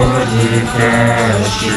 podcast 0.00 1.68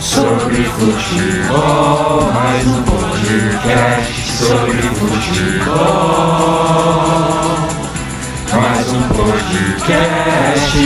sobre 0.00 0.64
futebol. 0.64 2.32
Mais 2.34 2.66
um 2.66 2.82
podcast 2.82 4.32
sobre 4.32 4.82
futebol. 4.98 5.78
Mais 8.52 8.88
um 8.92 9.02
podcast. 9.14 10.78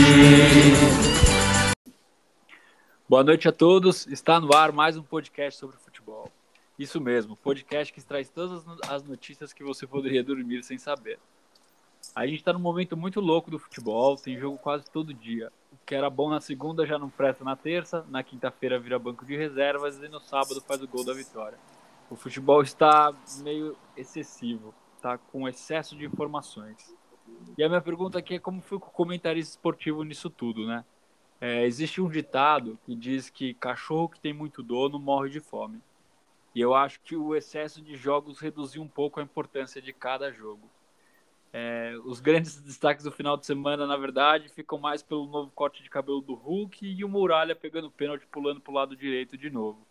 Boa 3.09 3.23
noite 3.23 3.47
a 3.47 3.51
todos. 3.51 4.05
Está 4.05 4.39
no 4.39 4.55
ar 4.55 4.71
mais 4.71 4.95
um 4.95 5.01
podcast 5.01 5.59
sobre 5.59 5.77
futebol. 5.77 6.31
Isso 6.77 7.01
mesmo, 7.01 7.35
podcast 7.35 7.91
que 7.91 8.03
traz 8.03 8.29
todas 8.29 8.63
as 8.87 9.03
notícias 9.03 9.51
que 9.51 9.63
você 9.63 9.87
poderia 9.87 10.23
dormir 10.23 10.63
sem 10.63 10.77
saber. 10.77 11.17
A 12.15 12.27
gente 12.27 12.37
está 12.37 12.53
num 12.53 12.59
momento 12.59 12.95
muito 12.95 13.19
louco 13.19 13.49
do 13.49 13.57
futebol, 13.57 14.15
tem 14.15 14.37
jogo 14.37 14.55
quase 14.59 14.85
todo 14.91 15.11
dia. 15.13 15.51
O 15.71 15.77
que 15.83 15.95
era 15.95 16.11
bom 16.11 16.29
na 16.29 16.39
segunda 16.39 16.85
já 16.85 16.99
não 16.99 17.09
presta 17.09 17.43
na 17.43 17.55
terça, 17.55 18.05
na 18.07 18.21
quinta-feira 18.21 18.79
vira 18.79 18.99
banco 18.99 19.25
de 19.25 19.35
reservas 19.35 19.97
e 19.97 20.07
no 20.07 20.19
sábado 20.19 20.61
faz 20.61 20.81
o 20.83 20.87
gol 20.87 21.03
da 21.03 21.13
vitória. 21.13 21.57
O 22.11 22.15
futebol 22.15 22.61
está 22.61 23.11
meio 23.39 23.75
excessivo, 23.97 24.75
tá 25.01 25.17
com 25.17 25.47
excesso 25.49 25.95
de 25.95 26.05
informações. 26.05 26.95
E 27.57 27.63
a 27.63 27.67
minha 27.67 27.81
pergunta 27.81 28.19
aqui 28.19 28.35
é 28.35 28.39
como 28.39 28.61
foi 28.61 28.77
o 28.77 28.81
comentarista 28.81 29.55
esportivo 29.55 30.03
nisso 30.03 30.29
tudo, 30.29 30.67
né? 30.67 30.85
É, 31.41 31.65
existe 31.65 31.99
um 31.99 32.09
ditado 32.09 32.77
que 32.85 32.95
diz 32.95 33.29
que 33.29 33.55
cachorro 33.55 34.07
que 34.07 34.19
tem 34.19 34.33
muito 34.33 34.61
dono 34.61 34.99
morre 34.99 35.31
de 35.31 35.39
fome. 35.39 35.81
E 36.53 36.61
eu 36.61 36.75
acho 36.75 37.01
que 37.01 37.15
o 37.15 37.35
excesso 37.35 37.81
de 37.81 37.95
jogos 37.95 38.39
reduziu 38.39 38.83
um 38.83 38.87
pouco 38.87 39.19
a 39.19 39.23
importância 39.23 39.81
de 39.81 39.91
cada 39.91 40.31
jogo. 40.31 40.69
É, 41.55 41.95
os 42.03 42.19
grandes 42.19 42.59
destaques 42.59 43.03
do 43.03 43.11
final 43.11 43.37
de 43.37 43.45
semana, 43.45 43.85
na 43.85 43.95
verdade, 43.95 44.49
ficam 44.49 44.79
mais 44.79 45.03
pelo 45.03 45.27
novo 45.27 45.51
corte 45.51 45.83
de 45.83 45.89
cabelo 45.89 46.19
do 46.19 46.33
Hulk 46.33 46.83
e 46.83 47.05
o 47.05 47.07
Muralha 47.07 47.55
pegando 47.55 47.91
pênalti 47.91 48.25
pulando 48.25 48.59
para 48.59 48.71
o 48.71 48.73
lado 48.73 48.95
direito 48.95 49.37
de 49.37 49.51
novo. 49.51 49.85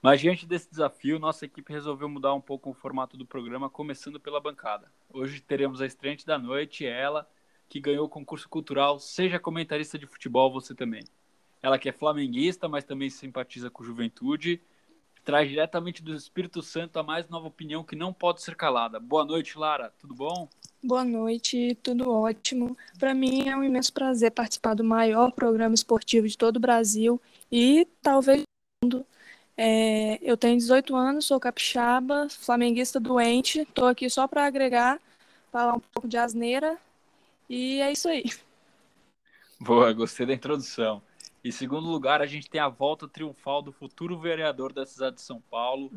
Mas 0.00 0.18
diante 0.22 0.46
desse 0.46 0.70
desafio, 0.70 1.18
nossa 1.18 1.44
equipe 1.44 1.70
resolveu 1.70 2.08
mudar 2.08 2.32
um 2.32 2.40
pouco 2.40 2.70
o 2.70 2.74
formato 2.74 3.18
do 3.18 3.26
programa, 3.26 3.68
começando 3.68 4.18
pela 4.18 4.40
bancada. 4.40 4.90
Hoje 5.12 5.42
teremos 5.42 5.82
a 5.82 5.86
estreante 5.86 6.24
da 6.24 6.38
noite, 6.38 6.86
ela, 6.86 7.28
que 7.68 7.78
ganhou 7.78 8.06
o 8.06 8.08
concurso 8.08 8.48
cultural 8.48 8.98
Seja 8.98 9.38
Comentarista 9.38 9.98
de 9.98 10.06
Futebol 10.06 10.50
Você 10.50 10.74
Também. 10.74 11.04
Ela 11.62 11.78
que 11.78 11.90
é 11.90 11.92
flamenguista, 11.92 12.66
mas 12.66 12.82
também 12.82 13.10
simpatiza 13.10 13.70
com 13.70 13.84
juventude 13.84 14.60
traz 15.24 15.48
diretamente 15.48 16.02
do 16.02 16.14
Espírito 16.14 16.62
Santo 16.62 16.98
a 16.98 17.02
mais 17.02 17.28
nova 17.28 17.46
opinião 17.46 17.84
que 17.84 17.94
não 17.94 18.12
pode 18.12 18.42
ser 18.42 18.56
calada. 18.56 18.98
Boa 18.98 19.24
noite, 19.24 19.56
Lara. 19.56 19.92
Tudo 19.98 20.14
bom? 20.14 20.48
Boa 20.84 21.04
noite, 21.04 21.76
tudo 21.80 22.10
ótimo. 22.10 22.76
Para 22.98 23.14
mim 23.14 23.48
é 23.48 23.56
um 23.56 23.62
imenso 23.62 23.92
prazer 23.92 24.32
participar 24.32 24.74
do 24.74 24.82
maior 24.82 25.30
programa 25.30 25.74
esportivo 25.76 26.26
de 26.26 26.36
todo 26.36 26.56
o 26.56 26.60
Brasil 26.60 27.22
e 27.52 27.86
talvez 28.02 28.42
do 28.42 28.46
mundo. 28.84 29.06
É, 29.56 30.18
eu 30.20 30.36
tenho 30.36 30.58
18 30.58 30.96
anos, 30.96 31.26
sou 31.26 31.38
capixaba, 31.38 32.28
flamenguista 32.28 32.98
doente, 32.98 33.60
estou 33.60 33.86
aqui 33.86 34.10
só 34.10 34.26
para 34.26 34.44
agregar, 34.44 35.00
falar 35.52 35.74
um 35.76 35.80
pouco 35.80 36.08
de 36.08 36.16
asneira 36.16 36.76
e 37.48 37.80
é 37.80 37.92
isso 37.92 38.08
aí. 38.08 38.24
Boa, 39.60 39.92
gostei 39.92 40.26
da 40.26 40.34
introdução. 40.34 41.00
Em 41.44 41.50
segundo 41.50 41.88
lugar, 41.88 42.22
a 42.22 42.26
gente 42.26 42.48
tem 42.48 42.60
a 42.60 42.68
volta 42.68 43.08
triunfal 43.08 43.62
do 43.62 43.72
futuro 43.72 44.16
vereador 44.16 44.72
da 44.72 44.86
cidade 44.86 45.16
de 45.16 45.22
São 45.22 45.42
Paulo, 45.50 45.90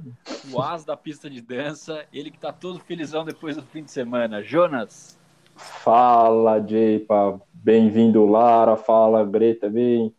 o 0.52 0.60
as 0.60 0.84
da 0.84 0.98
pista 0.98 1.30
de 1.30 1.40
dança, 1.40 2.04
ele 2.12 2.32
que 2.32 2.38
está 2.38 2.52
todo 2.52 2.80
felizão 2.80 3.24
depois 3.24 3.56
do 3.56 3.62
fim 3.62 3.84
de 3.84 3.92
semana. 3.92 4.42
Jonas. 4.42 5.20
Fala, 5.56 6.60
Jeipa. 6.66 7.40
Bem-vindo, 7.54 8.26
Lara. 8.26 8.76
Fala, 8.76 9.24
Greta. 9.24 9.70
Bem. 9.70 10.12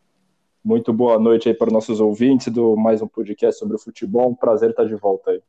Muito 0.65 0.93
boa 0.93 1.19
noite 1.19 1.49
aí 1.49 1.55
para 1.55 1.67
os 1.67 1.73
nossos 1.73 2.01
ouvintes 2.01 2.53
do 2.53 2.77
mais 2.77 3.03
um 3.03 3.09
podcast 3.09 3.59
sobre 3.59 3.75
o 3.75 3.81
futebol. 3.81 4.31
Um 4.31 4.35
prazer 4.35 4.71
estar 4.71 4.85
de 4.85 4.95
volta 4.95 5.33
aí. 5.33 5.43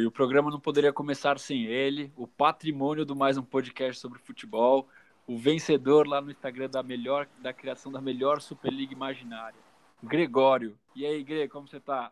E 0.00 0.06
o 0.06 0.10
programa 0.10 0.50
não 0.50 0.60
poderia 0.60 0.92
começar 0.92 1.38
sem 1.38 1.66
ele, 1.66 2.12
o 2.16 2.26
patrimônio 2.26 3.04
do 3.04 3.14
mais 3.14 3.36
um 3.36 3.42
podcast 3.42 4.00
sobre 4.00 4.18
futebol 4.18 4.88
o 5.26 5.38
vencedor 5.38 6.06
lá 6.06 6.20
no 6.20 6.30
Instagram 6.30 6.68
da 6.68 6.82
melhor 6.82 7.26
da 7.40 7.52
criação 7.52 7.90
da 7.90 8.00
melhor 8.00 8.40
Superliga 8.40 8.92
imaginária. 8.92 9.58
Gregório. 10.02 10.76
E 10.96 11.06
aí, 11.06 11.22
Gre, 11.22 11.48
como 11.48 11.68
você 11.68 11.78
tá? 11.78 12.10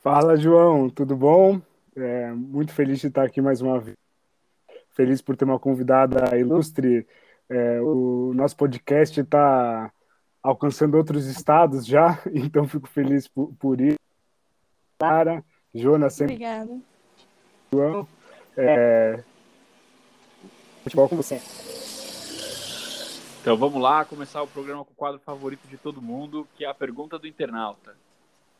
Fala, 0.00 0.36
João, 0.36 0.88
tudo 0.88 1.16
bom? 1.16 1.60
É, 1.96 2.30
muito 2.32 2.72
feliz 2.72 3.00
de 3.00 3.08
estar 3.08 3.24
aqui 3.24 3.40
mais 3.40 3.60
uma 3.60 3.80
vez. 3.80 3.96
Feliz 4.90 5.20
por 5.20 5.36
ter 5.36 5.44
uma 5.44 5.58
convidada 5.58 6.36
ilustre. 6.38 7.06
É, 7.48 7.80
o 7.80 8.32
nosso 8.34 8.56
podcast 8.56 9.20
está 9.20 9.92
alcançando 10.42 10.96
outros 10.96 11.26
estados 11.26 11.84
já, 11.84 12.20
então 12.32 12.68
fico 12.68 12.88
feliz 12.88 13.26
por, 13.26 13.52
por 13.58 13.80
isso. 13.80 13.98
Clara, 14.98 15.44
Jonas, 15.74 16.14
sempre. 16.14 16.34
Obrigada. 16.34 16.78
João, 17.72 18.08
é, 18.56 19.22
futebol 20.88 21.08
com 21.08 21.16
você. 21.16 21.40
Então 23.40 23.56
vamos 23.56 23.80
lá, 23.80 24.04
começar 24.04 24.42
o 24.42 24.46
programa 24.46 24.84
com 24.84 24.92
o 24.92 24.96
quadro 24.96 25.20
favorito 25.24 25.66
de 25.68 25.76
todo 25.76 26.02
mundo, 26.02 26.46
que 26.56 26.64
é 26.64 26.68
a 26.68 26.74
pergunta 26.74 27.18
do 27.18 27.26
internauta. 27.26 27.94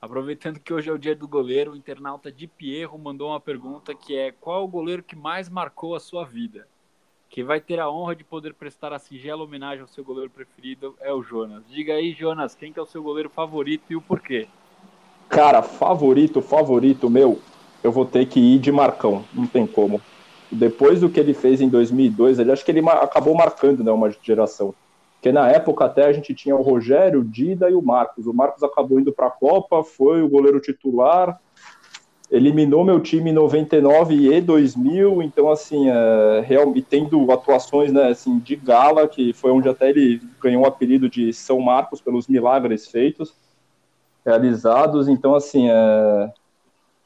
Aproveitando 0.00 0.61
que 0.61 0.72
hoje 0.72 0.89
é 0.89 0.93
o 0.93 0.99
dia 0.99 1.16
do 1.16 1.27
goleiro, 1.27 1.72
o 1.72 1.77
internauta 1.77 2.31
de 2.31 2.47
Pierro 2.47 2.97
mandou 2.97 3.31
uma 3.31 3.41
pergunta 3.41 3.94
que 3.94 4.16
é 4.16 4.31
qual 4.31 4.61
é 4.61 4.65
o 4.65 4.69
goleiro 4.69 5.03
que 5.03 5.16
mais 5.16 5.49
marcou 5.49 5.97
a 5.97 6.00
sua 6.00 6.25
vida? 6.25 6.69
Quem 7.28 7.44
vai 7.44 7.61
ter 7.61 7.81
a 7.81 7.91
honra 7.91 8.15
de 8.15 8.25
poder 8.25 8.55
prestar 8.55 8.93
a 8.93 8.99
singela 8.99 9.43
homenagem 9.43 9.83
ao 9.83 9.89
seu 9.89 10.05
goleiro 10.05 10.31
preferido 10.31 10.95
é 11.00 11.12
o 11.12 11.22
Jonas. 11.22 11.65
Diga 11.69 11.95
aí, 11.95 12.12
Jonas, 12.12 12.55
quem 12.55 12.72
que 12.72 12.78
é 12.78 12.83
o 12.83 12.87
seu 12.87 13.03
goleiro 13.03 13.28
favorito 13.28 13.84
e 13.91 13.97
o 13.97 14.00
porquê? 14.00 14.47
Cara, 15.28 15.62
favorito, 15.62 16.41
favorito 16.41 17.10
meu, 17.10 17.43
eu 17.83 17.93
vou 17.93 18.06
ter 18.06 18.27
que 18.27 18.41
ir 18.41 18.59
de 18.59 18.72
Marcão, 18.72 19.25
não 19.34 19.47
tem 19.47 19.66
como 19.66 20.00
depois 20.50 21.00
do 21.00 21.09
que 21.09 21.20
ele 21.20 21.34
fez 21.34 21.60
em 21.60 21.69
2002, 21.69 22.38
ele 22.38 22.53
acho 22.53 22.64
que 22.64 22.70
ele 22.70 22.88
acabou 22.88 23.34
marcando 23.34 23.84
né, 23.84 23.92
uma 23.92 24.10
geração. 24.22 24.75
Porque 25.14 25.32
na 25.32 25.48
época 25.50 25.84
até 25.84 26.06
a 26.06 26.12
gente 26.12 26.34
tinha 26.34 26.54
o 26.54 26.62
Rogério, 26.62 27.20
o 27.20 27.25
Dida 27.25 27.69
e 27.69 27.75
o 27.75 27.82
Marcos. 27.82 28.26
O 28.26 28.32
Marcos 28.32 28.62
acabou 28.62 29.00
indo 29.00 29.12
para 29.12 29.26
a 29.26 29.31
Copa, 29.31 29.82
foi 29.82 30.22
o 30.22 30.28
goleiro 30.28 30.60
titular, 30.60 31.41
eliminou 32.31 32.84
meu 32.84 33.00
time 33.00 33.31
em 33.31 33.32
99 33.32 34.14
e 34.14 34.41
2000, 34.41 35.22
então 35.22 35.50
assim, 35.50 35.88
é, 35.91 36.44
tendo 36.88 37.30
atuações 37.32 37.92
né, 37.92 38.09
assim, 38.09 38.38
de 38.38 38.54
gala, 38.54 39.09
que 39.09 39.32
foi 39.32 39.50
onde 39.50 39.69
até 39.69 39.91
ele 39.91 40.20
ganhou 40.41 40.62
o 40.62 40.66
apelido 40.66 41.09
de 41.09 41.32
São 41.32 41.60
Marcos 41.60 42.00
pelos 42.00 42.28
milagres 42.28 42.86
feitos, 42.86 43.34
realizados, 44.25 45.09
então 45.09 45.34
assim, 45.34 45.69
é, 45.70 46.32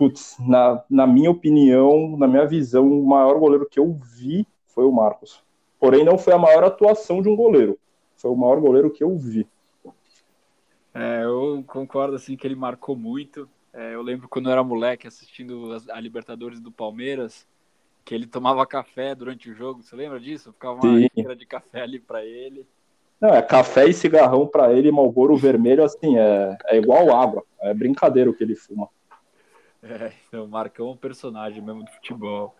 putz, 0.02 0.36
na, 0.40 0.82
na 0.90 1.06
minha 1.06 1.30
opinião, 1.30 2.16
na 2.16 2.26
minha 2.26 2.44
visão, 2.44 2.90
o 2.90 3.06
maior 3.06 3.38
goleiro 3.38 3.68
que 3.70 3.78
eu 3.78 3.92
vi 3.92 4.44
foi 4.66 4.84
o 4.84 4.90
Marcos. 4.90 5.40
Porém, 5.78 6.04
não 6.04 6.18
foi 6.18 6.32
a 6.32 6.38
maior 6.38 6.64
atuação 6.64 7.22
de 7.22 7.28
um 7.28 7.36
goleiro. 7.36 7.78
Foi 8.16 8.28
o 8.28 8.36
maior 8.36 8.60
goleiro 8.60 8.90
que 8.90 9.04
eu 9.04 9.16
vi. 9.16 9.46
É, 10.92 11.22
eu 11.22 11.62
concordo 11.68 12.16
assim 12.16 12.36
que 12.36 12.44
ele 12.44 12.56
marcou 12.56 12.96
muito. 12.96 13.48
É, 13.72 13.94
eu 13.94 14.02
lembro 14.02 14.28
quando 14.28 14.46
eu 14.46 14.52
era 14.52 14.64
moleque 14.64 15.06
assistindo 15.06 15.70
a 15.90 16.00
Libertadores 16.00 16.60
do 16.60 16.72
Palmeiras, 16.72 17.46
que 18.04 18.12
ele 18.12 18.26
tomava 18.26 18.66
café 18.66 19.14
durante 19.14 19.50
o 19.50 19.54
jogo. 19.54 19.84
Você 19.84 19.94
lembra 19.94 20.18
disso? 20.18 20.52
Ficava 20.52 20.84
uma 20.84 20.98
xícara 20.98 21.36
de 21.36 21.46
café 21.46 21.82
ali 21.82 22.00
para 22.00 22.24
ele. 22.24 22.66
Não, 23.20 23.32
é 23.32 23.40
café 23.40 23.88
e 23.88 23.94
cigarrão 23.94 24.48
para 24.48 24.72
ele, 24.72 24.90
Malboro 24.90 25.36
vermelho, 25.36 25.84
assim, 25.84 26.18
é, 26.18 26.58
é 26.66 26.76
igual 26.76 27.14
água. 27.14 27.44
É 27.60 27.72
brincadeira 27.72 28.28
o 28.28 28.34
que 28.34 28.42
ele 28.42 28.56
fuma. 28.56 28.88
É, 29.82 30.12
então, 30.28 30.46
Marcão 30.46 30.88
é 30.88 30.90
um 30.92 30.96
personagem 30.96 31.62
mesmo 31.62 31.84
do 31.84 31.90
futebol. 31.90 32.54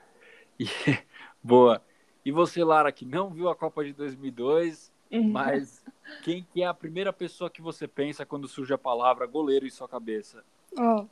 E, 0.58 0.64
boa. 1.42 1.82
E 2.24 2.30
você, 2.30 2.62
Lara, 2.62 2.92
que 2.92 3.04
não 3.04 3.30
viu 3.30 3.48
a 3.48 3.56
Copa 3.56 3.84
de 3.84 3.92
2002, 3.92 4.92
uhum. 5.10 5.30
mas 5.30 5.82
quem 6.22 6.46
que 6.52 6.62
é 6.62 6.66
a 6.66 6.74
primeira 6.74 7.12
pessoa 7.12 7.50
que 7.50 7.60
você 7.60 7.88
pensa 7.88 8.24
quando 8.24 8.46
surge 8.46 8.72
a 8.72 8.78
palavra 8.78 9.26
goleiro 9.26 9.66
em 9.66 9.70
sua 9.70 9.88
cabeça? 9.88 10.44
Oh, 10.78 11.04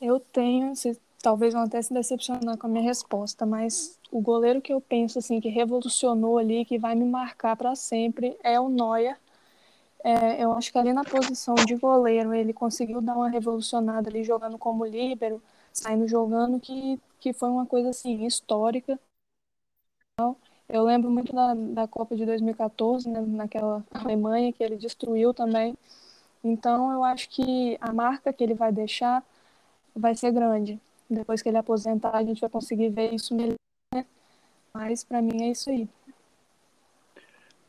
eu 0.00 0.18
tenho, 0.18 0.74
vocês 0.74 1.00
talvez 1.22 1.52
vão 1.52 1.62
até 1.62 1.80
se 1.82 1.92
decepcionar 1.92 2.56
com 2.56 2.66
a 2.66 2.70
minha 2.70 2.82
resposta, 2.82 3.44
mas 3.44 3.98
o 4.10 4.20
goleiro 4.20 4.60
que 4.60 4.72
eu 4.72 4.80
penso 4.80 5.18
assim 5.18 5.40
que 5.40 5.48
revolucionou 5.48 6.38
ali, 6.38 6.64
que 6.64 6.78
vai 6.78 6.94
me 6.94 7.04
marcar 7.04 7.56
para 7.56 7.74
sempre, 7.74 8.36
é 8.42 8.58
o 8.58 8.68
Neuer 8.68 9.18
é, 10.04 10.42
eu 10.42 10.52
acho 10.52 10.72
que 10.72 10.78
ali 10.78 10.92
na 10.92 11.04
posição 11.04 11.54
de 11.54 11.76
goleiro 11.76 12.34
ele 12.34 12.52
conseguiu 12.52 13.00
dar 13.00 13.16
uma 13.16 13.28
revolucionada 13.28 14.08
ali 14.08 14.24
jogando 14.24 14.58
como 14.58 14.84
líbero, 14.84 15.42
saindo 15.72 16.06
jogando, 16.08 16.60
que, 16.60 17.00
que 17.18 17.32
foi 17.32 17.48
uma 17.50 17.66
coisa 17.66 17.90
assim 17.90 18.24
histórica. 18.26 18.98
Eu 20.68 20.84
lembro 20.84 21.10
muito 21.10 21.32
da, 21.32 21.52
da 21.54 21.88
Copa 21.88 22.14
de 22.16 22.24
2014, 22.24 23.08
né, 23.08 23.20
naquela 23.20 23.84
Alemanha 23.90 24.52
que 24.52 24.62
ele 24.62 24.76
destruiu 24.76 25.34
também. 25.34 25.76
Então 26.44 26.92
eu 26.92 27.04
acho 27.04 27.28
que 27.30 27.76
a 27.80 27.92
marca 27.92 28.32
que 28.32 28.44
ele 28.44 28.54
vai 28.54 28.72
deixar 28.72 29.24
vai 29.94 30.14
ser 30.14 30.32
grande. 30.32 30.80
Depois 31.10 31.42
que 31.42 31.48
ele 31.50 31.58
aposentar, 31.58 32.16
a 32.16 32.24
gente 32.24 32.40
vai 32.40 32.50
conseguir 32.50 32.90
ver 32.90 33.14
isso 33.14 33.34
melhor. 33.34 33.56
Né? 33.94 34.06
Mas 34.74 35.04
para 35.04 35.22
mim 35.22 35.44
é 35.44 35.50
isso 35.52 35.70
aí. 35.70 35.88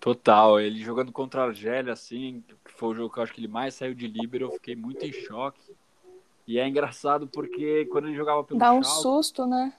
Total, 0.01 0.59
ele 0.59 0.83
jogando 0.83 1.11
contra 1.11 1.41
a 1.41 1.45
Argélia, 1.45 1.93
assim, 1.93 2.43
que 2.65 2.71
foi 2.73 2.89
o 2.89 2.95
jogo 2.95 3.13
que 3.13 3.19
eu 3.19 3.23
acho 3.23 3.31
que 3.31 3.39
ele 3.39 3.47
mais 3.47 3.75
saiu 3.75 3.93
de 3.93 4.07
líbero, 4.07 4.45
eu 4.45 4.51
fiquei 4.53 4.75
muito 4.75 5.05
em 5.05 5.13
choque. 5.13 5.61
E 6.47 6.57
é 6.57 6.67
engraçado 6.67 7.27
porque 7.27 7.85
quando 7.85 8.07
ele 8.07 8.17
jogava 8.17 8.43
pelo 8.43 8.59
Dá 8.59 8.73
um 8.73 8.81
Schalke, 8.81 9.01
susto, 9.01 9.45
né? 9.45 9.71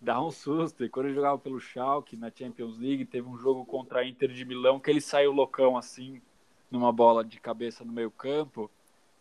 dá 0.00 0.22
um 0.22 0.30
susto. 0.30 0.84
E 0.84 0.88
quando 0.88 1.06
ele 1.06 1.16
jogava 1.16 1.38
pelo 1.38 1.58
Schalke 1.58 2.16
na 2.16 2.30
Champions 2.30 2.78
League, 2.78 3.04
teve 3.04 3.28
um 3.28 3.36
jogo 3.36 3.64
contra 3.64 3.98
a 3.98 4.06
Inter 4.06 4.30
de 4.30 4.44
Milão 4.44 4.78
que 4.78 4.90
ele 4.90 5.00
saiu 5.00 5.32
loucão 5.32 5.76
assim, 5.76 6.22
numa 6.70 6.92
bola 6.92 7.24
de 7.24 7.40
cabeça 7.40 7.84
no 7.84 7.92
meio-campo. 7.92 8.70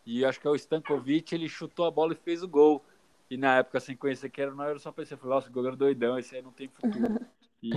E 0.06 0.24
acho 0.24 0.40
que 0.40 0.46
é 0.46 0.52
o 0.52 0.56
Stankovic, 0.56 1.34
ele 1.34 1.50
chutou 1.50 1.86
a 1.88 1.92
bola 1.92 2.14
e 2.14 2.16
fez 2.16 2.44
o 2.44 2.48
gol. 2.48 2.86
E 3.28 3.38
na 3.38 3.58
época, 3.58 3.80
sem 3.80 3.96
conhecer 3.96 4.30
que 4.30 4.40
era 4.40 4.52
o 4.52 4.56
Neuer, 4.56 4.74
eu 4.76 4.80
só 4.80 4.92
pensei, 4.92 5.18
falei, 5.18 5.34
nossa, 5.34 5.50
o 5.50 5.52
goleiro 5.52 5.76
doidão, 5.76 6.20
esse 6.20 6.36
aí 6.36 6.44
não 6.44 6.52
tem 6.52 6.68
futuro. 6.68 7.20
E, 7.66 7.72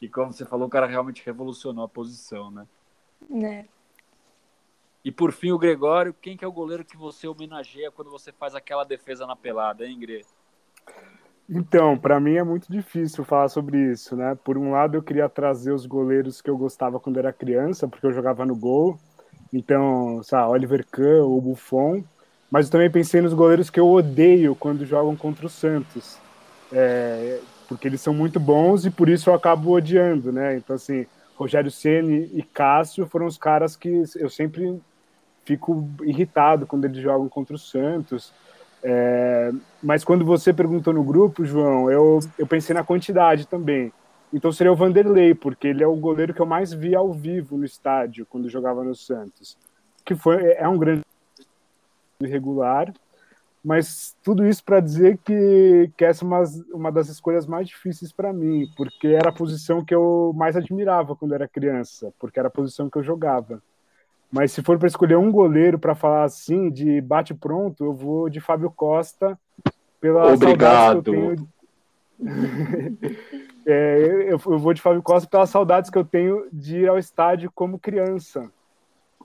e, 0.00 0.06
e 0.06 0.08
como 0.08 0.32
você 0.32 0.44
falou, 0.44 0.66
o 0.66 0.70
cara 0.70 0.86
realmente 0.86 1.24
revolucionou 1.24 1.84
a 1.84 1.88
posição, 1.88 2.50
né? 2.50 2.66
né? 3.28 3.66
E 5.04 5.12
por 5.12 5.32
fim, 5.32 5.52
o 5.52 5.58
Gregório, 5.58 6.14
quem 6.20 6.36
que 6.36 6.44
é 6.44 6.48
o 6.48 6.52
goleiro 6.52 6.84
que 6.84 6.96
você 6.96 7.26
homenageia 7.26 7.90
quando 7.90 8.10
você 8.10 8.32
faz 8.32 8.54
aquela 8.54 8.84
defesa 8.84 9.26
na 9.26 9.36
pelada, 9.36 9.86
hein, 9.86 9.98
Gre? 9.98 10.24
Então, 11.48 11.96
para 11.96 12.20
mim 12.20 12.34
é 12.34 12.44
muito 12.44 12.70
difícil 12.70 13.24
falar 13.24 13.48
sobre 13.48 13.92
isso, 13.92 14.14
né? 14.14 14.36
Por 14.44 14.58
um 14.58 14.70
lado, 14.72 14.96
eu 14.96 15.02
queria 15.02 15.28
trazer 15.28 15.72
os 15.72 15.86
goleiros 15.86 16.42
que 16.42 16.50
eu 16.50 16.58
gostava 16.58 17.00
quando 17.00 17.18
era 17.18 17.32
criança, 17.32 17.88
porque 17.88 18.06
eu 18.06 18.12
jogava 18.12 18.44
no 18.44 18.54
gol. 18.54 18.98
Então, 19.50 20.22
sabe, 20.22 20.50
Oliver 20.50 20.84
Kahn 20.90 21.24
ou 21.24 21.40
Buffon. 21.40 22.04
Mas 22.50 22.66
eu 22.66 22.72
também 22.72 22.90
pensei 22.90 23.22
nos 23.22 23.32
goleiros 23.32 23.70
que 23.70 23.80
eu 23.80 23.88
odeio 23.88 24.54
quando 24.54 24.84
jogam 24.84 25.16
contra 25.16 25.46
o 25.46 25.50
Santos. 25.50 26.18
É, 26.70 27.40
porque 27.68 27.86
eles 27.86 28.00
são 28.00 28.14
muito 28.14 28.40
bons 28.40 28.86
e 28.86 28.90
por 28.90 29.08
isso 29.08 29.28
eu 29.28 29.34
acabo 29.34 29.72
odiando, 29.72 30.32
né? 30.32 30.56
Então, 30.56 30.74
assim, 30.74 31.06
Rogério 31.36 31.70
Ceni 31.70 32.30
e 32.32 32.42
Cássio 32.42 33.06
foram 33.06 33.26
os 33.26 33.36
caras 33.36 33.76
que 33.76 34.02
eu 34.16 34.30
sempre 34.30 34.80
fico 35.44 35.86
irritado 36.02 36.66
quando 36.66 36.86
eles 36.86 36.98
jogam 36.98 37.28
contra 37.28 37.54
o 37.54 37.58
Santos. 37.58 38.32
É, 38.82 39.52
mas 39.82 40.02
quando 40.02 40.24
você 40.24 40.52
perguntou 40.52 40.92
no 40.92 41.04
grupo, 41.04 41.44
João, 41.44 41.90
eu, 41.90 42.20
eu 42.38 42.46
pensei 42.46 42.74
na 42.74 42.82
quantidade 42.82 43.46
também. 43.46 43.92
Então 44.32 44.50
seria 44.52 44.72
o 44.72 44.76
Vanderlei, 44.76 45.34
porque 45.34 45.68
ele 45.68 45.82
é 45.82 45.86
o 45.86 45.96
goleiro 45.96 46.34
que 46.34 46.40
eu 46.40 46.46
mais 46.46 46.72
vi 46.72 46.94
ao 46.94 47.12
vivo 47.12 47.56
no 47.56 47.64
estádio 47.64 48.26
quando 48.26 48.48
jogava 48.48 48.82
no 48.82 48.94
Santos. 48.94 49.56
Que 50.04 50.14
foi 50.14 50.52
é 50.52 50.66
um 50.68 50.78
grande 50.78 51.02
irregular, 52.20 52.92
mas 53.64 54.16
tudo 54.22 54.46
isso 54.46 54.62
para 54.64 54.80
dizer 54.80 55.18
que, 55.24 55.90
que 55.96 56.04
essa 56.04 56.24
é 56.24 56.26
uma, 56.26 56.42
uma 56.72 56.92
das 56.92 57.08
escolhas 57.08 57.46
mais 57.46 57.68
difíceis 57.68 58.12
para 58.12 58.32
mim, 58.32 58.68
porque 58.76 59.08
era 59.08 59.30
a 59.30 59.32
posição 59.32 59.84
que 59.84 59.94
eu 59.94 60.32
mais 60.34 60.56
admirava 60.56 61.16
quando 61.16 61.34
era 61.34 61.48
criança, 61.48 62.12
porque 62.18 62.38
era 62.38 62.48
a 62.48 62.52
posição 62.52 62.88
que 62.88 62.98
eu 62.98 63.02
jogava. 63.02 63.62
Mas 64.30 64.52
se 64.52 64.62
for 64.62 64.78
para 64.78 64.88
escolher 64.88 65.16
um 65.16 65.32
goleiro 65.32 65.78
para 65.78 65.94
falar 65.94 66.24
assim, 66.24 66.70
de 66.70 67.00
bate 67.00 67.34
pronto, 67.34 67.84
eu 67.84 67.92
vou 67.92 68.28
de 68.28 68.40
Fábio 68.40 68.70
Costa 68.70 69.38
pela 70.00 70.32
Obrigado. 70.32 71.02
que 71.02 71.10
eu 71.10 71.14
tenho. 71.14 71.48
é, 73.66 74.24
eu, 74.28 74.40
eu 74.46 74.58
vou 74.58 74.74
de 74.74 74.82
Fábio 74.82 75.02
Costa 75.02 75.28
pelas 75.28 75.50
saudades 75.50 75.90
que 75.90 75.98
eu 75.98 76.04
tenho 76.04 76.46
de 76.52 76.80
ir 76.80 76.88
ao 76.88 76.98
estádio 76.98 77.50
como 77.54 77.78
criança, 77.78 78.50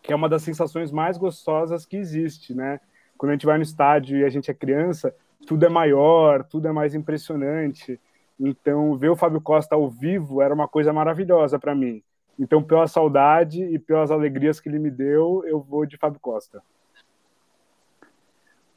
que 0.02 0.14
é 0.14 0.16
uma 0.16 0.30
das 0.30 0.42
sensações 0.42 0.92
mais 0.92 1.18
gostosas 1.18 1.86
que 1.86 1.98
existe, 1.98 2.54
né? 2.54 2.80
Quando 3.24 3.30
a 3.30 3.34
gente 3.36 3.46
vai 3.46 3.56
no 3.56 3.64
estádio 3.64 4.18
e 4.18 4.26
a 4.26 4.30
gente 4.30 4.52
é 4.52 4.54
criança, 4.54 5.16
tudo 5.48 5.66
é 5.66 5.70
maior, 5.70 6.44
tudo 6.44 6.68
é 6.68 6.74
mais 6.74 6.94
impressionante. 6.94 7.98
Então, 8.38 8.98
ver 8.98 9.08
o 9.08 9.16
Fábio 9.16 9.40
Costa 9.40 9.76
ao 9.76 9.90
vivo 9.90 10.42
era 10.42 10.54
uma 10.54 10.68
coisa 10.68 10.92
maravilhosa 10.92 11.58
para 11.58 11.74
mim. 11.74 12.04
Então, 12.38 12.62
pela 12.62 12.86
saudade 12.86 13.64
e 13.64 13.80
pelas 13.80 14.12
alegrias 14.12 14.60
que 14.60 14.68
ele 14.68 14.78
me 14.78 14.92
deu, 14.92 15.42
eu 15.48 15.62
vou 15.62 15.86
de 15.86 15.96
Fábio 15.96 16.20
Costa. 16.20 16.62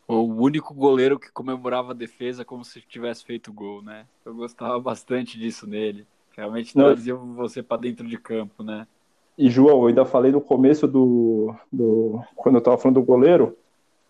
O 0.07 0.23
único 0.23 0.73
goleiro 0.73 1.19
que 1.19 1.33
comemorava 1.33 1.91
a 1.91 1.97
defesa 1.97 2.45
como 2.45 2.65
se 2.65 2.81
tivesse 2.83 3.25
feito 3.25 3.53
gol, 3.53 3.83
né? 3.83 4.07
Eu 4.25 4.33
gostava 4.33 4.79
bastante 4.79 5.37
disso 5.37 5.67
nele. 5.67 6.07
Realmente 6.37 6.77
Não. 6.77 6.85
trazia 6.85 7.17
você 7.17 7.65
para 7.65 7.81
dentro 7.81 8.07
de 8.07 8.17
campo, 8.17 8.63
né? 8.63 8.87
E, 9.37 9.51
João, 9.51 9.81
eu 9.81 9.87
ainda 9.89 10.05
falei 10.05 10.31
no 10.31 10.41
começo 10.41 10.87
do. 10.87 11.53
do 11.73 12.23
quando 12.37 12.55
eu 12.55 12.61
estava 12.61 12.79
falando 12.79 13.01
do 13.01 13.05
goleiro, 13.05 13.59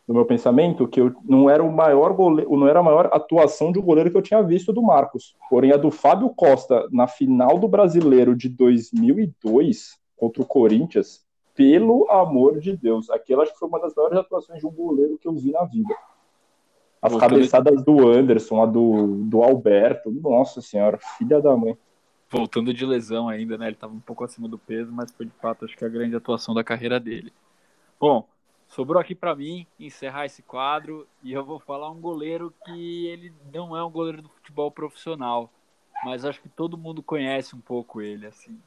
do 0.06 0.14
meu 0.14 0.24
pensamento, 0.24 0.86
que 0.86 1.00
eu 1.00 1.14
não 1.24 1.50
era 1.50 1.62
o 1.62 1.72
maior 1.72 2.12
goleiro, 2.12 2.56
não 2.56 2.68
era 2.68 2.78
a 2.78 2.82
maior 2.82 3.10
atuação 3.12 3.72
de 3.72 3.78
um 3.78 3.82
goleiro 3.82 4.10
que 4.10 4.16
eu 4.16 4.22
tinha 4.22 4.42
visto 4.42 4.72
do 4.72 4.80
Marcos. 4.82 5.34
Porém, 5.50 5.72
a 5.72 5.76
do 5.76 5.90
Fábio 5.90 6.30
Costa 6.30 6.86
na 6.92 7.08
final 7.08 7.58
do 7.58 7.66
brasileiro 7.66 8.36
de 8.36 8.48
2002 8.48 9.98
contra 10.16 10.42
o 10.42 10.46
Corinthians, 10.46 11.24
pelo 11.54 12.08
amor 12.10 12.60
de 12.60 12.76
Deus, 12.76 13.10
aquela 13.10 13.42
acho 13.42 13.52
que 13.52 13.58
foi 13.58 13.68
uma 13.68 13.80
das 13.80 13.94
maiores 13.94 14.18
atuações 14.18 14.60
de 14.60 14.66
um 14.66 14.70
goleiro 14.70 15.18
que 15.18 15.26
eu 15.26 15.32
vi 15.32 15.50
na 15.50 15.64
vida. 15.64 15.94
As 17.02 17.12
Voltando- 17.12 17.30
cabeçadas 17.30 17.84
do 17.84 18.08
Anderson, 18.08 18.62
a 18.62 18.66
do, 18.66 19.24
do 19.24 19.42
Alberto, 19.42 20.10
nossa 20.10 20.60
senhora, 20.60 20.98
filha 21.18 21.40
da 21.40 21.56
mãe. 21.56 21.76
Voltando 22.30 22.74
de 22.74 22.84
lesão 22.84 23.28
ainda, 23.28 23.56
né? 23.56 23.66
Ele 23.66 23.74
estava 23.74 23.92
um 23.92 24.00
pouco 24.00 24.24
acima 24.24 24.48
do 24.48 24.58
peso, 24.58 24.90
mas 24.92 25.10
foi 25.12 25.26
de 25.26 25.32
fato 25.40 25.64
acho 25.64 25.76
que 25.76 25.84
a 25.84 25.88
grande 25.88 26.16
atuação 26.16 26.54
da 26.54 26.64
carreira 26.64 26.98
dele. 26.98 27.32
Bom, 28.00 28.26
sobrou 28.76 29.00
aqui 29.00 29.14
para 29.14 29.34
mim 29.34 29.66
encerrar 29.80 30.26
esse 30.26 30.42
quadro 30.42 31.08
e 31.22 31.32
eu 31.32 31.42
vou 31.42 31.58
falar 31.58 31.90
um 31.90 31.98
goleiro 31.98 32.52
que 32.62 33.06
ele 33.06 33.32
não 33.50 33.74
é 33.74 33.82
um 33.82 33.90
goleiro 33.90 34.20
do 34.20 34.28
futebol 34.28 34.70
profissional, 34.70 35.50
mas 36.04 36.26
acho 36.26 36.42
que 36.42 36.48
todo 36.50 36.76
mundo 36.76 37.02
conhece 37.02 37.56
um 37.56 37.60
pouco 37.60 38.02
ele, 38.02 38.26
assim. 38.26 38.60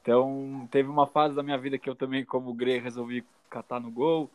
Então, 0.00 0.68
teve 0.70 0.88
uma 0.88 1.08
fase 1.08 1.34
da 1.34 1.42
minha 1.42 1.58
vida 1.58 1.76
que 1.76 1.90
eu 1.90 1.96
também, 1.96 2.24
como 2.24 2.54
Grey, 2.54 2.78
resolvi 2.78 3.24
catar 3.50 3.80
no 3.80 3.90
gol. 3.90 4.30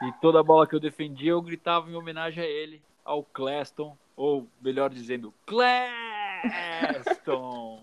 E 0.00 0.12
toda 0.20 0.40
bola 0.40 0.68
que 0.68 0.76
eu 0.76 0.80
defendia, 0.80 1.32
eu 1.32 1.42
gritava 1.42 1.90
em 1.90 1.96
homenagem 1.96 2.44
a 2.44 2.46
ele, 2.46 2.80
ao 3.04 3.24
Cleston, 3.24 3.98
ou 4.16 4.46
melhor 4.62 4.88
dizendo, 4.88 5.34
Cleston! 5.46 5.74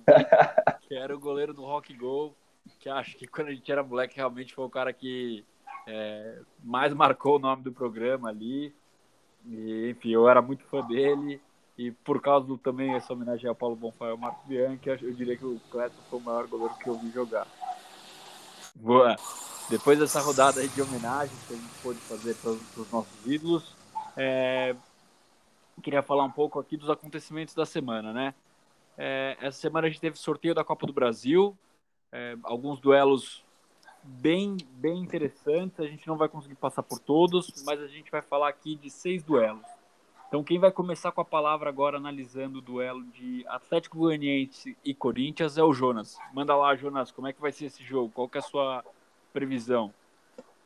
que 0.87 0.95
era 0.95 1.13
o 1.13 1.19
goleiro 1.19 1.53
do 1.53 1.65
Rock 1.65 1.93
Go, 1.93 2.33
que 2.79 2.87
acho 2.87 3.17
que 3.17 3.27
quando 3.27 3.49
a 3.49 3.53
gente 3.53 3.69
era 3.69 3.83
moleque 3.83 4.15
realmente 4.15 4.55
foi 4.55 4.63
o 4.63 4.69
cara 4.69 4.93
que 4.93 5.43
é, 5.87 6.39
mais 6.63 6.93
marcou 6.93 7.37
o 7.37 7.39
nome 7.39 7.63
do 7.63 7.71
programa 7.71 8.29
ali. 8.29 8.75
E, 9.45 9.91
enfim, 9.91 10.09
eu 10.09 10.29
era 10.29 10.41
muito 10.41 10.63
fã 10.65 10.85
dele. 10.85 11.41
E 11.77 11.91
por 11.91 12.21
causa 12.21 12.45
do 12.45 12.57
também 12.57 12.93
essa 12.93 13.13
homenagem 13.13 13.47
ao 13.47 13.55
Paulo 13.55 13.75
Bonfá 13.75 14.07
e 14.07 14.11
ao 14.11 14.17
Marco 14.17 14.45
Bianchi, 14.47 14.89
eu 14.89 15.13
diria 15.13 15.37
que 15.37 15.45
o 15.45 15.61
Cleto 15.71 15.95
foi 16.09 16.19
o 16.19 16.21
maior 16.21 16.47
goleiro 16.47 16.73
que 16.75 16.87
eu 16.87 16.95
vi 16.95 17.09
jogar. 17.11 17.47
Boa. 18.75 19.15
Depois 19.69 19.99
dessa 19.99 20.19
rodada 20.19 20.65
de 20.67 20.81
homenagens 20.81 21.39
que 21.47 21.53
a 21.53 21.57
gente 21.57 21.81
pôde 21.83 21.99
fazer 21.99 22.35
para 22.35 22.51
os 22.51 22.91
nossos 22.91 23.25
ídolos, 23.25 23.75
é, 24.15 24.75
queria 25.83 26.01
falar 26.01 26.23
um 26.23 26.31
pouco 26.31 26.59
aqui 26.59 26.75
dos 26.75 26.89
acontecimentos 26.89 27.53
da 27.53 27.65
semana, 27.65 28.11
né? 28.11 28.33
É, 28.97 29.37
essa 29.39 29.59
semana 29.59 29.87
a 29.87 29.89
gente 29.89 30.01
teve 30.01 30.17
sorteio 30.17 30.55
da 30.55 30.63
Copa 30.63 30.87
do 30.87 30.93
Brasil, 30.93 31.55
é, 32.11 32.35
alguns 32.43 32.79
duelos 32.79 33.43
bem, 34.07 34.57
bem 34.73 34.99
interessantes. 34.99 35.79
A 35.79 35.85
gente 35.85 36.07
não 36.07 36.17
vai 36.17 36.29
conseguir 36.29 36.55
passar 36.55 36.83
por 36.83 36.99
todos, 36.99 37.63
mas 37.65 37.81
a 37.81 37.87
gente 37.87 38.09
vai 38.09 38.21
falar 38.21 38.49
aqui 38.49 38.75
de 38.75 38.89
seis 38.89 39.23
duelos. 39.23 39.65
Então, 40.27 40.43
quem 40.43 40.59
vai 40.59 40.71
começar 40.71 41.11
com 41.11 41.21
a 41.21 41.25
palavra 41.25 41.69
agora 41.69 41.97
analisando 41.97 42.59
o 42.59 42.61
duelo 42.61 43.01
de 43.13 43.45
Atlético 43.47 43.97
Goianiense 43.97 44.75
e 44.83 44.93
Corinthians 44.93 45.57
é 45.57 45.63
o 45.63 45.71
Jonas. 45.71 46.17
Manda 46.33 46.55
lá, 46.55 46.75
Jonas, 46.75 47.11
como 47.11 47.27
é 47.27 47.33
que 47.33 47.41
vai 47.41 47.51
ser 47.51 47.65
esse 47.65 47.81
jogo? 47.81 48.11
Qual 48.13 48.27
que 48.27 48.37
é 48.37 48.41
a 48.41 48.43
sua 48.43 48.83
previsão? 49.31 49.93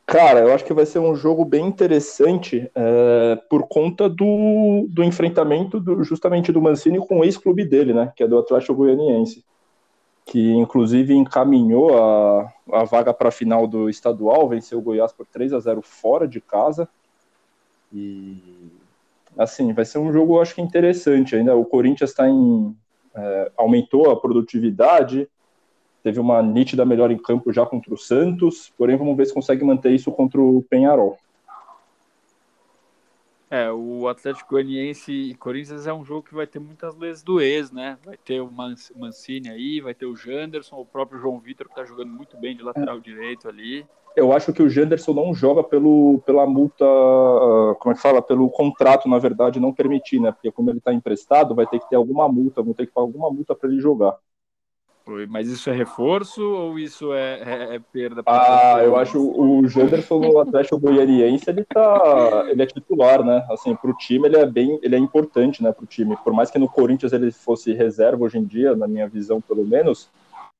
Cara, 0.04 0.40
eu 0.40 0.52
acho 0.52 0.64
que 0.64 0.74
vai 0.74 0.84
ser 0.84 0.98
um 0.98 1.14
jogo 1.14 1.44
bem 1.44 1.64
interessante 1.64 2.68
é, 2.74 3.36
por 3.48 3.68
conta 3.68 4.08
do, 4.08 4.86
do 4.88 5.04
enfrentamento 5.04 5.78
do, 5.78 6.02
justamente 6.02 6.50
do 6.50 6.60
Mancini 6.60 6.98
com 6.98 7.20
o 7.20 7.24
ex-clube 7.24 7.64
dele, 7.64 7.94
né? 7.94 8.12
Que 8.16 8.24
é 8.24 8.28
do 8.28 8.38
Atlético 8.38 8.74
Goianiense. 8.74 9.44
Que 10.24 10.52
inclusive 10.52 11.14
encaminhou 11.14 11.96
a, 11.96 12.52
a 12.72 12.84
vaga 12.84 13.12
para 13.12 13.28
a 13.28 13.32
final 13.32 13.66
do 13.66 13.90
estadual, 13.90 14.48
venceu 14.48 14.78
o 14.78 14.82
Goiás 14.82 15.12
por 15.12 15.26
3 15.26 15.52
a 15.52 15.60
0 15.60 15.82
fora 15.82 16.26
de 16.26 16.40
casa. 16.40 16.88
E 17.92 18.38
assim, 19.36 19.72
vai 19.72 19.84
ser 19.84 19.98
um 19.98 20.12
jogo, 20.12 20.40
acho 20.40 20.54
que 20.54 20.62
interessante 20.62 21.36
ainda. 21.36 21.56
O 21.56 21.64
Corinthians 21.64 22.10
está 22.10 22.28
em. 22.28 22.76
É, 23.14 23.52
aumentou 23.58 24.10
a 24.10 24.18
produtividade, 24.18 25.28
teve 26.02 26.18
uma 26.18 26.42
nítida 26.42 26.82
melhor 26.84 27.10
em 27.10 27.18
campo 27.18 27.52
já 27.52 27.66
contra 27.66 27.92
o 27.92 27.98
Santos, 27.98 28.72
porém 28.78 28.96
vamos 28.96 29.14
ver 29.16 29.26
se 29.26 29.34
consegue 29.34 29.62
manter 29.62 29.92
isso 29.92 30.10
contra 30.10 30.40
o 30.40 30.62
Penharol. 30.62 31.18
É, 33.52 33.70
o 33.70 34.08
Atlético 34.08 34.52
Goianiense 34.52 35.12
e 35.12 35.34
Corinthians 35.34 35.86
é 35.86 35.92
um 35.92 36.02
jogo 36.02 36.22
que 36.22 36.34
vai 36.34 36.46
ter 36.46 36.58
muitas 36.58 36.96
leis 36.96 37.22
do 37.22 37.38
ex, 37.38 37.70
né? 37.70 37.98
Vai 38.02 38.16
ter 38.16 38.40
o 38.40 38.50
Man- 38.50 38.74
Mancini 38.96 39.50
aí, 39.50 39.78
vai 39.78 39.92
ter 39.92 40.06
o 40.06 40.16
Janderson, 40.16 40.76
o 40.76 40.86
próprio 40.86 41.20
João 41.20 41.38
Vitor 41.38 41.68
que 41.68 41.74
tá 41.74 41.84
jogando 41.84 42.10
muito 42.10 42.34
bem 42.38 42.56
de 42.56 42.62
lateral 42.62 42.98
direito 42.98 43.46
ali. 43.46 43.86
Eu 44.16 44.32
acho 44.32 44.54
que 44.54 44.62
o 44.62 44.70
Janderson 44.70 45.12
não 45.12 45.34
joga 45.34 45.62
pelo, 45.62 46.22
pela 46.24 46.46
multa, 46.46 46.82
ah, 46.86 47.74
como 47.78 47.92
é 47.92 47.94
que 47.94 48.00
fala? 48.00 48.22
Pelo 48.22 48.48
contrato, 48.48 49.06
na 49.06 49.18
verdade, 49.18 49.60
não 49.60 49.70
permitir, 49.70 50.18
né? 50.18 50.32
Porque 50.32 50.50
como 50.50 50.70
ele 50.70 50.78
está 50.78 50.94
emprestado, 50.94 51.54
vai 51.54 51.66
ter 51.66 51.78
que 51.78 51.90
ter 51.90 51.96
alguma 51.96 52.26
multa, 52.30 52.62
vão 52.62 52.72
ter 52.72 52.86
que 52.86 52.92
pagar 52.92 53.04
alguma 53.06 53.30
multa 53.30 53.54
para 53.54 53.68
ele 53.68 53.82
jogar. 53.82 54.16
Mas 55.28 55.48
isso 55.48 55.68
é 55.68 55.72
reforço 55.72 56.42
ou 56.42 56.78
isso 56.78 57.12
é, 57.12 57.40
é, 57.40 57.74
é 57.76 57.78
perda? 57.78 58.22
Ah, 58.26 58.80
eu 58.82 58.96
acho 58.96 59.18
o 59.18 59.66
Janderson 59.68 60.20
no 60.20 60.38
Atlético 60.38 60.78
Goianiense, 60.78 61.48
ele 61.48 61.64
tá, 61.64 62.46
ele 62.48 62.62
é 62.62 62.66
titular, 62.66 63.24
né? 63.24 63.44
Assim, 63.50 63.74
pro 63.74 63.94
time 63.94 64.28
ele 64.28 64.36
é 64.36 64.46
bem, 64.46 64.78
ele 64.82 64.94
é 64.94 64.98
importante, 64.98 65.62
né, 65.62 65.72
pro 65.72 65.86
time. 65.86 66.16
Por 66.22 66.32
mais 66.32 66.50
que 66.50 66.58
no 66.58 66.68
Corinthians 66.68 67.12
ele 67.12 67.30
fosse 67.32 67.72
reserva 67.72 68.24
hoje 68.24 68.38
em 68.38 68.44
dia, 68.44 68.76
na 68.76 68.86
minha 68.86 69.08
visão 69.08 69.40
pelo 69.40 69.64
menos, 69.64 70.08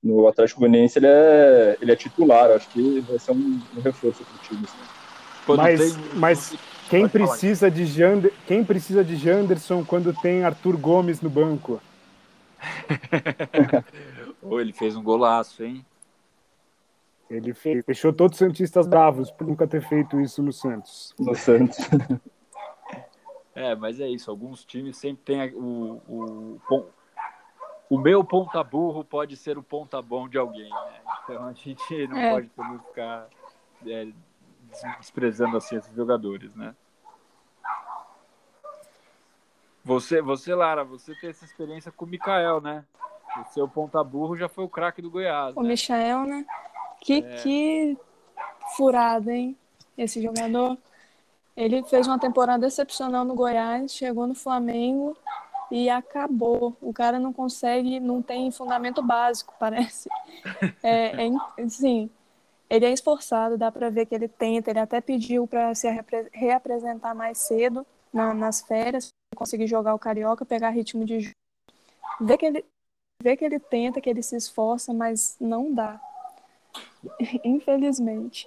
no 0.03 0.27
Atlético 0.27 0.61
Goianiense 0.61 0.99
ele 0.99 1.07
é, 1.07 1.79
ele 1.81 1.93
é 1.93 1.97
titular. 1.97 2.51
Acho 2.51 2.69
que 2.69 3.01
vai 3.01 3.19
ser 3.19 3.33
um, 3.33 3.61
um 3.77 3.81
reforço 3.81 4.25
pro 4.25 4.39
time. 4.49 4.65
Assim. 4.65 5.57
Mas, 5.57 5.95
tem... 5.95 6.05
mas 6.15 6.55
quem 6.89 7.09
precisa 7.09 7.71
de 7.71 7.87
Jander, 7.87 8.33
quem 8.47 8.65
precisa 8.65 9.05
de 9.05 9.17
Janderson 9.17 9.85
quando 9.85 10.13
tem 10.13 10.45
Arthur 10.45 10.77
Gomes 10.77 11.21
no 11.21 11.31
banco? 11.31 11.81
oh, 14.43 14.61
ele 14.61 14.73
fez 14.73 14.97
um 14.97 15.03
golaço, 15.03 15.65
hein? 15.65 15.85
Ele 17.31 17.55
fez, 17.55 17.83
deixou 17.85 18.13
todos 18.13 18.35
os 18.35 18.47
Santistas 18.47 18.87
bravos 18.87 19.31
por 19.31 19.47
nunca 19.47 19.67
ter 19.67 19.81
feito 19.81 20.21
isso 20.21 20.43
no 20.43 20.53
Santos. 20.53 21.15
No 21.19 21.35
Santos. 21.35 21.79
É, 23.55 23.75
mas 23.75 24.01
é 24.01 24.09
isso. 24.09 24.31
Alguns 24.31 24.65
times 24.65 24.97
sempre 24.97 25.25
tem 25.25 25.55
o, 25.55 26.01
o, 26.09 26.91
o 27.91 27.99
meu 27.99 28.25
ponta 28.25 28.65
burro 28.65 29.05
pode 29.05 29.37
ser 29.37 29.59
o 29.59 29.63
ponta 29.63 30.01
bom 30.01 30.27
de 30.27 30.39
alguém, 30.39 30.71
né? 30.71 31.01
Então 31.23 31.47
a 31.47 31.53
gente 31.53 32.07
não 32.07 32.17
é. 32.17 32.31
pode 32.31 32.49
também 32.49 32.79
ficar 32.79 33.29
é, 33.87 34.09
desprezando 34.99 35.57
assim 35.57 35.77
esses 35.77 35.95
jogadores, 35.95 36.55
né? 36.55 36.75
Você, 39.85 40.23
você, 40.23 40.55
Lara, 40.55 40.85
você 40.85 41.15
tem 41.17 41.31
essa 41.31 41.45
experiência 41.45 41.93
com 41.93 42.05
o 42.05 42.09
Mikael, 42.09 42.61
né? 42.61 42.85
O 43.41 43.53
seu 43.53 43.69
ponta 43.69 44.03
burro 44.03 44.37
já 44.37 44.49
foi 44.49 44.65
o 44.65 44.69
craque 44.69 45.01
do 45.01 45.11
Goiás. 45.11 45.57
O 45.57 45.63
né? 45.63 45.71
Michael, 45.71 46.25
né? 46.25 46.47
Que, 47.01 47.15
é. 47.15 47.37
que 47.37 47.99
furada, 48.77 49.33
hein? 49.33 49.57
Esse 49.97 50.23
jogador. 50.23 50.77
Ele 51.57 51.83
fez 51.85 52.07
uma 52.07 52.19
temporada 52.19 52.67
excepcional 52.67 53.25
no 53.25 53.35
Goiás, 53.35 53.93
chegou 53.93 54.27
no 54.27 54.35
Flamengo 54.35 55.17
e 55.71 55.89
acabou. 55.89 56.77
O 56.81 56.93
cara 56.93 57.19
não 57.19 57.33
consegue, 57.33 58.01
não 58.01 58.23
tem 58.23 58.51
fundamento 58.51 59.03
básico, 59.03 59.55
parece. 59.61 60.09
É, 60.83 61.27
é 61.27 61.69
sim, 61.69 62.11
ele 62.73 62.87
é 62.87 62.91
esforçado, 62.91 63.59
dá 63.59 63.71
para 63.71 63.91
ver 63.91 64.07
que 64.07 64.15
ele 64.15 64.29
tenta. 64.29 64.71
Ele 64.71 64.79
até 64.79 65.01
pediu 65.01 65.47
para 65.47 65.75
se 65.75 65.89
reapresentar 66.33 67.15
mais 67.15 67.39
cedo 67.39 67.87
na, 68.13 68.33
nas 68.33 68.63
férias, 68.63 69.11
conseguir 69.37 69.67
jogar 69.67 69.95
o 69.95 69.99
carioca, 69.99 70.45
pegar 70.45 70.71
ritmo 70.71 71.05
de 71.05 71.21
jogo. 71.21 71.37
Vê 72.21 72.39
que 72.39 72.47
ele 72.47 72.65
vê 73.23 73.37
que 73.37 73.45
ele 73.45 73.59
tenta, 73.59 74.01
que 74.01 74.11
ele 74.11 74.23
se 74.23 74.37
esforça, 74.37 74.93
mas 74.93 75.37
não 75.41 75.73
dá. 75.73 76.01
Infelizmente. 77.45 78.47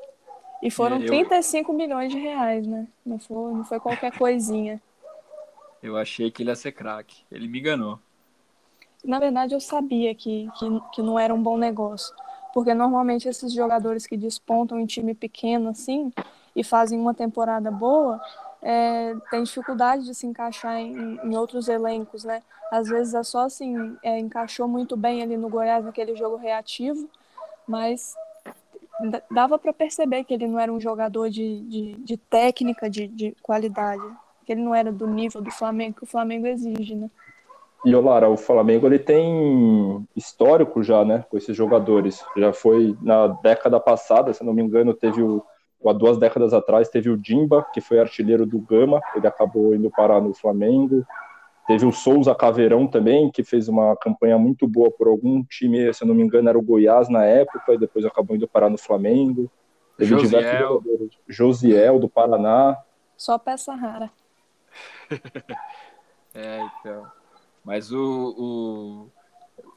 E 0.61 0.69
foram 0.69 0.99
eu... 0.99 1.07
35 1.07 1.73
milhões 1.73 2.11
de 2.11 2.19
reais, 2.19 2.67
né? 2.67 2.87
Não 3.05 3.17
foi, 3.17 3.53
não 3.53 3.63
foi 3.63 3.79
qualquer 3.79 4.17
coisinha. 4.17 4.81
Eu 5.81 5.97
achei 5.97 6.29
que 6.31 6.43
ele 6.43 6.49
ia 6.49 6.55
ser 6.55 6.71
craque. 6.71 7.23
Ele 7.31 7.47
me 7.47 7.59
enganou. 7.59 7.99
Na 9.03 9.19
verdade, 9.19 9.53
eu 9.53 9.59
sabia 9.59 10.13
que, 10.15 10.49
que, 10.57 10.65
que 10.93 11.01
não 11.01 11.19
era 11.19 11.33
um 11.33 11.41
bom 11.41 11.57
negócio. 11.57 12.13
Porque 12.53 12.73
normalmente 12.73 13.27
esses 13.27 13.53
jogadores 13.53 14.07
que 14.07 14.17
despontam 14.17 14.79
em 14.79 14.85
time 14.85 15.13
pequeno 15.13 15.69
assim 15.69 16.11
e 16.55 16.63
fazem 16.63 16.99
uma 16.99 17.13
temporada 17.13 17.69
boa, 17.69 18.19
é, 18.67 19.15
tem 19.29 19.43
dificuldade 19.43 20.05
de 20.05 20.15
se 20.15 20.25
encaixar 20.25 20.77
em, 20.79 21.19
em, 21.23 21.37
outros 21.37 21.67
elencos, 21.67 22.23
né? 22.23 22.41
Às 22.71 22.89
vezes 22.89 23.13
é 23.13 23.21
só 23.21 23.45
assim, 23.45 23.95
é, 24.01 24.17
encaixou 24.17 24.67
muito 24.67 24.97
bem 24.97 25.21
ali 25.21 25.37
no 25.37 25.49
Goiás 25.49 25.85
naquele 25.85 26.15
jogo 26.15 26.35
reativo, 26.35 27.07
mas 27.67 28.15
dava 29.29 29.59
para 29.59 29.71
perceber 29.71 30.23
que 30.23 30.33
ele 30.33 30.47
não 30.47 30.59
era 30.59 30.73
um 30.73 30.79
jogador 30.79 31.29
de, 31.29 31.61
de, 31.61 31.93
de 31.93 32.17
técnica, 32.17 32.89
de, 32.89 33.07
de 33.07 33.35
qualidade 33.41 34.03
que 34.45 34.51
ele 34.51 34.61
não 34.61 34.73
era 34.73 34.91
do 34.91 35.07
nível 35.07 35.41
do 35.41 35.51
Flamengo 35.51 35.97
que 35.97 36.03
o 36.03 36.07
Flamengo 36.07 36.47
exige, 36.47 36.95
né? 36.95 37.09
E 37.83 37.95
Olara, 37.95 38.27
o 38.29 38.37
Flamengo 38.37 38.87
ele 38.87 38.97
tem 38.97 40.07
histórico 40.15 40.81
já, 40.81 41.05
né, 41.05 41.23
com 41.29 41.37
esses 41.37 41.55
jogadores. 41.55 42.23
Já 42.35 42.51
foi 42.51 42.97
na 42.99 43.27
década 43.27 43.79
passada, 43.79 44.33
se 44.33 44.43
não 44.43 44.53
me 44.53 44.63
engano, 44.63 44.93
teve 44.93 45.21
o 45.21 45.43
há 45.89 45.93
duas 45.93 46.17
décadas 46.17 46.53
atrás 46.53 46.89
teve 46.89 47.09
o 47.09 47.17
Dimba, 47.17 47.65
que 47.73 47.81
foi 47.81 47.99
artilheiro 47.99 48.45
do 48.45 48.59
Gama, 48.59 49.01
ele 49.15 49.27
acabou 49.27 49.73
indo 49.75 49.89
parar 49.91 50.21
no 50.21 50.33
Flamengo. 50.33 51.05
Teve 51.67 51.85
o 51.85 51.91
Souza 51.91 52.35
Caveirão 52.35 52.87
também, 52.87 53.31
que 53.31 53.43
fez 53.43 53.67
uma 53.67 53.95
campanha 53.97 54.37
muito 54.37 54.67
boa 54.67 54.91
por 54.91 55.07
algum 55.07 55.43
time, 55.43 55.91
se 55.93 56.05
não 56.05 56.13
me 56.13 56.23
engano, 56.23 56.47
era 56.47 56.57
o 56.57 56.61
Goiás 56.61 57.09
na 57.09 57.25
época, 57.25 57.73
e 57.73 57.77
depois 57.77 58.05
acabou 58.05 58.35
indo 58.35 58.47
parar 58.47 58.69
no 58.69 58.77
Flamengo. 58.77 59.51
Teve 59.97 60.11
Josiel. 60.11 60.29
diversos 60.29 60.59
jogadores. 60.59 61.17
Josiel, 61.27 61.99
do 61.99 62.09
Paraná. 62.09 62.77
Só 63.17 63.39
peça 63.39 63.73
rara. 63.73 64.11
é, 66.35 66.61
então. 66.79 67.07
Mas 67.63 67.91
o. 67.91 68.35
o... 68.37 69.14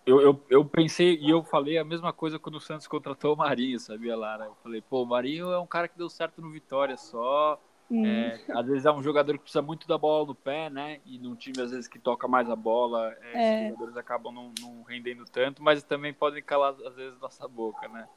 Eu, 0.09 0.23
eu, 0.23 0.41
eu, 0.49 0.65
pensei 0.65 1.19
e 1.21 1.29
eu 1.29 1.43
falei 1.43 1.77
a 1.77 1.85
mesma 1.85 2.15
coisa 2.15 2.39
quando 2.39 2.55
o 2.55 2.61
Santos 2.61 2.87
contratou 2.87 3.35
o 3.35 3.37
Marinho, 3.37 3.79
sabia, 3.79 4.17
Lara? 4.17 4.47
Eu 4.47 4.55
falei, 4.63 4.81
pô, 4.81 5.03
o 5.03 5.07
Marinho 5.07 5.53
é 5.53 5.61
um 5.61 5.67
cara 5.67 5.87
que 5.87 5.99
deu 5.99 6.09
certo 6.09 6.41
no 6.41 6.51
Vitória 6.51 6.97
só. 6.97 7.61
Hum. 7.91 8.07
É, 8.07 8.41
às 8.55 8.67
vezes 8.67 8.87
é 8.87 8.91
um 8.91 9.03
jogador 9.03 9.35
que 9.35 9.41
precisa 9.41 9.61
muito 9.61 9.87
da 9.87 9.99
bola 9.99 10.27
no 10.27 10.35
pé, 10.35 10.71
né? 10.71 11.01
E 11.05 11.19
num 11.19 11.35
time, 11.35 11.61
às 11.61 11.73
vezes, 11.73 11.87
que 11.87 11.99
toca 11.99 12.27
mais 12.27 12.49
a 12.49 12.57
bola, 12.57 13.15
é, 13.21 13.33
é. 13.35 13.63
os 13.65 13.69
jogadores 13.69 13.97
acabam 13.99 14.33
não, 14.33 14.51
não, 14.59 14.83
rendendo 14.83 15.27
tanto, 15.27 15.63
mas 15.63 15.83
também 15.83 16.15
podem 16.15 16.43
calar, 16.43 16.75
às 16.87 16.97
vezes, 16.97 17.21
nossa 17.21 17.47
boca, 17.47 17.87
né? 17.89 18.09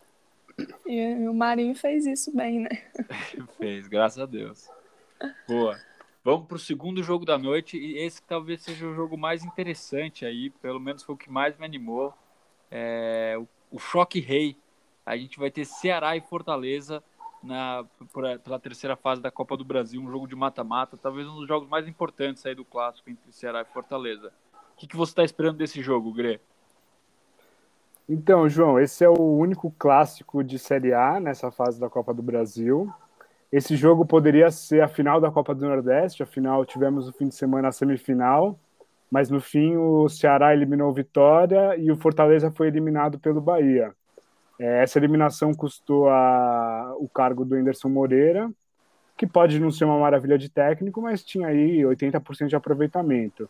E 0.85 1.27
o 1.27 1.33
Marinho 1.33 1.75
fez 1.75 2.05
isso 2.05 2.33
bem, 2.33 2.61
né? 2.61 2.69
fez, 3.57 3.89
graças 3.89 4.19
a 4.19 4.25
Deus. 4.25 4.69
Boa. 5.45 5.77
Vamos 6.23 6.47
para 6.47 6.55
o 6.55 6.59
segundo 6.59 7.01
jogo 7.01 7.25
da 7.25 7.35
noite, 7.35 7.77
e 7.77 7.97
esse 7.97 8.21
talvez 8.21 8.61
seja 8.61 8.85
o 8.85 8.93
jogo 8.93 9.17
mais 9.17 9.43
interessante 9.43 10.23
aí, 10.23 10.51
pelo 10.51 10.79
menos 10.79 11.01
foi 11.01 11.15
o 11.15 11.17
que 11.17 11.31
mais 11.31 11.57
me 11.57 11.65
animou. 11.65 12.13
É, 12.69 13.35
o, 13.39 13.47
o 13.75 13.79
Choque 13.79 14.19
Rei. 14.19 14.55
A 15.03 15.17
gente 15.17 15.39
vai 15.39 15.49
ter 15.49 15.65
Ceará 15.65 16.15
e 16.15 16.21
Fortaleza 16.21 17.03
na, 17.41 17.83
pela 18.43 18.59
terceira 18.59 18.95
fase 18.95 19.19
da 19.19 19.31
Copa 19.31 19.57
do 19.57 19.65
Brasil, 19.65 19.99
um 19.99 20.11
jogo 20.11 20.27
de 20.27 20.35
mata-mata, 20.35 20.95
talvez 20.95 21.27
um 21.27 21.37
dos 21.37 21.47
jogos 21.47 21.67
mais 21.67 21.87
importantes 21.87 22.45
aí 22.45 22.53
do 22.53 22.63
clássico 22.63 23.09
entre 23.09 23.31
Ceará 23.31 23.61
e 23.61 23.73
Fortaleza. 23.73 24.31
O 24.53 24.77
que, 24.77 24.85
que 24.85 24.95
você 24.95 25.11
está 25.11 25.23
esperando 25.23 25.57
desse 25.57 25.81
jogo, 25.81 26.13
Grê? 26.13 26.39
Então, 28.07 28.47
João, 28.47 28.79
esse 28.79 29.03
é 29.03 29.09
o 29.09 29.37
único 29.37 29.71
clássico 29.71 30.43
de 30.43 30.59
Série 30.59 30.93
A 30.93 31.19
nessa 31.19 31.49
fase 31.49 31.79
da 31.79 31.89
Copa 31.89 32.13
do 32.13 32.21
Brasil. 32.21 32.93
Esse 33.51 33.75
jogo 33.75 34.05
poderia 34.05 34.49
ser 34.49 34.81
a 34.81 34.87
final 34.87 35.19
da 35.19 35.29
Copa 35.29 35.53
do 35.53 35.65
Nordeste, 35.65 36.23
afinal 36.23 36.65
tivemos 36.65 37.09
o 37.09 37.11
fim 37.11 37.27
de 37.27 37.35
semana 37.35 37.67
a 37.67 37.71
semifinal, 37.71 38.57
mas 39.11 39.29
no 39.29 39.41
fim 39.41 39.75
o 39.75 40.07
Ceará 40.07 40.53
eliminou 40.53 40.89
o 40.89 40.93
Vitória 40.93 41.75
e 41.75 41.91
o 41.91 41.97
Fortaleza 41.97 42.49
foi 42.49 42.67
eliminado 42.67 43.19
pelo 43.19 43.41
Bahia. 43.41 43.93
É, 44.57 44.83
essa 44.83 44.97
eliminação 44.97 45.53
custou 45.53 46.07
a, 46.07 46.95
o 46.97 47.09
cargo 47.09 47.43
do 47.43 47.55
Anderson 47.55 47.89
Moreira, 47.89 48.49
que 49.17 49.27
pode 49.27 49.59
não 49.59 49.69
ser 49.69 49.83
uma 49.83 49.99
maravilha 49.99 50.37
de 50.37 50.47
técnico, 50.47 51.01
mas 51.01 51.21
tinha 51.21 51.47
aí 51.47 51.81
80% 51.81 52.47
de 52.47 52.55
aproveitamento. 52.55 53.49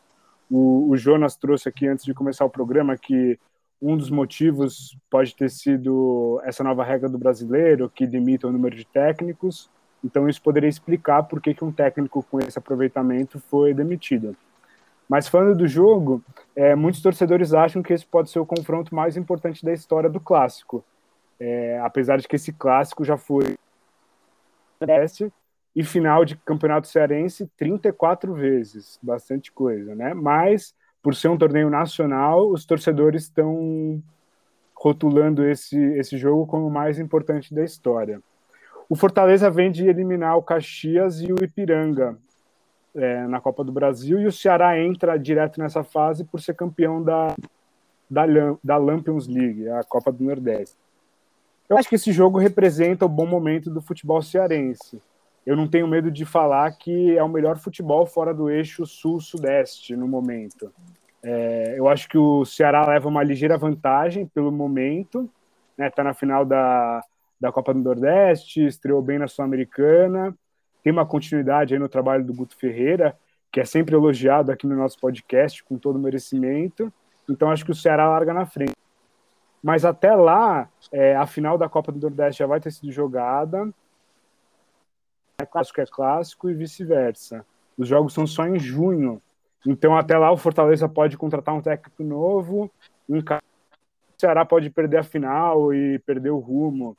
O, 0.49 0.89
o 0.89 0.97
Jonas 0.97 1.35
trouxe 1.35 1.69
aqui 1.69 1.87
antes 1.87 2.05
de 2.05 2.13
começar 2.13 2.43
o 2.43 2.49
programa 2.49 2.97
que 2.97 3.39
um 3.79 3.95
dos 3.95 4.09
motivos 4.09 4.97
pode 5.09 5.35
ter 5.35 5.49
sido 5.49 6.41
essa 6.43 6.63
nova 6.63 6.83
regra 6.83 7.07
do 7.07 7.19
brasileiro, 7.19 7.89
que 7.89 8.05
limita 8.05 8.47
o 8.47 8.51
número 8.51 8.75
de 8.75 8.85
técnicos, 8.85 9.69
então, 10.03 10.27
isso 10.27 10.41
poderia 10.41 10.69
explicar 10.69 11.23
por 11.23 11.41
que, 11.41 11.53
que 11.53 11.63
um 11.63 11.71
técnico 11.71 12.23
com 12.23 12.39
esse 12.39 12.57
aproveitamento 12.57 13.39
foi 13.39 13.73
demitido. 13.73 14.35
Mas 15.07 15.27
falando 15.27 15.57
do 15.57 15.67
jogo, 15.67 16.23
é, 16.55 16.73
muitos 16.73 17.01
torcedores 17.01 17.53
acham 17.53 17.83
que 17.83 17.93
esse 17.93 18.05
pode 18.05 18.29
ser 18.29 18.39
o 18.39 18.45
confronto 18.45 18.95
mais 18.95 19.17
importante 19.17 19.63
da 19.63 19.73
história 19.73 20.09
do 20.09 20.19
clássico. 20.19 20.83
É, 21.39 21.79
apesar 21.79 22.17
de 22.17 22.27
que 22.27 22.35
esse 22.35 22.53
clássico 22.53 23.03
já 23.03 23.17
foi 23.17 23.57
e 25.75 25.83
final 25.83 26.25
de 26.25 26.35
campeonato 26.37 26.87
cearense 26.87 27.49
34 27.57 28.33
vezes, 28.33 28.99
bastante 29.01 29.51
coisa, 29.51 29.95
né? 29.95 30.13
Mas 30.13 30.73
por 31.01 31.15
ser 31.15 31.29
um 31.29 31.37
torneio 31.37 31.69
nacional, 31.69 32.49
os 32.49 32.65
torcedores 32.65 33.23
estão 33.23 34.01
rotulando 34.75 35.45
esse, 35.45 35.77
esse 35.77 36.17
jogo 36.17 36.45
como 36.45 36.67
o 36.67 36.71
mais 36.71 36.99
importante 36.99 37.53
da 37.53 37.63
história. 37.63 38.21
O 38.91 38.95
Fortaleza 38.97 39.49
vem 39.49 39.71
de 39.71 39.87
eliminar 39.87 40.35
o 40.35 40.43
Caxias 40.43 41.21
e 41.21 41.31
o 41.31 41.41
Ipiranga 41.41 42.17
é, 42.93 43.25
na 43.25 43.39
Copa 43.39 43.63
do 43.63 43.71
Brasil 43.71 44.19
e 44.19 44.27
o 44.27 44.31
Ceará 44.33 44.77
entra 44.77 45.17
direto 45.17 45.61
nessa 45.61 45.81
fase 45.81 46.25
por 46.25 46.41
ser 46.41 46.55
campeão 46.55 47.01
da, 47.01 47.33
da, 48.09 48.25
da 48.61 48.75
Lampions 48.75 49.27
League, 49.27 49.65
a 49.69 49.81
Copa 49.85 50.11
do 50.11 50.21
Nordeste. 50.25 50.75
Eu 51.69 51.77
acho 51.77 51.87
que 51.87 51.95
esse 51.95 52.11
jogo 52.11 52.37
representa 52.37 53.05
o 53.05 53.07
bom 53.07 53.25
momento 53.25 53.69
do 53.69 53.81
futebol 53.81 54.21
cearense. 54.21 55.01
Eu 55.45 55.55
não 55.55 55.69
tenho 55.69 55.87
medo 55.87 56.11
de 56.11 56.25
falar 56.25 56.69
que 56.73 57.17
é 57.17 57.23
o 57.23 57.29
melhor 57.29 57.57
futebol 57.59 58.05
fora 58.05 58.33
do 58.33 58.49
eixo 58.49 58.85
sul-sudeste 58.85 59.95
no 59.95 60.05
momento. 60.05 60.69
É, 61.23 61.75
eu 61.77 61.87
acho 61.87 62.09
que 62.09 62.17
o 62.17 62.43
Ceará 62.43 62.85
leva 62.85 63.07
uma 63.07 63.23
ligeira 63.23 63.57
vantagem 63.57 64.25
pelo 64.25 64.51
momento, 64.51 65.29
né? 65.77 65.89
Tá 65.89 66.03
na 66.03 66.13
final 66.13 66.43
da, 66.43 67.01
da 67.41 67.51
Copa 67.51 67.73
do 67.73 67.79
Nordeste, 67.79 68.63
estreou 68.63 69.01
bem 69.01 69.17
na 69.17 69.27
Sul-Americana, 69.27 70.37
tem 70.83 70.93
uma 70.93 71.07
continuidade 71.07 71.73
aí 71.73 71.79
no 71.79 71.89
trabalho 71.89 72.23
do 72.23 72.33
Guto 72.33 72.55
Ferreira, 72.55 73.17
que 73.51 73.59
é 73.59 73.65
sempre 73.65 73.95
elogiado 73.95 74.51
aqui 74.51 74.67
no 74.67 74.75
nosso 74.75 74.99
podcast, 74.99 75.63
com 75.63 75.75
todo 75.75 75.97
merecimento. 75.97 76.93
Então 77.27 77.49
acho 77.49 77.65
que 77.65 77.71
o 77.71 77.75
Ceará 77.75 78.07
larga 78.07 78.31
na 78.31 78.45
frente. 78.45 78.75
Mas 79.61 79.83
até 79.83 80.13
lá, 80.15 80.69
é, 80.91 81.15
a 81.15 81.25
final 81.25 81.57
da 81.57 81.67
Copa 81.67 81.91
do 81.91 81.99
Nordeste 81.99 82.39
já 82.39 82.45
vai 82.45 82.59
ter 82.59 82.71
sido 82.71 82.91
jogada. 82.91 83.67
É 85.39 85.45
clássico 85.45 85.81
é 85.81 85.85
clássico 85.85 86.49
e 86.49 86.53
vice-versa. 86.53 87.43
Os 87.75 87.87
jogos 87.87 88.13
são 88.13 88.27
só 88.27 88.45
em 88.45 88.59
junho. 88.59 89.19
Então 89.65 89.97
até 89.97 90.15
lá 90.15 90.31
o 90.31 90.37
Fortaleza 90.37 90.87
pode 90.87 91.17
contratar 91.17 91.55
um 91.55 91.61
técnico 91.61 92.03
novo. 92.03 92.71
O 93.09 93.15
Ceará 94.17 94.45
pode 94.45 94.69
perder 94.69 94.97
a 94.97 95.03
final 95.03 95.73
e 95.73 95.97
perder 95.99 96.29
o 96.29 96.39
rumo. 96.39 96.95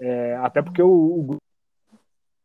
É, 0.00 0.36
até 0.36 0.62
porque 0.62 0.82
o, 0.82 0.88
o 0.88 1.36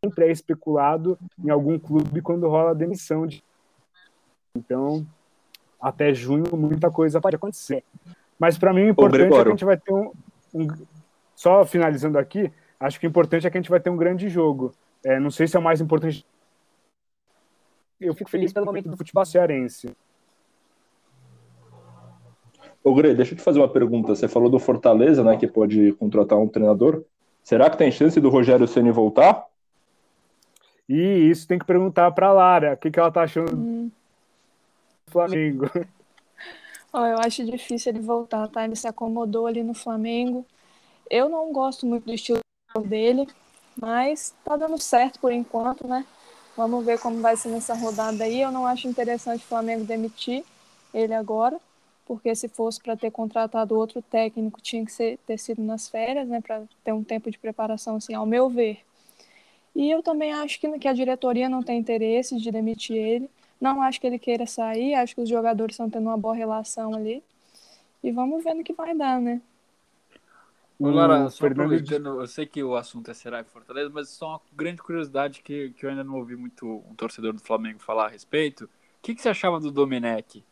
sempre 0.03 0.25
é 0.25 0.31
especulado 0.31 1.17
em 1.43 1.49
algum 1.49 1.79
clube 1.79 2.21
quando 2.21 2.49
rola 2.49 2.71
a 2.71 2.75
demissão. 2.75 3.25
De... 3.25 3.43
Então, 4.55 5.05
até 5.79 6.13
junho, 6.13 6.55
muita 6.57 6.91
coisa 6.91 7.21
pode 7.21 7.35
acontecer. 7.35 7.83
Mas 8.37 8.57
para 8.57 8.73
mim 8.73 8.83
o 8.83 8.89
importante 8.89 9.25
é 9.25 9.29
que 9.29 9.35
a 9.35 9.51
gente 9.51 9.65
vai 9.65 9.77
ter 9.77 9.93
um, 9.93 10.11
um, 10.53 10.67
Só 11.35 11.65
finalizando 11.65 12.17
aqui, 12.17 12.51
acho 12.79 12.99
que 12.99 13.07
o 13.07 13.09
importante 13.09 13.47
é 13.47 13.49
que 13.49 13.57
a 13.57 13.61
gente 13.61 13.69
vai 13.69 13.79
ter 13.79 13.89
um 13.89 13.97
grande 13.97 14.27
jogo. 14.27 14.73
É, 15.03 15.19
não 15.19 15.31
sei 15.31 15.47
se 15.47 15.55
é 15.55 15.59
o 15.59 15.63
mais 15.63 15.79
importante. 15.79 16.25
Eu 17.99 18.13
fico 18.13 18.29
feliz 18.29 18.51
pelo 18.51 18.65
momento 18.65 18.89
do 18.89 18.97
futebol 18.97 19.25
cearense. 19.25 19.95
Ô, 22.83 22.93
Gre, 22.93 23.13
deixa 23.13 23.33
eu 23.33 23.37
te 23.37 23.43
fazer 23.43 23.59
uma 23.59 23.69
pergunta. 23.69 24.13
Você 24.13 24.27
falou 24.27 24.49
do 24.49 24.59
Fortaleza, 24.59 25.23
né, 25.23 25.37
que 25.37 25.47
pode 25.47 25.93
contratar 25.93 26.37
um 26.37 26.49
treinador. 26.49 27.05
Será 27.43 27.69
que 27.69 27.77
tem 27.77 27.91
chance 27.91 28.19
do 28.19 28.29
Rogério 28.29 28.67
Ceni 28.67 28.91
voltar? 28.91 29.45
E 30.87 30.95
isso 31.29 31.47
tem 31.47 31.59
que 31.59 31.65
perguntar 31.65 32.11
para 32.11 32.27
a 32.27 32.33
Lara, 32.33 32.73
o 32.73 32.77
que, 32.77 32.91
que 32.91 32.99
ela 32.99 33.11
tá 33.11 33.23
achando 33.23 33.55
hum. 33.55 33.91
do 35.05 35.11
Flamengo. 35.11 35.69
Oh, 36.95 37.05
eu 37.05 37.17
acho 37.17 37.43
difícil 37.43 37.91
ele 37.91 38.01
voltar, 38.01 38.47
tá? 38.49 38.63
Ele 38.63 38.75
se 38.75 38.87
acomodou 38.87 39.47
ali 39.47 39.63
no 39.63 39.73
Flamengo. 39.73 40.45
Eu 41.09 41.27
não 41.27 41.51
gosto 41.51 41.87
muito 41.87 42.05
do 42.05 42.13
estilo 42.13 42.39
dele, 42.85 43.27
mas 43.75 44.31
tá 44.43 44.55
dando 44.55 44.77
certo 44.79 45.19
por 45.19 45.31
enquanto, 45.31 45.87
né? 45.87 46.05
Vamos 46.55 46.85
ver 46.85 46.99
como 46.99 47.19
vai 47.19 47.35
ser 47.35 47.49
nessa 47.49 47.73
rodada 47.73 48.23
aí. 48.23 48.39
Eu 48.39 48.51
não 48.51 48.67
acho 48.67 48.87
interessante 48.87 49.43
o 49.43 49.47
Flamengo 49.47 49.85
demitir 49.85 50.43
ele 50.93 51.15
agora, 51.15 51.59
porque 52.13 52.35
se 52.35 52.47
fosse 52.47 52.79
para 52.79 52.95
ter 52.95 53.09
contratado 53.09 53.75
outro 53.75 53.99
técnico, 53.99 54.61
tinha 54.61 54.85
que 54.85 54.91
ser, 54.91 55.17
ter 55.25 55.39
sido 55.39 55.63
nas 55.63 55.89
férias, 55.89 56.27
né? 56.27 56.39
Para 56.41 56.61
ter 56.83 56.91
um 56.91 57.03
tempo 57.03 57.31
de 57.31 57.39
preparação, 57.39 57.95
assim, 57.95 58.13
ao 58.13 58.23
meu 58.23 58.47
ver. 58.49 58.81
E 59.75 59.89
eu 59.89 60.03
também 60.03 60.31
acho 60.31 60.59
que, 60.59 60.77
que 60.77 60.87
a 60.87 60.93
diretoria 60.93 61.49
não 61.49 61.63
tem 61.63 61.79
interesse 61.79 62.37
de 62.37 62.51
demitir 62.51 62.95
ele. 62.95 63.29
Não 63.59 63.81
acho 63.81 63.99
que 63.99 64.05
ele 64.05 64.19
queira 64.19 64.45
sair, 64.45 64.93
acho 64.93 65.15
que 65.15 65.21
os 65.21 65.29
jogadores 65.29 65.73
estão 65.73 65.89
tendo 65.89 66.07
uma 66.07 66.17
boa 66.17 66.35
relação 66.35 66.93
ali. 66.93 67.23
E 68.03 68.11
vamos 68.11 68.43
ver 68.43 68.53
no 68.53 68.63
que 68.63 68.73
vai 68.73 68.95
dar, 68.95 69.19
né? 69.19 69.41
Ô, 70.77 70.91
Lara, 70.91 71.31
só 71.31 71.47
aproveitando, 71.47 72.21
eu 72.21 72.27
sei 72.27 72.45
que 72.45 72.63
o 72.63 72.75
assunto 72.75 73.09
é 73.09 73.13
Será 73.15 73.41
e 73.41 73.43
Fortaleza, 73.43 73.89
mas 73.91 74.09
só 74.09 74.33
uma 74.33 74.41
grande 74.53 74.83
curiosidade 74.83 75.41
que, 75.41 75.71
que 75.71 75.83
eu 75.83 75.89
ainda 75.89 76.03
não 76.03 76.15
ouvi 76.17 76.35
muito 76.35 76.83
um 76.87 76.93
torcedor 76.93 77.33
do 77.33 77.39
Flamengo 77.39 77.79
falar 77.79 78.05
a 78.05 78.09
respeito. 78.09 78.65
O 78.65 78.69
que, 79.01 79.15
que 79.15 79.21
você 79.21 79.29
achava 79.29 79.59
do 79.59 79.71
Domenech? 79.71 80.43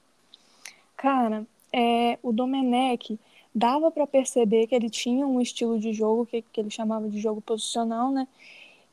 Cara, 1.01 1.47
é, 1.73 2.19
o 2.21 2.31
Domenech 2.31 3.19
dava 3.55 3.89
para 3.89 4.05
perceber 4.05 4.67
que 4.67 4.75
ele 4.75 4.87
tinha 4.87 5.25
um 5.25 5.41
estilo 5.41 5.79
de 5.79 5.91
jogo 5.91 6.27
que, 6.27 6.43
que 6.43 6.61
ele 6.61 6.69
chamava 6.69 7.09
de 7.09 7.19
jogo 7.19 7.41
posicional, 7.41 8.11
né? 8.11 8.27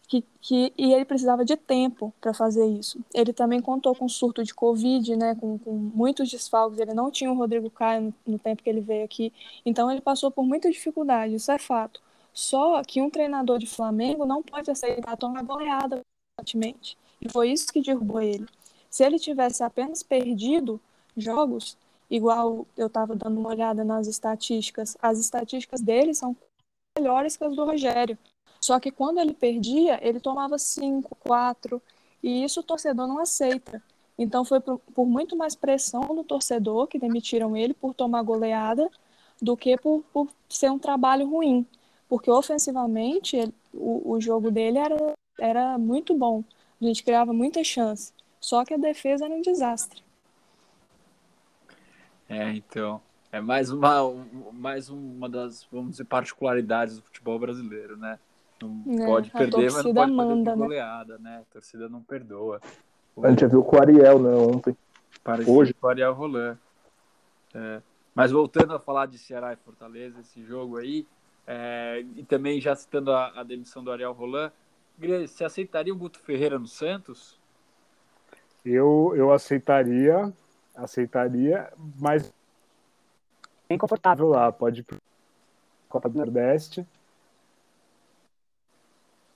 que, 0.09 0.25
que, 0.41 0.73
e 0.79 0.95
ele 0.95 1.05
precisava 1.05 1.45
de 1.45 1.55
tempo 1.55 2.15
para 2.19 2.33
fazer 2.33 2.67
isso. 2.67 2.99
Ele 3.13 3.31
também 3.31 3.61
contou 3.61 3.95
com 3.95 4.09
surto 4.09 4.43
de 4.43 4.55
Covid, 4.55 5.17
né, 5.17 5.35
com, 5.35 5.59
com 5.59 5.71
muitos 5.71 6.31
desfalques. 6.31 6.81
Ele 6.81 6.95
não 6.95 7.11
tinha 7.11 7.31
o 7.31 7.37
Rodrigo 7.37 7.69
Caio 7.69 8.01
no, 8.01 8.15
no, 8.27 8.39
tempo 8.39 8.63
que 8.63 8.71
ele 8.71 8.81
veio 8.81 9.05
aqui. 9.05 9.31
Então 9.67 9.91
ele 9.91 10.01
passou 10.01 10.31
por 10.31 10.45
muita 10.45 10.71
dificuldade, 10.71 11.35
isso 11.35 11.53
é 11.53 11.59
fato. 11.59 12.01
Só 12.33 12.83
que 12.85 13.03
um 13.03 13.11
treinador 13.11 13.59
de 13.59 13.67
Flamengo 13.67 14.25
não 14.25 14.43
pode 14.43 14.71
aceitar 14.71 15.15
tomar 15.19 15.43
goleada 15.43 16.01
constantemente. 16.39 16.97
E 17.21 17.29
foi 17.31 17.51
isso 17.51 17.71
que 17.71 17.83
derrubou 17.83 18.23
ele. 18.23 18.47
Se 18.89 19.05
ele 19.05 19.19
tivesse 19.19 19.63
apenas 19.63 20.03
perdido 20.03 20.81
jogos, 21.15 21.77
igual 22.11 22.67
eu 22.77 22.87
estava 22.87 23.15
dando 23.15 23.39
uma 23.39 23.51
olhada 23.51 23.85
nas 23.85 24.07
estatísticas, 24.07 24.97
as 25.01 25.19
estatísticas 25.19 25.81
dele 25.81 26.15
são 26.15 26.37
melhores 26.97 27.37
que 27.37 27.45
as 27.45 27.55
do 27.55 27.65
Rogério. 27.65 28.19
Só 28.61 28.81
que 28.81 28.91
quando 28.91 29.19
ele 29.21 29.35
perdia, 29.35 29.99
ele 30.03 30.21
tomava 30.21 30.59
cinco, 30.59 31.17
quatro, 31.17 31.81
e 32.23 32.45
isso 32.45 32.61
o 32.61 32.63
torcedor 32.63 33.07
não 33.07 33.19
aceita. 33.19 33.83
Então 34.19 34.45
foi 34.45 34.61
por, 34.61 34.79
por, 34.95 35.07
muito 35.07 35.37
mais 35.37 35.55
pressão 35.55 36.15
do 36.15 36.25
torcedor 36.25 36.89
que 36.89 36.99
demitiram 36.99 37.57
ele 37.57 37.73
por 37.73 37.95
tomar 37.95 38.23
goleada 38.23 38.91
do 39.41 39.57
que 39.57 39.77
por, 39.77 40.03
por 40.13 40.29
ser 40.49 40.71
um 40.71 40.79
trabalho 40.79 41.29
ruim. 41.29 41.65
Porque 42.09 42.31
ofensivamente 42.31 43.37
ele, 43.37 43.55
o, 43.73 44.13
o 44.13 44.21
jogo 44.21 44.51
dele 44.51 44.79
era, 44.79 44.97
era 45.39 45.79
muito 45.79 46.15
bom. 46.15 46.43
A 46.81 46.85
gente 46.85 47.05
criava 47.05 47.33
muita 47.33 47.63
chance. 47.63 48.13
Só 48.41 48.65
que 48.65 48.75
a 48.75 48.79
defesa 48.79 49.27
era 49.27 49.35
um 49.35 49.41
desastre. 49.41 50.03
É, 52.29 52.51
então. 52.53 53.01
É 53.31 53.41
mais 53.41 53.71
uma, 53.71 54.01
mais 54.53 54.89
uma 54.89 55.29
das, 55.29 55.67
vamos 55.71 55.93
dizer, 55.93 56.05
particularidades 56.05 56.97
do 56.97 57.03
futebol 57.03 57.39
brasileiro, 57.39 57.97
né? 57.97 58.19
Não 58.61 59.03
é, 59.03 59.07
pode 59.07 59.31
perder, 59.31 59.71
mas 59.71 59.85
não 59.85 59.95
pode 59.95 60.13
manda, 60.13 60.57
né? 60.57 60.63
goleada, 60.63 61.19
né? 61.19 61.43
A 61.43 61.53
torcida 61.53 61.89
não 61.89 62.03
perdoa. 62.03 62.61
A 63.23 63.31
gente 63.31 63.41
já 63.41 63.47
viu 63.47 63.63
com 63.63 63.77
o 63.77 63.81
Ariel, 63.81 64.19
né, 64.19 64.31
ontem. 64.31 64.77
Parece 65.23 65.51
Hoje. 65.51 65.75
com 65.75 65.87
o 65.87 65.91
Ariel 65.91 66.15
Roland. 66.15 66.57
É. 67.55 67.83
Mas 68.15 68.33
voltando 68.33 68.75
a 68.75 68.81
falar 68.81 69.07
de 69.07 69.19
Ceará 69.19 69.53
e 69.53 69.57
Fortaleza, 69.57 70.21
esse 70.21 70.43
jogo 70.43 70.79
aí, 70.79 71.07
é, 71.47 72.05
e 72.17 72.25
também 72.25 72.61
já 72.61 72.75
citando 72.75 73.13
a, 73.13 73.41
a, 73.41 73.43
demissão 73.43 73.83
do 73.83 73.93
Ariel 73.93 74.13
Roland, 74.13 74.53
você 74.99 75.45
aceitaria 75.45 75.93
o 75.93 75.97
Guto 75.97 76.19
Ferreira 76.19 76.59
no 76.59 76.67
Santos? 76.67 77.39
Eu, 78.65 79.13
eu 79.17 79.33
aceitaria, 79.33 80.33
aceitaria, 80.79 81.73
mas 81.99 82.33
bem 83.69 83.77
confortável 83.77 84.29
lá, 84.29 84.51
pode 84.51 84.81
ir 84.81 84.85
para 84.85 84.97
Copa 85.89 86.09
do 86.09 86.19
Nordeste. 86.19 86.87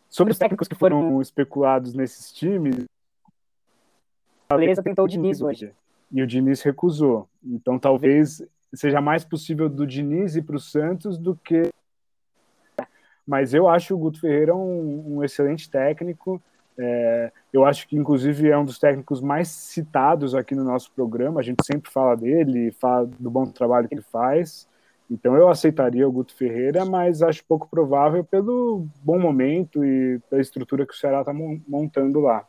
Sobre 0.09 0.33
os 0.33 0.39
técnicos 0.39 0.69
que 0.69 0.75
foram 0.75 1.21
especulados 1.21 1.95
nesses 1.95 2.33
times, 2.33 2.85
a 4.49 4.55
Fortaleza 4.55 4.83
tentou 4.83 5.07
o 5.07 5.09
Diniz 5.09 5.41
hoje. 5.41 5.73
E 6.11 6.23
o 6.23 6.27
Diniz 6.27 6.61
recusou. 6.61 7.27
Então 7.43 7.79
talvez 7.79 8.43
seja 8.75 9.01
mais 9.01 9.25
possível 9.25 9.69
do 9.69 9.87
Diniz 9.87 10.37
ir 10.37 10.43
para 10.43 10.57
o 10.57 10.61
Santos 10.61 11.17
do 11.17 11.35
que. 11.35 11.71
Mas 13.27 13.55
eu 13.55 13.69
acho 13.69 13.95
o 13.95 13.99
Guto 13.99 14.21
Ferreira 14.21 14.55
um, 14.55 15.17
um 15.17 15.25
excelente 15.25 15.71
técnico. 15.71 16.43
É, 16.79 17.33
eu 17.53 17.65
acho 17.65 17.87
que, 17.87 17.97
inclusive, 17.97 18.49
é 18.49 18.57
um 18.57 18.65
dos 18.65 18.79
técnicos 18.79 19.21
mais 19.21 19.49
citados 19.49 20.35
aqui 20.35 20.55
no 20.55 20.65
nosso 20.65 20.91
programa. 20.93 21.41
A 21.41 21.43
gente 21.43 21.65
sempre 21.65 21.91
fala 21.91 22.17
dele, 22.17 22.73
fala 22.73 23.07
do 23.07 23.31
bom 23.31 23.47
trabalho 23.47 23.89
que 23.89 23.95
ele 23.95 24.03
faz. 24.03 24.69
Então 25.11 25.37
eu 25.37 25.51
aceitaria 25.51 26.09
o 26.09 26.13
Guto 26.13 26.35
Ferreira, 26.35 26.87
mas 26.87 27.23
acho 27.23 27.45
pouco 27.45 27.69
provável 27.69 28.25
pelo 28.25 28.87
bom 29.03 29.19
momento 29.19 29.85
e 29.85 30.19
pela 30.31 30.41
estrutura 30.41 30.87
que 30.87 30.95
o 30.95 30.97
Ceará 30.97 31.21
está 31.21 31.35
montando 31.35 32.21
lá. 32.21 32.49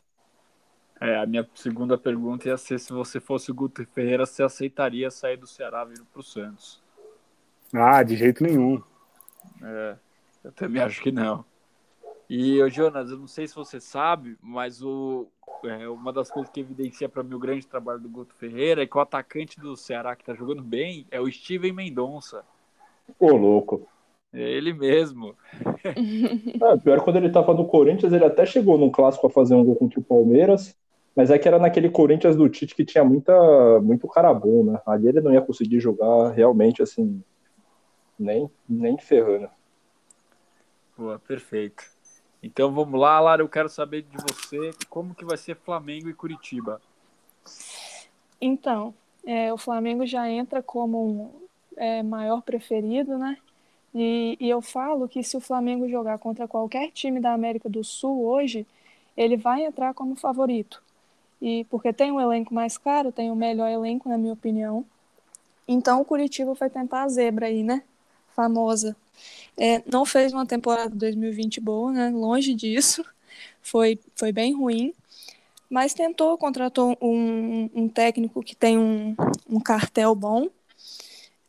É, 1.02 1.18
a 1.18 1.26
minha 1.26 1.46
segunda 1.54 1.98
pergunta 1.98 2.48
ia 2.48 2.56
ser 2.56 2.80
se 2.80 2.94
você 2.94 3.20
fosse 3.20 3.52
o 3.52 3.54
Guto 3.54 3.86
Ferreira, 3.88 4.26
você 4.26 4.42
aceitaria 4.42 5.12
sair 5.12 5.36
do 5.36 5.46
Ceará 5.46 5.84
vir 5.84 6.02
para 6.14 6.22
o 6.22 6.24
Santos? 6.24 6.82
Ah, 7.74 8.02
de 8.02 8.16
jeito 8.16 8.42
nenhum. 8.42 8.82
É, 9.62 9.98
eu 10.46 10.52
também 10.54 10.82
acho 10.82 11.02
que 11.02 11.12
não. 11.12 11.44
E, 12.30 12.58
Jonas, 12.70 13.12
eu 13.12 13.18
não 13.18 13.28
sei 13.28 13.48
se 13.48 13.56
você 13.56 13.80
sabe, 13.80 14.38
mas 14.42 14.82
o, 14.82 15.28
é, 15.64 15.88
uma 15.88 16.12
das 16.12 16.32
coisas 16.32 16.52
que 16.52 16.60
evidencia 16.60 17.08
para 17.08 17.24
mim 17.24 17.36
o 17.36 17.40
grande 17.40 17.68
trabalho 17.68 18.00
do 18.00 18.10
Guto 18.10 18.34
Ferreira 18.36 18.84
é 18.84 18.88
que 18.88 18.98
o 18.98 19.02
atacante 19.02 19.60
do 19.60 19.76
Ceará 19.76 20.16
que 20.16 20.24
está 20.24 20.34
jogando 20.34 20.62
bem 20.62 21.06
é 21.12 21.20
o 21.20 21.32
Steven 21.32 21.74
Mendonça. 21.74 22.44
Ô, 23.20 23.32
louco. 23.32 23.88
É 24.32 24.42
ele 24.42 24.74
mesmo. 24.74 25.36
é, 25.86 26.78
pior 26.78 27.02
quando 27.02 27.18
ele 27.18 27.30
tava 27.30 27.54
no 27.54 27.68
Corinthians, 27.68 28.12
ele 28.12 28.26
até 28.26 28.46
chegou 28.46 28.78
num 28.78 28.90
clássico 28.90 29.28
a 29.28 29.30
fazer 29.30 29.54
um 29.54 29.64
gol 29.64 29.76
contra 29.76 30.00
o 30.00 30.04
Palmeiras, 30.04 30.76
mas 31.16 31.30
é 31.30 31.38
que 31.38 31.48
era 31.48 31.60
naquele 31.60 31.90
Corinthians 31.90 32.36
do 32.36 32.50
Tite 32.50 32.74
que 32.74 32.84
tinha 32.84 33.04
muita, 33.04 33.80
muito 33.82 34.08
cara 34.08 34.34
bom, 34.34 34.64
né? 34.64 34.82
Ali 34.88 35.08
ele 35.08 35.22
não 35.22 35.32
ia 35.32 35.42
conseguir 35.42 35.80
jogar 35.80 36.32
realmente 36.32 36.82
assim, 36.82 37.22
nem, 38.18 38.50
nem 38.68 38.98
ferrando. 38.98 39.50
Boa, 40.98 41.20
perfeito. 41.20 41.93
Então 42.44 42.74
vamos 42.74 43.00
lá, 43.00 43.18
Lara, 43.22 43.42
eu 43.42 43.48
quero 43.48 43.70
saber 43.70 44.02
de 44.02 44.18
você 44.18 44.72
como 44.90 45.16
que 45.16 45.24
vai 45.24 45.38
ser 45.38 45.56
Flamengo 45.56 46.10
e 46.10 46.14
Curitiba. 46.14 46.82
Então, 48.42 48.94
é, 49.26 49.54
o 49.54 49.58
Flamengo 49.58 50.06
já 50.06 50.30
entra 50.30 50.62
como 50.62 51.02
um 51.02 51.32
é, 51.78 52.04
maior 52.04 52.42
preferido, 52.42 53.18
né? 53.18 53.38
E, 53.96 54.36
e 54.42 54.50
eu 54.50 54.62
falo 54.62 55.08
que 55.08 55.24
se 55.24 55.38
o 55.38 55.40
Flamengo 55.40 55.88
jogar 55.88 56.18
contra 56.18 56.46
qualquer 56.46 56.92
time 56.92 57.22
da 57.22 57.32
América 57.32 57.70
do 57.70 57.82
Sul 57.82 58.26
hoje, 58.26 58.68
ele 59.16 59.38
vai 59.38 59.64
entrar 59.64 59.94
como 59.94 60.16
favorito. 60.16 60.84
E 61.42 61.64
porque 61.70 61.94
tem 61.94 62.12
um 62.12 62.20
elenco 62.20 62.54
mais 62.54 62.78
caro, 62.78 63.12
tem 63.12 63.32
o 63.32 63.36
melhor 63.36 63.70
elenco, 63.70 64.10
na 64.10 64.18
minha 64.18 64.34
opinião. 64.34 64.84
Então 65.66 66.02
o 66.02 66.06
Curitiba 66.06 66.54
vai 66.56 66.70
tentar 66.70 67.04
a 67.04 67.08
zebra 67.08 67.46
aí, 67.46 67.64
né? 67.64 67.84
Famosa. 68.36 68.96
É, 69.58 69.84
não 69.89 70.06
fez 70.06 70.34
uma 70.34 70.46
temporada 70.46 70.96
2020 70.96 71.60
boa, 71.62 71.91
né? 71.91 72.10
Longe 72.10 72.54
disso. 72.54 73.04
Foi, 73.62 74.00
foi 74.15 74.32
bem 74.32 74.54
ruim. 74.54 74.93
Mas 75.69 75.93
tentou, 75.93 76.38
contratou 76.38 76.98
um, 77.02 77.69
um 77.74 77.89
técnico 77.89 78.43
que 78.43 78.56
tem 78.56 78.78
um, 78.78 79.15
um 79.50 79.60
cartel 79.60 80.13
bom. 80.15 80.48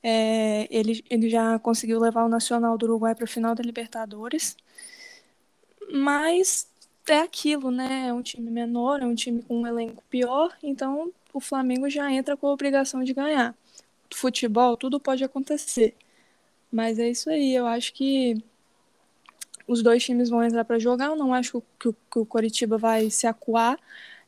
É, 0.03 0.66
ele, 0.70 1.05
ele 1.11 1.31
já 1.31 1.59
conseguiu 1.59 1.99
levar 1.99 2.25
o 2.25 2.29
Nacional 2.29 2.77
do 2.79 2.85
Uruguai 2.87 3.14
para 3.14 3.25
a 3.25 3.29
final 3.29 3.55
da 3.55 3.62
Libertadores. 3.62 4.57
Mas 5.92 6.68
é 7.09 7.18
aquilo, 7.20 7.70
né? 7.70 8.09
É 8.09 8.12
um 8.12 8.23
time 8.23 8.51
menor, 8.51 9.03
é 9.03 9.07
um 9.07 9.14
time 9.14 9.42
com 9.42 9.61
um 9.61 9.66
elenco 9.66 10.03
pior, 10.11 10.57
então 10.62 11.12
o 11.33 11.40
Flamengo 11.40 11.88
já 11.90 12.11
entra 12.11 12.37
com 12.37 12.47
a 12.47 12.53
obrigação 12.53 13.05
de 13.05 13.12
ganhar. 13.12 13.55
Futebol, 14.14 14.77
tudo 14.77 15.01
pode 15.01 15.25
acontecer. 15.25 15.94
Mas 16.75 16.99
é 16.99 17.09
isso 17.09 17.31
aí, 17.31 17.55
eu 17.55 17.69
acho 17.69 17.95
que 17.95 18.35
os 19.65 19.81
dois 19.81 20.03
times 20.03 20.29
vão 20.29 20.43
entrar 20.43 20.65
para 20.65 20.77
jogar. 20.77 21.07
Eu 21.07 21.15
não 21.15 21.33
acho 21.33 21.63
que 21.79 21.87
o, 21.87 21.93
que 22.11 22.19
o 22.19 22.27
Coritiba 22.27 22.77
vai 22.77 23.09
se 23.11 23.29
acuar 23.29 23.79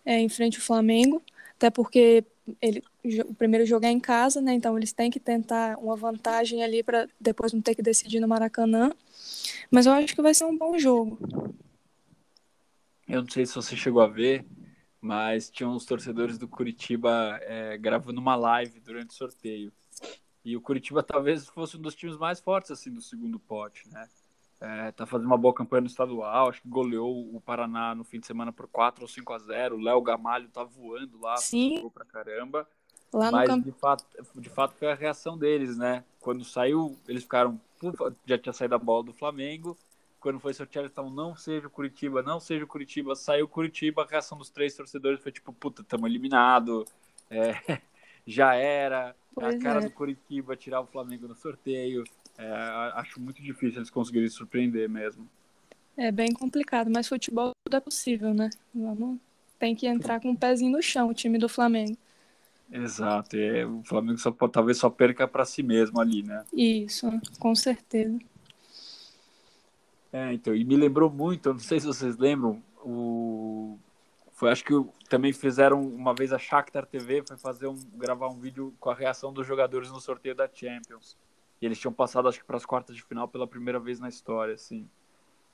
é, 0.05 0.21
em 0.21 0.29
frente 0.29 0.59
ao 0.59 0.63
Flamengo, 0.63 1.21
até 1.57 1.71
porque 1.71 2.25
ele, 2.63 2.85
o 3.29 3.35
primeiro 3.35 3.67
jogo 3.67 3.85
é 3.85 3.91
em 3.91 3.99
casa, 3.99 4.41
né? 4.41 4.55
Então 4.55 4.77
eles 4.79 4.93
têm 4.93 5.11
que 5.11 5.19
tentar 5.19 5.77
uma 5.81 5.97
vantagem 5.97 6.63
ali 6.63 6.85
para 6.85 7.09
depois 7.21 7.53
não 7.53 7.61
ter 7.61 7.75
que 7.75 7.83
decidir 7.83 8.21
no 8.21 8.29
Maracanã. 8.29 8.93
Mas 9.69 9.87
eu 9.87 9.93
acho 9.93 10.15
que 10.15 10.23
vai 10.23 10.33
ser 10.33 10.45
um 10.45 10.57
bom 10.57 10.79
jogo. 10.79 11.19
Eu 13.09 13.23
não 13.23 13.29
sei 13.29 13.45
se 13.45 13.57
você 13.57 13.75
chegou 13.75 14.03
a 14.03 14.07
ver, 14.07 14.47
mas 15.01 15.51
tinha 15.51 15.69
uns 15.69 15.85
torcedores 15.85 16.39
do 16.39 16.47
Curitiba 16.47 17.41
é, 17.43 17.77
gravando 17.77 18.21
uma 18.21 18.37
live 18.37 18.79
durante 18.79 19.11
o 19.11 19.15
sorteio. 19.15 19.73
E 20.47 20.57
o 20.57 20.61
Curitiba 20.61 21.03
talvez 21.05 21.49
fosse 21.49 21.77
um 21.77 21.81
dos 21.81 21.97
times 21.97 22.17
mais 22.17 22.39
fortes 22.39 22.71
assim 22.71 22.93
do 22.93 23.03
segundo 23.03 23.37
pote, 23.37 23.89
né? 23.91 24.09
É, 24.61 24.93
tá 24.93 25.05
fazendo 25.05 25.27
uma 25.27 25.37
boa 25.37 25.53
campanha 25.53 25.83
no 25.83 25.87
estadual, 25.87 26.49
acho 26.49 26.63
que 26.63 26.69
goleou 26.69 27.35
o 27.35 27.41
Paraná 27.41 27.95
no 27.95 28.05
fim 28.05 28.21
de 28.21 28.27
semana 28.27 28.51
por 28.53 28.67
4 28.69 29.03
ou 29.03 29.09
5 29.09 29.33
a 29.35 29.39
0. 29.39 29.77
O 29.77 29.81
Léo 29.83 30.01
Gamalho 30.01 30.49
tá 30.49 30.65
voando 30.65 31.21
lá, 31.21 31.37
Sim. 31.37 31.91
pra 31.91 32.07
caramba. 32.07 32.67
Lá 33.13 33.27
no 33.27 33.37
Mas 33.37 33.49
campo. 33.49 33.65
de 33.65 33.73
fato, 33.73 34.05
de 34.37 34.49
fato 34.49 34.75
foi 34.77 34.91
a 34.91 34.95
reação 34.95 35.37
deles, 35.37 35.77
né? 35.77 36.05
Quando 36.21 36.43
saiu, 36.45 36.97
eles 37.07 37.25
ficaram, 37.25 37.61
já 38.25 38.39
tinha 38.39 38.53
saído 38.53 38.75
a 38.75 38.79
bola 38.79 39.05
do 39.05 39.13
Flamengo. 39.13 39.77
Quando 40.21 40.41
foi 40.41 40.55
sorteado, 40.55 40.85
eles 40.85 40.93
estavam, 40.93 41.11
não 41.11 41.37
seja 41.37 41.67
o 41.67 41.71
Curitiba, 41.71 42.23
não 42.23 42.41
seja 42.41 42.65
o 42.65 42.69
Curitiba. 42.69 43.15
Saiu 43.15 43.45
o 43.45 43.49
Curitiba, 43.49 44.03
a 44.03 44.07
reação 44.07 44.39
dos 44.39 44.49
três 44.49 44.75
torcedores 44.75 45.21
foi 45.21 45.33
tipo, 45.33 45.53
puta, 45.53 45.83
estamos 45.83 46.09
eliminado. 46.09 46.85
É, 47.29 47.53
já 48.27 48.55
era. 48.55 49.15
Pois 49.37 49.55
a 49.55 49.59
cara 49.59 49.81
é. 49.81 49.83
do 49.83 49.91
Curitiba 49.91 50.57
tirar 50.57 50.81
o 50.81 50.87
Flamengo 50.87 51.29
no 51.29 51.35
sorteio. 51.35 52.05
É, 52.39 52.51
acho 52.95 53.21
muito 53.21 53.43
difícil 53.43 53.81
eles 53.81 53.91
conseguirem 53.91 54.31
surpreender 54.31 54.89
mesmo. 54.89 55.29
É 55.95 56.11
bem 56.11 56.33
complicado, 56.33 56.91
mas 56.91 57.07
futebol 57.07 57.51
tudo 57.65 57.77
é 57.77 57.81
possível, 57.81 58.33
né? 58.33 58.49
Vamos, 58.75 59.19
tem 59.59 59.75
que 59.75 59.87
entrar 59.87 60.21
com 60.21 60.31
o 60.31 60.37
pezinho 60.37 60.73
no 60.73 60.83
chão, 60.83 61.11
o 61.11 61.15
time 61.15 61.39
do 61.39 61.51
Flamengo. 61.51 61.97
Exato. 62.73 63.37
E 63.37 63.65
o 63.65 63.83
Flamengo 63.85 64.19
só, 64.19 64.31
talvez 64.31 64.79
só 64.79 64.89
perca 64.89 65.29
para 65.29 65.45
si 65.45 65.63
mesmo 65.63 66.01
ali, 66.01 66.23
né? 66.23 66.43
Isso, 66.53 67.07
com 67.39 67.55
certeza. 67.55 68.19
É, 70.11 70.33
então, 70.33 70.55
e 70.55 70.65
me 70.65 70.77
lembrou 70.77 71.11
muito, 71.11 71.51
eu 71.51 71.53
não 71.53 71.61
sei 71.61 71.79
se 71.79 71.87
vocês 71.87 72.17
lembram, 72.17 72.63
o 72.83 73.79
foi 74.37 74.51
acho 74.53 74.63
que 74.65 74.73
também 75.09 75.33
fizeram 75.33 75.81
uma 75.81 76.15
vez 76.15 76.33
a 76.33 76.39
Shakhtar 76.39 76.87
TV 76.87 77.25
foi 77.27 77.37
fazer 77.39 77.67
um 77.67 77.75
gravar 77.95 78.29
um 78.29 78.39
vídeo 78.39 78.73
com 78.79 78.91
a 78.91 78.95
reação 78.95 79.33
dos 79.33 79.47
jogadores 79.47 79.91
no 79.91 79.99
sorteio 79.99 80.35
da 80.35 80.47
Champions. 80.53 81.17
E 81.61 81.65
eles 81.67 81.79
tinham 81.81 81.93
passado 81.93 82.29
acho 82.29 82.39
que 82.39 82.45
para 82.45 82.59
as 82.59 82.67
quartas 82.67 82.95
de 82.95 83.03
final 83.03 83.27
pela 83.27 83.47
primeira 83.47 83.81
vez 83.81 83.99
na 83.99 84.09
história, 84.11 84.55
assim. 84.55 84.89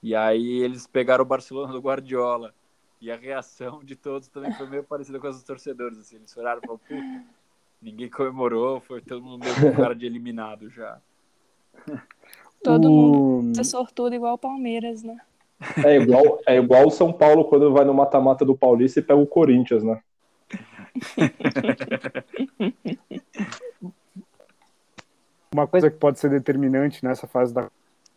E 0.02 0.16
aí 0.16 0.60
eles 0.60 0.84
pegaram 0.86 1.22
o 1.22 1.26
Barcelona 1.26 1.72
do 1.72 1.80
Guardiola. 1.80 2.52
E 3.00 3.10
a 3.10 3.16
reação 3.16 3.82
de 3.84 3.94
todos 3.96 4.26
também 4.28 4.52
foi 4.52 4.68
meio 4.68 4.82
parecida 4.84 5.18
com 5.20 5.26
as 5.28 5.36
dos 5.36 5.44
torcedores, 5.44 5.98
assim. 5.98 6.16
Eles 6.16 6.36
olharam 6.36 6.58
e 6.58 6.66
falaram, 6.66 6.78
puta, 6.86 7.24
ninguém 7.80 8.10
comemorou, 8.10 8.80
foi 8.80 9.00
todo 9.00 9.22
mundo 9.22 9.44
meio 9.44 9.54
com 9.60 9.80
cara 9.80 9.94
de 9.94 10.06
eliminado 10.06 10.68
já. 10.70 11.00
Todo 12.62 12.88
O- 12.88 12.90
mundo 13.42 13.60
é 13.60 13.64
sortudo 13.64 14.14
igual 14.14 14.34
o 14.34 14.38
Palmeiras, 14.38 15.02
né? 15.02 15.18
É 15.85 15.96
igual, 15.96 16.40
é 16.46 16.57
igual 16.57 16.87
o 16.87 16.90
São 16.90 17.12
Paulo 17.12 17.44
quando 17.44 17.72
vai 17.72 17.85
no 17.85 17.94
mata-mata 17.94 18.44
do 18.44 18.57
Paulista 18.57 19.01
e 19.01 19.03
pega 19.03 19.20
o 19.20 19.27
Corinthians, 19.27 19.83
né? 19.83 20.01
Uma 25.53 25.66
coisa 25.66 25.90
que 25.90 25.98
pode 25.98 26.18
ser 26.18 26.31
determinante 26.31 27.05
nessa 27.05 27.27
fase 27.27 27.53
da 27.53 27.68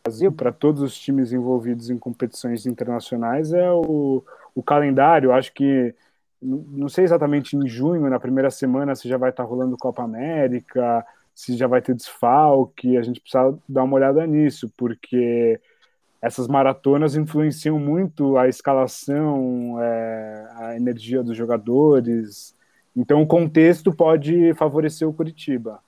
Brasil 0.06 0.32
para 0.32 0.52
todos 0.52 0.82
os 0.82 0.98
times 0.98 1.34
envolvidos 1.34 1.90
em 1.90 1.98
competições 1.98 2.68
internacionais 2.68 3.52
é 3.52 3.72
o, 3.72 4.24
o 4.54 4.64
calendário. 4.64 5.32
Acho 5.32 5.52
que 5.52 5.94
não 6.42 6.88
sei 6.88 7.04
exatamente 7.04 7.58
em 7.58 7.68
junho, 7.68 8.10
na 8.10 8.20
primeira 8.20 8.52
semana, 8.52 8.96
se 8.96 9.10
já 9.10 9.18
vai 9.18 9.32
estar 9.32 9.44
rolando 9.44 9.78
Copa 9.78 10.04
América, 10.04 11.04
se 11.34 11.58
já 11.58 11.66
vai 11.66 11.82
ter 11.82 11.96
desfalque. 11.96 12.98
A 12.98 13.02
gente 13.02 13.20
precisa 13.20 13.58
dar 13.68 13.84
uma 13.84 13.96
olhada 13.96 14.26
nisso, 14.28 14.72
porque 14.78 15.60
essas 16.26 16.48
maratonas 16.48 17.16
influenciam 17.16 17.80
muito 17.80 18.36
a 18.36 18.48
escalação, 18.48 19.80
é, 19.80 20.50
a 20.56 20.76
energia 20.76 21.22
dos 21.22 21.38
jogadores. 21.38 22.56
Então, 22.96 23.22
o 23.22 23.28
contexto 23.28 23.94
pode 23.94 24.52
favorecer 24.56 25.08
o 25.08 25.14
Curitiba. 25.14 25.80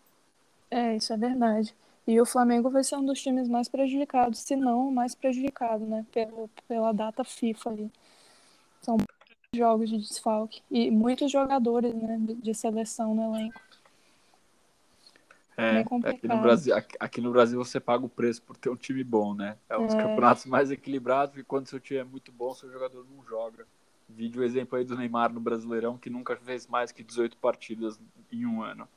É, 0.70 0.96
isso 0.96 1.12
é 1.12 1.18
verdade. 1.18 1.74
E 2.06 2.22
o 2.22 2.26
Flamengo 2.26 2.70
vai 2.70 2.84
ser 2.84 2.98
um 2.98 3.06
dos 3.06 3.20
times 3.20 3.50
mais 3.50 3.68
prejudicados, 3.68 4.40
se 4.40 4.56
não 4.56 4.90
o 4.90 4.92
mais 4.92 5.16
prejudicado, 5.16 5.84
né? 5.88 6.06
Pelo, 6.14 6.48
pela 6.68 6.92
data 6.92 7.24
FIFA 7.24 7.72
ali. 7.72 7.92
São 8.80 8.98
jogos 9.56 9.90
de 9.90 9.98
desfalque. 9.98 10.62
E 10.70 10.92
muitos 10.92 11.32
jogadores, 11.32 11.96
né, 11.96 12.20
de- 12.20 12.54
seleção 12.54 13.16
no 13.16 13.36
elenco. 13.36 13.60
É, 15.60 15.80
aqui 15.80 16.28
no, 16.28 16.40
Brasil, 16.40 16.76
aqui, 16.76 16.98
aqui 17.00 17.20
no 17.20 17.32
Brasil 17.32 17.58
você 17.58 17.80
paga 17.80 18.06
o 18.06 18.10
preço 18.10 18.44
por 18.44 18.56
ter 18.56 18.70
um 18.70 18.76
time 18.76 19.04
bom, 19.04 19.34
né? 19.34 19.58
É 19.68 19.76
um 19.76 19.88
dos 19.88 19.96
É. 19.96 20.02
campeonatos 20.04 20.46
mais 20.46 20.70
equilibrados, 20.70 21.32
porque 21.32 21.44
quando 21.44 21.68
seu 21.68 21.80
time 21.80 22.00
é 22.00 22.04
muito 22.04 22.32
bom, 22.32 22.54
seu 22.54 22.72
jogador 22.72 23.04
não 23.10 23.26
joga. 23.26 23.66
Vídeo 24.08 24.44
exemplo 24.44 24.78
aí 24.78 24.86
do 24.86 24.96
Neymar 24.96 25.34
no 25.34 25.40
Brasileirão, 25.40 25.98
que 25.98 26.12
nunca 26.12 26.36
fez 26.38 26.68
mais 26.68 26.92
que 26.92 27.04
18 27.04 27.36
partidas 27.38 28.00
em 28.32 28.46
um 28.46 28.62
ano. 28.62 28.88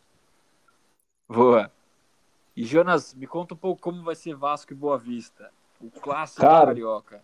Boa. 1.27 1.73
E 2.55 2.64
Jonas, 2.64 3.14
me 3.14 3.27
conta 3.27 3.55
um 3.55 3.57
pouco 3.57 3.81
como 3.81 4.03
vai 4.03 4.14
ser 4.14 4.35
Vasco 4.35 4.73
e 4.73 4.77
Boa 4.77 4.99
Vista. 4.99 5.51
O 5.81 5.90
clássico 5.90 6.42
Cara. 6.42 6.66
carioca. 6.66 7.23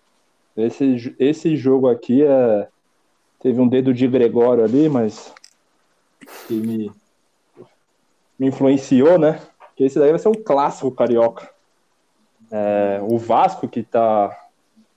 Esse, 0.57 1.15
esse 1.19 1.57
jogo 1.57 1.89
aqui 1.89 2.25
é. 2.25 2.69
Teve 3.39 3.61
um 3.61 3.69
dedo 3.69 3.93
de 3.93 4.09
Gregório 4.09 4.65
ali, 4.65 4.89
mas. 4.89 5.35
Que 6.49 6.55
me, 6.55 6.91
me 8.39 8.49
influenciou, 8.49 9.19
né? 9.19 9.41
Que 9.75 9.85
esse 9.85 9.99
daí 9.99 10.11
vai 10.11 10.19
ser 10.19 10.29
um 10.29 10.35
clássico 10.35 10.91
carioca. 10.91 11.49
É, 12.51 13.01
o 13.03 13.19
Vasco, 13.19 13.69
que 13.69 13.83
tá 13.83 14.37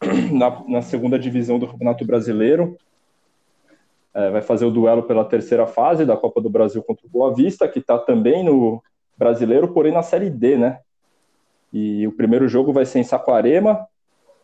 na, 0.31 0.63
na 0.67 0.81
segunda 0.81 1.17
divisão 1.17 1.59
do 1.59 1.67
Campeonato 1.67 2.05
Brasileiro, 2.05 2.77
é, 4.13 4.29
vai 4.29 4.41
fazer 4.41 4.65
o 4.65 4.71
duelo 4.71 5.03
pela 5.03 5.25
terceira 5.25 5.65
fase 5.65 6.05
da 6.05 6.17
Copa 6.17 6.41
do 6.41 6.49
Brasil 6.49 6.83
contra 6.83 7.05
o 7.05 7.09
Boa 7.09 7.33
Vista, 7.33 7.67
que 7.67 7.81
tá 7.81 7.97
também 7.97 8.43
no 8.43 8.81
Brasileiro, 9.17 9.69
porém 9.69 9.93
na 9.93 10.01
Série 10.01 10.29
D, 10.29 10.57
né? 10.57 10.79
E 11.71 12.07
o 12.07 12.11
primeiro 12.11 12.47
jogo 12.47 12.73
vai 12.73 12.85
ser 12.85 12.99
em 12.99 13.03
Saquarema, 13.03 13.87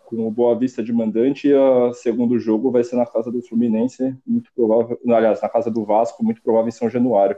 com 0.06 0.28
o 0.28 0.32
Boa 0.32 0.56
Vista 0.56 0.84
de 0.84 0.94
mandante, 0.94 1.48
e 1.48 1.56
o 1.56 1.94
segundo 1.94 2.38
jogo 2.38 2.72
vai 2.72 2.84
ser 2.84 2.96
na 2.96 3.06
casa 3.06 3.32
do 3.32 3.42
Fluminense, 3.42 4.16
muito 4.26 4.52
provável, 4.56 5.00
aliás, 5.08 5.42
na 5.42 5.50
casa 5.50 5.72
do 5.72 5.84
Vasco, 5.84 6.24
muito 6.24 6.42
provável 6.44 6.68
em 6.68 6.72
São 6.72 6.90
Januário. 6.90 7.36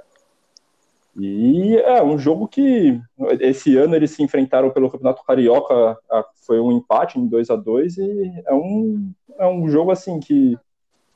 E 1.20 1.76
é 1.78 2.04
um 2.04 2.18
jogo 2.20 2.48
que 2.48 3.02
esse 3.40 3.76
ano 3.76 3.96
eles 3.96 4.12
se 4.12 4.22
enfrentaram 4.22 4.70
pelo 4.70 4.90
Campeonato 4.90 5.24
Carioca, 5.24 5.98
foi 6.46 6.60
um 6.60 6.72
empate 6.72 7.20
em 7.20 7.28
2 7.28 7.50
a 7.50 7.56
2 7.56 7.98
e 7.98 8.44
é 8.46 8.54
um, 8.54 9.12
é 9.40 9.48
um 9.48 9.68
jogo 9.68 9.90
assim 9.90 10.20
que 10.20 10.56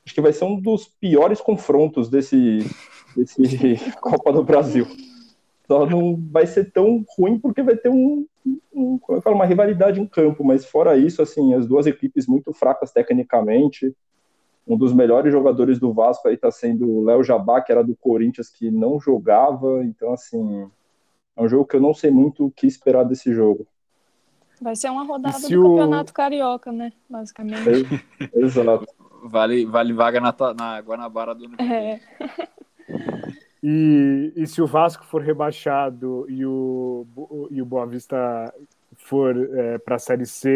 acho 0.04 0.14
que 0.14 0.20
vai 0.20 0.32
ser 0.32 0.44
um 0.44 0.60
dos 0.60 0.86
piores 0.86 1.40
confrontos 1.40 2.08
desse, 2.08 2.58
desse 3.16 3.76
Copa 4.00 4.32
do 4.32 4.42
Brasil. 4.42 4.86
Só 5.68 5.86
não 5.86 6.20
vai 6.30 6.46
ser 6.46 6.72
tão 6.72 7.04
ruim 7.16 7.38
porque 7.38 7.62
vai 7.62 7.76
ter 7.76 7.88
um, 7.88 8.26
um, 8.74 8.98
como 8.98 9.18
eu 9.18 9.22
falo, 9.22 9.36
uma 9.36 9.46
rivalidade 9.46 10.00
em 10.00 10.06
campo, 10.06 10.42
mas 10.42 10.64
fora 10.64 10.96
isso, 10.96 11.22
assim, 11.22 11.54
as 11.54 11.66
duas 11.66 11.86
equipes 11.86 12.26
muito 12.26 12.52
fracas 12.52 12.90
tecnicamente. 12.90 13.94
Um 14.66 14.76
dos 14.76 14.92
melhores 14.92 15.32
jogadores 15.32 15.78
do 15.78 15.92
Vasco 15.92 16.28
aí 16.28 16.36
tá 16.36 16.50
sendo 16.50 16.88
o 16.88 17.04
Léo 17.04 17.24
Jabá, 17.24 17.60
que 17.60 17.72
era 17.72 17.82
do 17.82 17.96
Corinthians, 17.96 18.48
que 18.48 18.70
não 18.70 19.00
jogava. 19.00 19.82
Então, 19.84 20.12
assim, 20.12 20.68
é 21.36 21.42
um 21.42 21.48
jogo 21.48 21.64
que 21.64 21.76
eu 21.76 21.80
não 21.80 21.92
sei 21.92 22.10
muito 22.10 22.46
o 22.46 22.50
que 22.50 22.66
esperar 22.66 23.04
desse 23.04 23.32
jogo. 23.32 23.66
Vai 24.60 24.76
ser 24.76 24.90
uma 24.90 25.02
rodada 25.02 25.34
se 25.38 25.52
do 25.54 25.60
o- 25.60 25.68
Campeonato 25.70 26.12
Carioca, 26.14 26.70
né? 26.70 26.92
Basicamente. 27.10 27.68
É- 27.68 28.38
Exato. 28.40 28.86
Vale, 29.24 29.66
vale 29.66 29.92
vaga 29.92 30.20
na, 30.20 30.34
na 30.56 30.78
Guanabara 30.80 31.34
do 31.34 31.44
ano. 31.44 31.54
É, 31.60 32.00
E, 33.64 34.32
e 34.34 34.46
se 34.46 34.60
o 34.60 34.66
Vasco 34.66 35.04
for 35.04 35.22
rebaixado 35.22 36.26
e 36.28 36.44
o, 36.44 37.06
e 37.50 37.62
o 37.62 37.64
Boa 37.64 37.86
Vista 37.86 38.52
for 38.96 39.34
para 39.84 39.94
a 39.96 39.98
Série 40.00 40.26
C, 40.26 40.50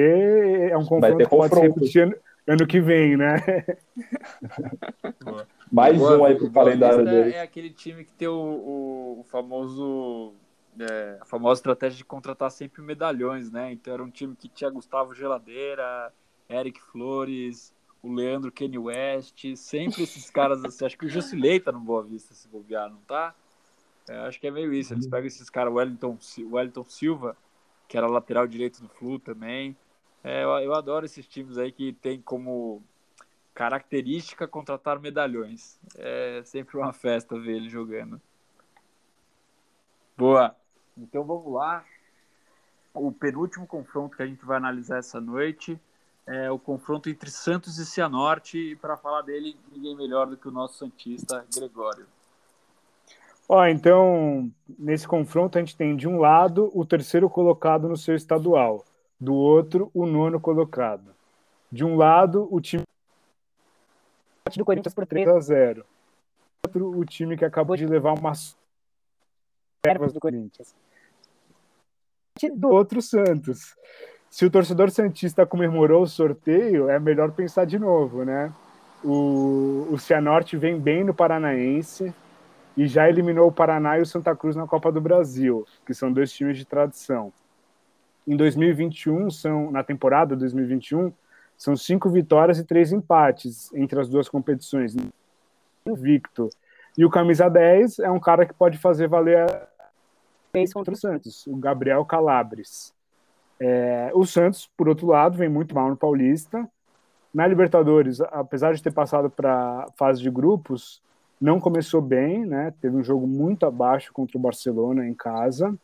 é 0.71 0.77
um 0.77 0.85
confronto 0.85 1.17
ter 1.17 1.25
que 1.25 1.31
pode 1.31 1.55
se 1.55 1.61
confronto. 1.61 1.75
repetir 1.81 2.19
ano, 2.47 2.67
que 2.67 2.81
vem, 2.81 3.17
né? 3.17 3.37
Mais 5.71 5.97
Boa- 5.99 6.19
um 6.19 6.25
aí 6.25 6.35
pro 6.37 6.47
o 6.47 6.51
Boa 6.51 6.65
calendário 6.65 7.05
dele. 7.05 7.33
É 7.33 7.43
aquele 7.43 7.71
time 7.71 8.05
que 8.05 8.13
tem 8.13 8.29
o, 8.29 8.33
o- 8.35 9.21
o 9.21 9.25
famoso. 9.25 10.35
é, 10.79 11.19
a 11.21 11.25
famosa 11.25 11.59
estratégia 11.59 11.97
de 11.97 12.05
contratar 12.05 12.51
sempre 12.51 12.83
medalhões, 12.83 13.51
né? 13.51 13.73
Então 13.73 13.95
era 13.95 14.03
um 14.03 14.11
time 14.11 14.37
que 14.37 14.49
tinha 14.49 14.71
Gustavo 14.71 15.15
Geladeira, 15.15 16.13
Eric 16.49 16.81
Flores, 16.93 17.73
o 18.03 18.13
Leandro 18.13 18.53
Kenny 18.53 18.79
West, 18.79 19.55
sempre 19.57 20.03
esses 20.03 20.31
caras 20.31 20.65
assim. 20.65 20.85
Acho 20.85 20.99
que 20.99 21.07
o 21.07 21.09
Jusilei 21.09 21.59
tá 21.59 21.73
no 21.73 21.81
Boa 21.81 22.03
Vista 22.03 22.35
se 22.35 22.47
bobear, 22.49 22.91
não 22.91 23.01
tá? 23.07 23.35
É, 24.09 24.19
acho 24.19 24.39
que 24.39 24.47
é 24.47 24.51
meio 24.51 24.73
isso. 24.73 24.95
Eles 24.95 25.07
pegam 25.07 25.27
esses 25.27 25.51
caras, 25.51 25.73
o 25.73 25.77
Wellington, 25.77 26.17
Wellington 26.51 26.85
Silva, 26.85 27.37
que 27.89 27.97
era 27.97 28.07
lateral 28.07 28.47
direito 28.47 28.81
do 28.81 28.89
Flu 28.89 29.19
também. 29.19 29.77
É, 30.27 30.43
eu, 30.43 30.49
eu 30.59 30.75
adoro 30.75 31.07
esses 31.07 31.25
times 31.25 31.57
aí 31.57 31.71
que 31.71 31.93
tem 31.93 32.21
como 32.21 32.83
característica 33.55 34.49
contratar 34.49 34.99
medalhões. 34.99 35.79
É 35.97 36.43
sempre 36.45 36.77
uma 36.77 36.93
festa 36.93 37.39
ver 37.39 37.55
ele 37.55 37.69
jogando. 37.69 38.21
Boa. 40.17 40.57
Então 40.99 41.23
vamos 41.23 41.53
lá. 41.53 41.85
O 42.93 43.13
penúltimo 43.13 43.69
confronto 43.69 44.17
que 44.17 44.23
a 44.25 44.27
gente 44.27 44.45
vai 44.45 44.57
analisar 44.57 44.99
essa 44.99 45.21
noite 45.21 45.81
é 46.27 46.51
o 46.51 46.59
confronto 46.59 47.09
entre 47.09 47.31
Santos 47.31 47.79
e 47.79 47.87
Cianorte. 47.87 48.59
E 48.59 48.75
para 48.75 48.97
falar 48.97 49.23
dele, 49.23 49.57
ninguém 49.71 49.95
melhor 49.95 50.27
do 50.27 50.37
que 50.37 50.49
o 50.49 50.53
nosso 50.53 50.79
Santista 50.79 51.47
Gregório. 51.55 52.05
Ó, 53.49 53.65
então, 53.65 54.51
nesse 54.77 55.07
confronto 55.07 55.57
a 55.57 55.61
gente 55.61 55.77
tem 55.77 55.95
de 55.95 56.09
um 56.09 56.19
lado 56.19 56.69
o 56.75 56.85
terceiro 56.85 57.31
colocado 57.31 57.89
no 57.89 57.97
seu 57.97 58.17
estadual, 58.17 58.85
do 59.19 59.35
outro 59.35 59.91
o 59.95 60.07
nono 60.07 60.41
colocado. 60.41 61.15
De 61.71 61.85
um 61.85 61.97
lado 61.97 62.49
o 62.51 62.61
time 62.61 62.85
do 64.57 64.65
Corinthians 64.65 64.95
por 64.95 65.07
3 65.07 65.29
a 65.29 65.41
0. 65.41 65.83
Do 65.83 66.69
outro 66.69 66.99
o 66.99 67.05
time 67.05 67.37
que 67.37 67.45
acabou 67.45 67.77
de 67.77 67.87
levar 67.87 68.13
umas 68.13 68.57
ervas 69.85 70.13
do 70.13 70.21
Corinthians. 70.21 70.75
Do 72.55 72.69
outro 72.69 72.99
o 72.99 73.03
Santos. 73.03 73.75
Se 74.31 74.45
o 74.45 74.51
torcedor 74.51 74.91
santista 74.91 75.47
comemorou 75.47 76.03
o 76.03 76.07
sorteio, 76.07 76.89
é 76.91 76.99
melhor 76.99 77.33
pensar 77.33 77.65
de 77.65 77.79
novo, 77.79 78.25
né? 78.25 78.53
O, 79.03 79.87
o 79.91 79.99
Cianorte 79.99 80.57
vem 80.57 80.79
bem 80.79 81.05
no 81.05 81.15
Paranaense, 81.15 82.13
e 82.77 82.87
já 82.87 83.09
eliminou 83.09 83.49
o 83.49 83.53
Paraná 83.53 83.99
e 83.99 84.03
o 84.03 84.07
Santa 84.07 84.37
Cruz 84.37 84.55
na 84.55 84.67
Copa 84.67 84.93
do 84.93 85.01
Brasil, 85.01 85.67
que 85.87 85.95
são 85.95 86.13
dois 86.13 86.31
times 86.31 86.59
de 86.59 86.65
tradição. 86.65 87.33
Em 88.27 88.37
2021, 88.37 89.31
são, 89.31 89.71
na 89.71 89.85
temporada 89.85 90.35
2021, 90.35 91.13
são 91.57 91.77
cinco 91.77 92.11
vitórias 92.11 92.59
e 92.59 92.65
três 92.65 92.93
empates 92.93 93.73
entre 93.73 94.01
as 94.01 94.09
duas 94.09 94.29
competições, 94.29 94.97
invicto. 95.87 96.51
E 96.99 97.05
o 97.05 97.11
camisa 97.11 97.49
10 97.49 98.01
é 98.01 98.11
um 98.11 98.19
cara 98.19 98.45
que 98.45 98.55
pode 98.55 98.79
fazer 98.79 99.09
valer 99.09 99.39
a 99.51 99.69
contra 100.73 100.95
o 100.95 100.97
Santos, 100.97 101.47
o 101.47 101.57
Gabriel 101.57 102.05
Calabres. 102.05 102.95
É, 103.61 104.11
o 104.15 104.25
Santos, 104.25 104.71
por 104.77 104.89
outro 104.89 105.07
lado, 105.07 105.37
vem 105.37 105.49
muito 105.49 105.75
mal 105.75 105.91
no 105.91 105.97
Paulista. 105.97 106.67
Na 107.33 107.47
Libertadores, 107.47 108.21
apesar 108.21 108.75
de 108.75 108.83
ter 108.83 108.93
passado 108.93 109.29
para 109.29 109.87
fase 109.97 110.23
de 110.23 110.31
grupos, 110.31 111.03
não 111.39 111.61
começou 111.61 112.01
bem, 112.01 112.47
né? 112.47 112.73
Teve 112.81 112.97
um 112.97 113.05
jogo 113.05 113.27
muito 113.27 113.67
abaixo 113.67 114.13
contra 114.13 114.39
o 114.39 114.41
Barcelona 114.41 115.07
em 115.07 115.13
casa. 115.13 115.77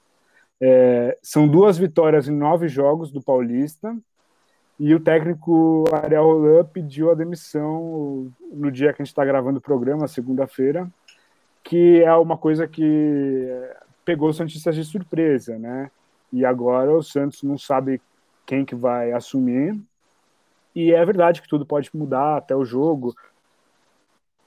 É, 0.64 1.18
são 1.20 1.48
duas 1.48 1.76
vitórias 1.76 2.28
em 2.28 2.36
nove 2.36 2.68
jogos 2.68 3.10
do 3.10 3.20
Paulista. 3.20 3.96
E 4.78 4.94
o 4.94 5.00
técnico 5.00 5.84
Ariel 5.92 6.22
Roland 6.22 6.68
pediu 6.72 7.10
a 7.10 7.14
demissão 7.14 8.32
no 8.52 8.70
dia 8.70 8.92
que 8.92 9.02
a 9.02 9.04
gente 9.04 9.12
está 9.12 9.24
gravando 9.24 9.58
o 9.58 9.62
programa, 9.62 10.06
segunda-feira, 10.06 10.88
que 11.64 12.02
é 12.02 12.14
uma 12.14 12.38
coisa 12.38 12.66
que 12.66 13.48
pegou 14.04 14.28
os 14.28 14.36
Santistas 14.36 14.76
de 14.76 14.84
surpresa, 14.84 15.58
né? 15.58 15.90
E 16.32 16.44
agora 16.44 16.92
o 16.92 17.02
Santos 17.02 17.42
não 17.42 17.58
sabe 17.58 18.00
quem 18.46 18.64
que 18.64 18.74
vai 18.74 19.12
assumir. 19.12 19.78
E 20.74 20.92
é 20.92 21.04
verdade 21.04 21.42
que 21.42 21.48
tudo 21.48 21.66
pode 21.66 21.90
mudar 21.92 22.36
até 22.36 22.54
o 22.54 22.64
jogo. 22.64 23.14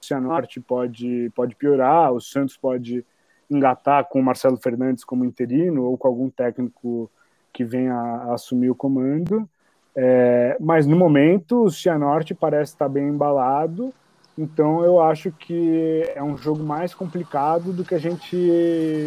O 0.00 0.04
Cianorte 0.04 0.60
pode, 0.60 1.30
pode 1.34 1.54
piorar, 1.54 2.12
o 2.12 2.20
Santos 2.20 2.56
pode 2.56 3.04
engatar 3.50 4.04
com 4.06 4.20
o 4.20 4.22
Marcelo 4.22 4.56
Fernandes 4.56 5.04
como 5.04 5.24
interino 5.24 5.84
ou 5.84 5.96
com 5.96 6.08
algum 6.08 6.28
técnico 6.28 7.10
que 7.52 7.64
venha 7.64 7.94
a 7.94 8.34
assumir 8.34 8.70
o 8.70 8.74
comando. 8.74 9.48
É, 9.94 10.56
mas 10.60 10.86
no 10.86 10.96
momento 10.96 11.64
o 11.64 11.70
Cianorte 11.70 12.34
parece 12.34 12.72
estar 12.72 12.88
bem 12.88 13.08
embalado, 13.08 13.94
então 14.36 14.84
eu 14.84 15.00
acho 15.00 15.32
que 15.32 16.04
é 16.14 16.22
um 16.22 16.36
jogo 16.36 16.62
mais 16.62 16.94
complicado 16.94 17.72
do 17.72 17.82
que 17.82 17.94
a 17.94 17.98
gente 17.98 18.36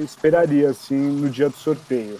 esperaria 0.03 0.71
assim 0.71 0.97
no 0.97 1.29
dia 1.29 1.47
do 1.47 1.55
sorteio. 1.55 2.19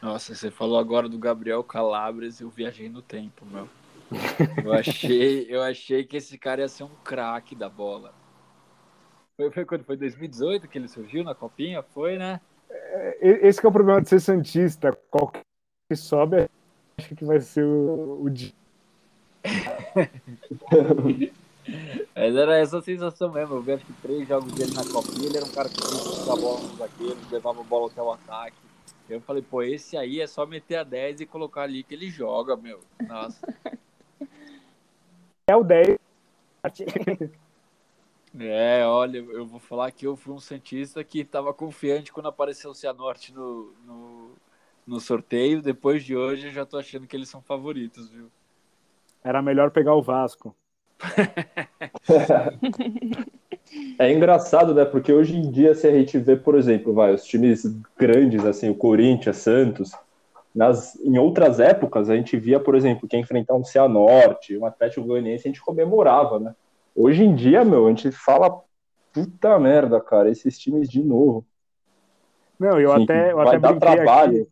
Nossa, 0.00 0.34
você 0.34 0.50
falou 0.50 0.78
agora 0.78 1.10
do 1.10 1.18
Gabriel 1.18 1.62
Calabres, 1.62 2.40
eu 2.40 2.48
viajei 2.48 2.88
no 2.88 3.02
tempo, 3.02 3.44
meu. 3.44 3.68
Eu 4.64 4.72
achei, 4.72 5.46
eu 5.48 5.62
achei 5.62 6.04
que 6.04 6.16
esse 6.16 6.38
cara 6.38 6.62
ia 6.62 6.68
ser 6.68 6.84
um 6.84 6.90
craque 7.04 7.54
da 7.54 7.68
bola. 7.68 8.14
Foi, 9.40 9.50
foi 9.50 9.64
quando? 9.64 9.84
Foi 9.84 9.96
2018 9.96 10.68
que 10.68 10.76
ele 10.76 10.86
surgiu 10.86 11.24
na 11.24 11.34
copinha? 11.34 11.82
Foi, 11.82 12.18
né? 12.18 12.38
Esse 13.22 13.58
que 13.58 13.64
é 13.64 13.70
o 13.70 13.72
problema 13.72 14.02
de 14.02 14.08
ser 14.10 14.20
Santista. 14.20 14.92
Qualquer 15.10 15.40
que 15.88 15.96
sobe, 15.96 16.46
acho 16.98 17.16
que 17.16 17.24
vai 17.24 17.40
ser 17.40 17.64
o, 17.64 18.20
o 18.22 18.28
dia. 18.28 18.52
Mas 22.14 22.36
era 22.36 22.58
essa 22.58 22.82
sensação 22.82 23.32
mesmo. 23.32 23.54
Eu 23.54 23.62
vi 23.62 23.72
acho 23.72 23.86
que 23.86 23.94
três 23.94 24.28
jogos 24.28 24.52
dele 24.52 24.74
na 24.74 24.84
copinha, 24.84 25.26
ele 25.26 25.38
era 25.38 25.46
um 25.46 25.52
cara 25.52 25.70
que 25.70 25.76
tinha 25.76 26.32
a 26.34 26.36
bola 26.36 26.60
no 26.60 26.76
zagueiro, 26.76 27.16
levava 27.30 27.60
a 27.62 27.64
bola 27.64 27.90
até 27.90 28.02
o 28.02 28.12
ataque. 28.12 28.56
Eu 29.08 29.22
falei, 29.22 29.42
pô, 29.42 29.62
esse 29.62 29.96
aí 29.96 30.20
é 30.20 30.26
só 30.26 30.44
meter 30.44 30.76
a 30.76 30.84
10 30.84 31.22
e 31.22 31.26
colocar 31.26 31.62
ali 31.62 31.82
que 31.82 31.94
ele 31.94 32.10
joga, 32.10 32.56
meu. 32.56 32.80
Nossa. 33.08 33.40
É 35.48 35.56
o 35.56 35.64
10. 35.64 35.98
É, 38.38 38.86
olha, 38.86 39.18
eu 39.18 39.44
vou 39.44 39.58
falar 39.58 39.90
que 39.90 40.06
eu 40.06 40.16
fui 40.16 40.32
um 40.32 40.38
Santista 40.38 41.02
que 41.02 41.20
estava 41.20 41.52
confiante 41.52 42.12
quando 42.12 42.28
apareceu 42.28 42.70
o 42.70 42.74
Cianorte 42.74 43.34
no, 43.34 43.72
no, 43.84 44.30
no 44.86 45.00
sorteio. 45.00 45.60
Depois 45.60 46.04
de 46.04 46.16
hoje, 46.16 46.46
eu 46.46 46.52
já 46.52 46.64
tô 46.64 46.78
achando 46.78 47.06
que 47.06 47.16
eles 47.16 47.28
são 47.28 47.42
favoritos, 47.42 48.08
viu? 48.08 48.30
Era 49.22 49.42
melhor 49.42 49.70
pegar 49.70 49.94
o 49.94 50.02
Vasco. 50.02 50.54
É 53.98 54.12
engraçado, 54.12 54.74
né? 54.74 54.84
Porque 54.84 55.12
hoje 55.12 55.36
em 55.36 55.50
dia, 55.50 55.74
se 55.74 55.86
a 55.86 55.92
gente 55.92 56.18
vê, 56.18 56.34
por 56.34 56.56
exemplo, 56.56 56.92
vai, 56.92 57.14
os 57.14 57.24
times 57.24 57.64
grandes, 57.96 58.44
assim, 58.44 58.68
o 58.68 58.74
Corinthians, 58.74 59.36
Santos, 59.36 59.92
nas, 60.54 60.96
em 60.96 61.18
outras 61.18 61.60
épocas, 61.60 62.10
a 62.10 62.16
gente 62.16 62.36
via, 62.36 62.58
por 62.58 62.74
exemplo, 62.74 63.06
quem 63.06 63.20
enfrentar 63.20 63.54
um 63.54 63.64
Cianorte, 63.64 64.58
um 64.58 64.66
Atlético 64.66 65.06
Goianiense, 65.06 65.46
a 65.46 65.50
gente 65.50 65.62
comemorava, 65.62 66.40
né? 66.40 66.54
Hoje 66.94 67.24
em 67.24 67.34
dia, 67.34 67.64
meu, 67.64 67.86
a 67.86 67.88
gente 67.88 68.10
fala, 68.10 68.62
puta 69.12 69.58
merda, 69.58 70.00
cara, 70.00 70.30
esses 70.30 70.58
times 70.58 70.88
de 70.88 71.02
novo. 71.02 71.46
Não, 72.58 72.78
eu 72.80 72.94
Sim, 72.94 73.04
até, 73.04 73.32
eu 73.32 73.36
vai 73.36 73.46
até 73.48 73.58
dar 73.58 73.78
trabalho. 73.78 74.42
aqui. 74.42 74.50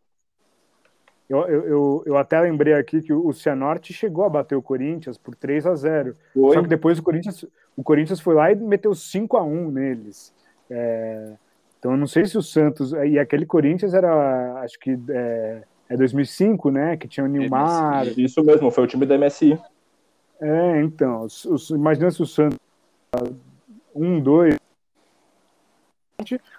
Eu, 1.29 1.47
eu, 1.47 1.67
eu, 1.67 2.03
eu 2.07 2.17
até 2.17 2.41
lembrei 2.41 2.73
aqui 2.73 3.03
que 3.03 3.13
o 3.13 3.31
Cianorte 3.31 3.93
chegou 3.93 4.25
a 4.25 4.29
bater 4.29 4.55
o 4.55 4.63
Corinthians 4.63 5.15
por 5.15 5.35
3 5.35 5.67
a 5.67 5.75
0 5.75 6.15
Foi. 6.33 6.55
Só 6.55 6.63
que 6.63 6.67
depois 6.67 6.97
o 6.97 7.03
Corinthians, 7.03 7.45
o 7.77 7.83
Corinthians 7.83 8.19
foi 8.19 8.33
lá 8.33 8.51
e 8.51 8.55
meteu 8.55 8.95
5 8.95 9.37
a 9.37 9.43
1 9.43 9.69
neles. 9.69 10.33
É, 10.67 11.33
então 11.77 11.91
eu 11.91 11.97
não 11.97 12.07
sei 12.07 12.25
se 12.25 12.35
o 12.35 12.41
Santos. 12.41 12.93
E 12.93 13.19
aquele 13.19 13.45
Corinthians 13.45 13.93
era, 13.93 14.59
acho 14.61 14.79
que 14.79 14.97
é, 15.09 15.61
é 15.89 15.97
2005, 15.97 16.71
né? 16.71 16.97
Que 16.97 17.07
tinha 17.07 17.23
o 17.23 17.29
Nilmar. 17.29 18.07
Isso 18.17 18.43
mesmo, 18.43 18.71
foi 18.71 18.83
o 18.83 18.87
time 18.87 19.05
da 19.05 19.15
MSI. 19.15 19.59
É, 20.39 20.81
então. 20.81 21.23
Os, 21.23 21.45
os, 21.45 21.69
imagina 21.69 22.11
se 22.11 22.21
o 22.21 22.25
Santos. 22.25 22.59
Um, 23.95 24.19
dois. 24.21 24.57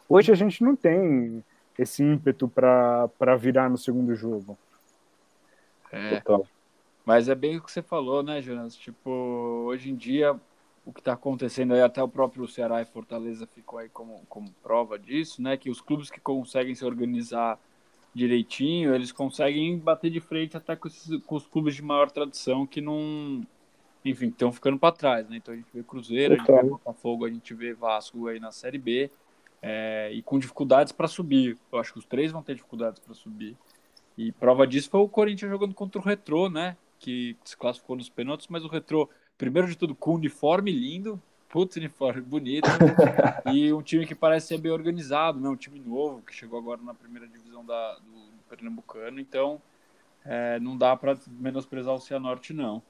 Hoje 0.08 0.32
a 0.32 0.34
gente 0.34 0.62
não 0.64 0.74
tem 0.74 1.44
esse 1.78 2.02
ímpeto 2.02 2.48
para 2.48 3.36
virar 3.38 3.70
no 3.70 3.78
segundo 3.78 4.14
jogo. 4.14 4.58
É. 5.92 6.20
Total. 6.20 6.46
Mas 7.04 7.28
é 7.28 7.34
bem 7.34 7.56
o 7.56 7.62
que 7.62 7.72
você 7.72 7.82
falou, 7.82 8.22
né, 8.22 8.40
Jonas? 8.42 8.76
Tipo, 8.76 9.10
hoje 9.66 9.90
em 9.90 9.96
dia, 9.96 10.38
o 10.84 10.92
que 10.92 11.00
está 11.00 11.12
acontecendo 11.12 11.74
aí, 11.74 11.82
até 11.82 12.02
o 12.02 12.08
próprio 12.08 12.46
Ceará 12.46 12.80
e 12.80 12.84
Fortaleza 12.84 13.46
ficou 13.46 13.78
aí 13.78 13.88
como, 13.88 14.22
como 14.28 14.50
prova 14.62 14.98
disso, 14.98 15.42
né? 15.42 15.56
Que 15.56 15.70
os 15.70 15.80
clubes 15.80 16.10
que 16.10 16.20
conseguem 16.20 16.74
se 16.74 16.84
organizar 16.84 17.58
direitinho, 18.14 18.94
eles 18.94 19.12
conseguem 19.12 19.78
bater 19.78 20.10
de 20.10 20.20
frente 20.20 20.56
até 20.56 20.74
com, 20.74 20.88
esses, 20.88 21.22
com 21.24 21.36
os 21.36 21.46
clubes 21.46 21.74
de 21.74 21.82
maior 21.82 22.10
tradição 22.10 22.66
que 22.66 22.80
não. 22.80 23.42
Enfim, 24.04 24.28
estão 24.28 24.50
ficando 24.50 24.78
para 24.78 24.94
trás, 24.94 25.28
né? 25.28 25.36
Então 25.36 25.52
a 25.52 25.56
gente 25.56 25.68
vê 25.72 25.82
Cruzeiro, 25.82 26.34
a 26.34 26.36
gente 26.38 26.46
vê 26.46 26.62
Botafogo, 26.62 27.24
a 27.26 27.30
gente 27.30 27.54
vê 27.54 27.74
Vasco 27.74 28.28
aí 28.28 28.40
na 28.40 28.50
Série 28.50 28.78
B. 28.78 29.10
É, 29.62 30.10
e 30.12 30.22
com 30.22 30.38
dificuldades 30.38 30.92
para 30.92 31.06
subir. 31.06 31.58
Eu 31.70 31.78
acho 31.78 31.92
que 31.92 31.98
os 31.98 32.06
três 32.06 32.32
vão 32.32 32.42
ter 32.42 32.54
dificuldades 32.54 32.98
para 32.98 33.14
subir. 33.14 33.56
E 34.16 34.32
prova 34.32 34.66
disso 34.66 34.88
foi 34.88 35.00
o 35.00 35.08
Corinthians 35.08 35.50
jogando 35.50 35.74
contra 35.74 36.00
o 36.00 36.04
Retrô, 36.04 36.48
né? 36.48 36.76
Que 36.98 37.36
se 37.44 37.56
classificou 37.56 37.96
nos 37.96 38.08
pênaltis, 38.08 38.46
mas 38.48 38.64
o 38.64 38.68
Retrô, 38.68 39.08
primeiro 39.36 39.68
de 39.68 39.76
tudo, 39.76 39.94
com 39.94 40.14
uniforme 40.14 40.70
lindo, 40.70 41.20
putz, 41.50 41.76
uniforme 41.76 42.20
bonito, 42.20 42.68
e 43.52 43.72
um 43.72 43.82
time 43.82 44.06
que 44.06 44.14
parece 44.14 44.48
ser 44.48 44.58
bem 44.58 44.72
organizado, 44.72 45.40
né? 45.40 45.48
Um 45.48 45.56
time 45.56 45.80
novo, 45.80 46.22
que 46.22 46.34
chegou 46.34 46.58
agora 46.58 46.80
na 46.82 46.94
primeira 46.94 47.26
divisão 47.26 47.64
da, 47.64 47.94
do, 47.94 48.10
do 48.10 48.42
Pernambucano, 48.48 49.20
então 49.20 49.60
é, 50.24 50.60
não 50.60 50.76
dá 50.76 50.96
para 50.96 51.18
menosprezar 51.26 51.94
o 51.94 52.00
Cianorte, 52.00 52.52
não. 52.52 52.82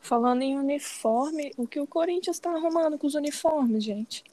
Falando 0.00 0.42
em 0.42 0.58
uniforme, 0.58 1.52
o 1.56 1.66
que 1.66 1.80
o 1.80 1.86
Corinthians 1.86 2.36
está 2.36 2.50
arrumando 2.50 2.96
com 2.98 3.06
os 3.06 3.14
uniformes, 3.14 3.84
gente? 3.84 4.24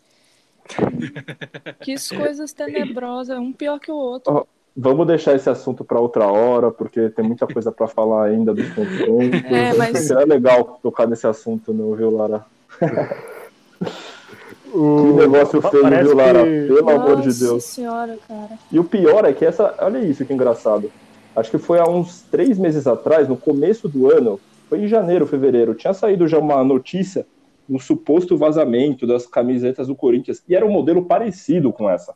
que 1.82 1.96
coisas 2.16 2.54
tenebrosas, 2.54 3.38
um 3.38 3.54
pior 3.54 3.80
que 3.80 3.92
o 3.92 3.96
outro. 3.96 4.34
Oh, 4.34 4.48
vamos 4.76 5.08
deixar 5.08 5.36
esse 5.36 5.50
assunto 5.50 5.84
para 5.84 6.00
outra 6.00 6.26
hora, 6.28 6.72
porque 6.72 7.10
tem 7.10 7.26
muita 7.26 7.48
coisa 7.48 7.72
para 7.72 7.88
falar 7.88 8.26
ainda 8.26 8.54
do 8.54 8.64
confronto. 8.74 9.36
É, 9.48 9.74
mas... 9.74 10.12
é 10.12 10.26
legal 10.26 10.80
tocar 10.82 11.08
nesse 11.08 11.28
assunto, 11.28 11.74
não, 11.74 11.94
viu, 11.96 12.10
Lara? 12.10 12.46
o... 14.74 15.14
Que 15.14 15.14
negócio 15.14 15.62
feio, 15.62 15.84
Parece 15.84 16.04
viu, 16.04 16.16
Lara? 16.16 16.44
Que... 16.44 16.68
Pelo 16.68 16.82
Nossa 16.82 16.96
amor 16.96 17.22
de 17.22 17.40
Deus. 17.40 17.64
Senhora, 17.64 18.18
cara. 18.28 18.60
E 18.72 18.80
o 18.80 18.84
pior 18.84 19.26
é 19.26 19.34
que 19.34 19.46
essa. 19.46 19.76
Olha 19.80 20.00
isso 20.00 20.26
que 20.26 20.34
engraçado. 20.34 20.92
Acho 21.36 21.52
que 21.52 21.58
foi 21.58 21.80
há 21.80 21.86
uns 21.86 22.22
três 22.22 22.58
meses 22.58 22.88
atrás, 22.88 23.28
no 23.28 23.36
começo 23.36 23.90
do 23.90 24.10
ano, 24.10 24.40
foi 24.68 24.82
em 24.82 24.88
janeiro, 24.88 25.28
fevereiro, 25.28 25.76
tinha 25.76 25.94
saído 25.94 26.28
já 26.28 26.38
uma 26.38 26.64
notícia 26.64 27.26
um 27.70 27.80
suposto 27.80 28.38
vazamento 28.38 29.08
das 29.08 29.26
camisetas 29.26 29.88
do 29.88 29.96
Corinthians, 29.96 30.44
e 30.48 30.56
era 30.56 30.66
um 30.66 30.72
modelo 30.72 31.06
parecido 31.06 31.74
com 31.74 31.90
essa. 31.90 32.14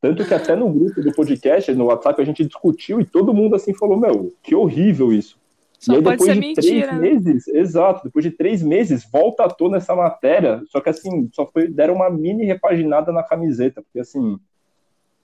Tanto 0.00 0.24
que 0.24 0.34
até 0.34 0.56
no 0.56 0.68
grupo 0.68 1.00
do 1.00 1.12
podcast, 1.12 1.72
no 1.74 1.84
WhatsApp, 1.86 2.20
a 2.20 2.24
gente 2.24 2.44
discutiu 2.44 3.00
e 3.00 3.04
todo 3.04 3.32
mundo 3.32 3.54
assim 3.54 3.72
falou: 3.72 3.96
Meu, 3.96 4.34
que 4.42 4.54
horrível 4.54 5.12
isso. 5.12 5.40
Só 5.78 5.92
e 5.92 5.96
aí, 5.96 6.02
depois 6.02 6.34
de 6.34 6.40
mentira. 6.40 6.88
três 6.88 7.00
meses, 7.00 7.48
exato, 7.48 8.04
depois 8.04 8.24
de 8.24 8.30
três 8.30 8.62
meses, 8.62 9.08
volta 9.10 9.44
à 9.44 9.48
tona 9.48 9.76
essa 9.76 9.94
matéria, 9.94 10.62
só 10.66 10.80
que 10.80 10.88
assim, 10.88 11.28
só 11.32 11.46
foi, 11.46 11.68
deram 11.68 11.94
uma 11.94 12.10
mini 12.10 12.44
repaginada 12.44 13.12
na 13.12 13.22
camiseta, 13.22 13.82
porque 13.82 13.98
assim, 13.98 14.38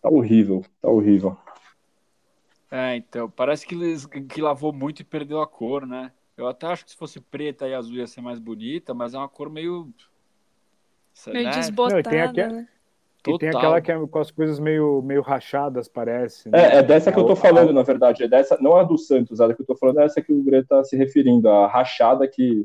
tá 0.02 0.08
horrível, 0.08 0.64
tá 0.80 0.88
horrível. 0.88 1.36
É, 2.70 2.96
então, 2.96 3.30
parece 3.30 3.66
que, 3.66 3.76
que 4.28 4.40
lavou 4.40 4.72
muito 4.72 5.00
e 5.00 5.04
perdeu 5.04 5.40
a 5.40 5.46
cor, 5.46 5.86
né? 5.86 6.12
Eu 6.38 6.46
até 6.46 6.68
acho 6.68 6.84
que 6.84 6.92
se 6.92 6.96
fosse 6.96 7.20
preta 7.20 7.66
e 7.66 7.74
azul 7.74 7.96
ia 7.96 8.06
ser 8.06 8.20
mais 8.20 8.38
bonita, 8.38 8.94
mas 8.94 9.12
é 9.12 9.18
uma 9.18 9.28
cor 9.28 9.50
meio. 9.50 9.92
Meio 11.26 11.46
né? 11.46 11.50
desbotada, 11.50 11.96
Não, 11.96 12.02
tem 12.10 12.20
aqui, 12.20 12.46
né? 12.46 12.68
E 13.26 13.38
tem 13.38 13.48
aquela 13.48 13.80
que 13.80 13.90
é 13.90 14.06
com 14.06 14.18
as 14.20 14.30
coisas 14.30 14.60
meio, 14.60 15.02
meio 15.02 15.20
rachadas, 15.20 15.88
parece. 15.88 16.48
Né? 16.48 16.58
É, 16.58 16.76
é 16.76 16.82
dessa 16.82 17.10
que 17.10 17.18
eu 17.18 17.26
tô 17.26 17.34
falando, 17.34 17.72
na 17.72 17.82
verdade. 17.82 18.22
É 18.22 18.28
dessa, 18.28 18.56
não 18.60 18.78
é 18.78 18.82
a 18.82 18.84
do 18.84 18.96
Santos, 18.96 19.40
a 19.40 19.52
que 19.52 19.60
eu 19.60 19.66
tô 19.66 19.74
falando 19.74 19.98
é 19.98 20.04
essa 20.04 20.22
que 20.22 20.32
o 20.32 20.40
Greta 20.42 20.76
tá 20.76 20.84
se 20.84 20.96
referindo, 20.96 21.48
a 21.48 21.66
rachada 21.66 22.26
que 22.28 22.64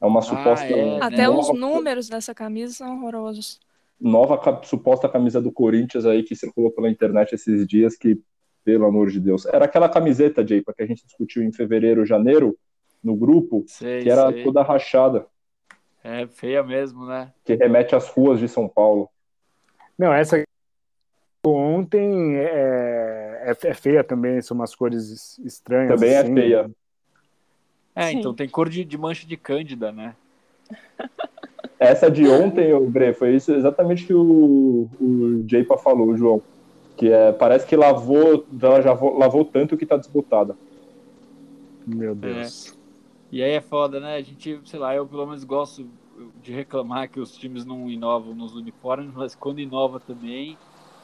é 0.00 0.04
uma 0.04 0.18
ah, 0.18 0.22
suposta. 0.22 0.66
É, 0.66 1.00
Até 1.00 1.30
os 1.30 1.54
números 1.54 2.08
dessa 2.08 2.34
camisa 2.34 2.74
são 2.74 2.98
horrorosos. 2.98 3.60
Nova 4.00 4.60
suposta 4.64 5.08
camisa 5.08 5.40
do 5.40 5.52
Corinthians 5.52 6.04
aí 6.04 6.24
que 6.24 6.34
circulou 6.34 6.72
pela 6.72 6.90
internet 6.90 7.32
esses 7.32 7.64
dias, 7.64 7.96
que, 7.96 8.20
pelo 8.64 8.84
amor 8.84 9.08
de 9.08 9.20
Deus. 9.20 9.46
Era 9.46 9.66
aquela 9.66 9.88
camiseta, 9.88 10.46
Jay, 10.46 10.62
que 10.62 10.82
a 10.82 10.86
gente 10.86 11.06
discutiu 11.06 11.44
em 11.44 11.52
fevereiro, 11.52 12.04
janeiro, 12.04 12.58
no 13.04 13.14
grupo, 13.14 13.64
sei, 13.68 14.02
que 14.02 14.10
era 14.10 14.32
sei. 14.32 14.42
toda 14.42 14.62
rachada. 14.62 15.26
É 16.02 16.26
feia 16.26 16.62
mesmo, 16.62 17.06
né? 17.06 17.32
Que 17.44 17.54
remete 17.54 17.94
às 17.94 18.08
ruas 18.08 18.40
de 18.40 18.48
São 18.48 18.66
Paulo. 18.66 19.08
Não, 19.98 20.12
essa 20.12 20.42
ontem 21.46 22.36
é, 22.36 23.44
é, 23.62 23.68
é 23.68 23.74
feia 23.74 24.02
também, 24.02 24.40
são 24.40 24.54
umas 24.56 24.74
cores 24.74 25.38
estranhas. 25.38 25.94
Também 25.94 26.14
é 26.14 26.18
assim. 26.18 26.32
é 26.32 26.34
feia. 26.34 26.70
É, 27.94 28.08
Sim. 28.08 28.18
então 28.18 28.34
tem 28.34 28.48
cor 28.48 28.68
de, 28.68 28.84
de 28.84 28.98
mancha 28.98 29.26
de 29.26 29.36
cândida, 29.36 29.92
né? 29.92 30.16
Essa 31.78 32.10
de 32.10 32.26
ontem, 32.26 32.72
o 32.72 32.88
Bre, 32.88 33.12
foi 33.12 33.34
isso 33.34 33.52
exatamente 33.52 34.06
que 34.06 34.14
o, 34.14 34.88
o 35.00 35.44
Jaypa 35.46 35.76
falou, 35.76 36.16
João. 36.16 36.40
Que 36.96 37.10
é, 37.10 37.32
parece 37.32 37.66
que 37.66 37.76
lavou, 37.76 38.46
ela 38.62 38.80
já 38.80 38.92
lavou 38.92 39.44
tanto 39.44 39.76
que 39.76 39.84
tá 39.84 39.96
desbotada. 39.96 40.56
Meu 41.86 42.14
Deus. 42.14 42.72
É. 42.72 42.83
E 43.30 43.42
aí 43.42 43.52
é 43.52 43.60
foda, 43.60 43.98
né? 43.98 44.16
A 44.16 44.22
gente, 44.22 44.60
sei 44.64 44.78
lá, 44.78 44.94
eu 44.94 45.06
pelo 45.06 45.26
menos 45.26 45.44
gosto 45.44 45.88
de 46.40 46.52
reclamar 46.52 47.10
que 47.10 47.18
os 47.18 47.36
times 47.36 47.64
não 47.64 47.90
inovam 47.90 48.34
nos 48.34 48.54
uniformes, 48.54 49.12
mas 49.14 49.34
quando 49.34 49.60
inova 49.60 49.98
também, 49.98 50.56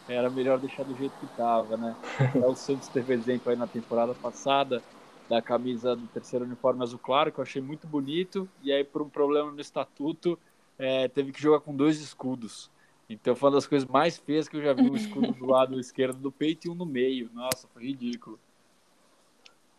era 0.09 0.31
melhor 0.31 0.59
deixar 0.59 0.85
do 0.85 0.97
jeito 0.97 1.13
que 1.19 1.27
tava, 1.37 1.77
né? 1.77 1.97
o 2.47 2.55
Santos 2.55 2.89
teve 2.89 3.15
exemplo 3.15 3.51
aí 3.51 3.57
na 3.57 3.67
temporada 3.67 4.15
passada 4.15 4.83
da 5.29 5.41
camisa 5.41 5.95
do 5.95 6.09
terceiro 6.09 6.45
uniforme 6.45 6.83
azul 6.83 6.99
claro, 6.99 7.31
que 7.31 7.39
eu 7.39 7.43
achei 7.43 7.63
muito 7.63 7.87
bonito, 7.87 8.49
e 8.63 8.73
aí 8.73 8.83
por 8.83 9.01
um 9.01 9.09
problema 9.09 9.51
no 9.51 9.61
estatuto, 9.61 10.37
é, 10.77 11.07
teve 11.07 11.31
que 11.31 11.41
jogar 11.41 11.61
com 11.61 11.75
dois 11.75 12.01
escudos. 12.01 12.69
Então 13.09 13.37
foi 13.37 13.49
uma 13.49 13.57
das 13.57 13.67
coisas 13.67 13.89
mais 13.89 14.19
feias 14.19 14.49
que 14.49 14.57
eu 14.57 14.63
já 14.63 14.73
vi, 14.73 14.83
um 14.83 14.97
escudo 14.97 15.33
do 15.33 15.47
lado 15.47 15.79
esquerdo 15.81 16.19
do 16.19 16.33
peito 16.33 16.67
e 16.67 16.71
um 16.71 16.75
no 16.75 16.87
meio. 16.87 17.31
Nossa, 17.33 17.69
foi 17.69 17.85
ridículo. 17.85 18.39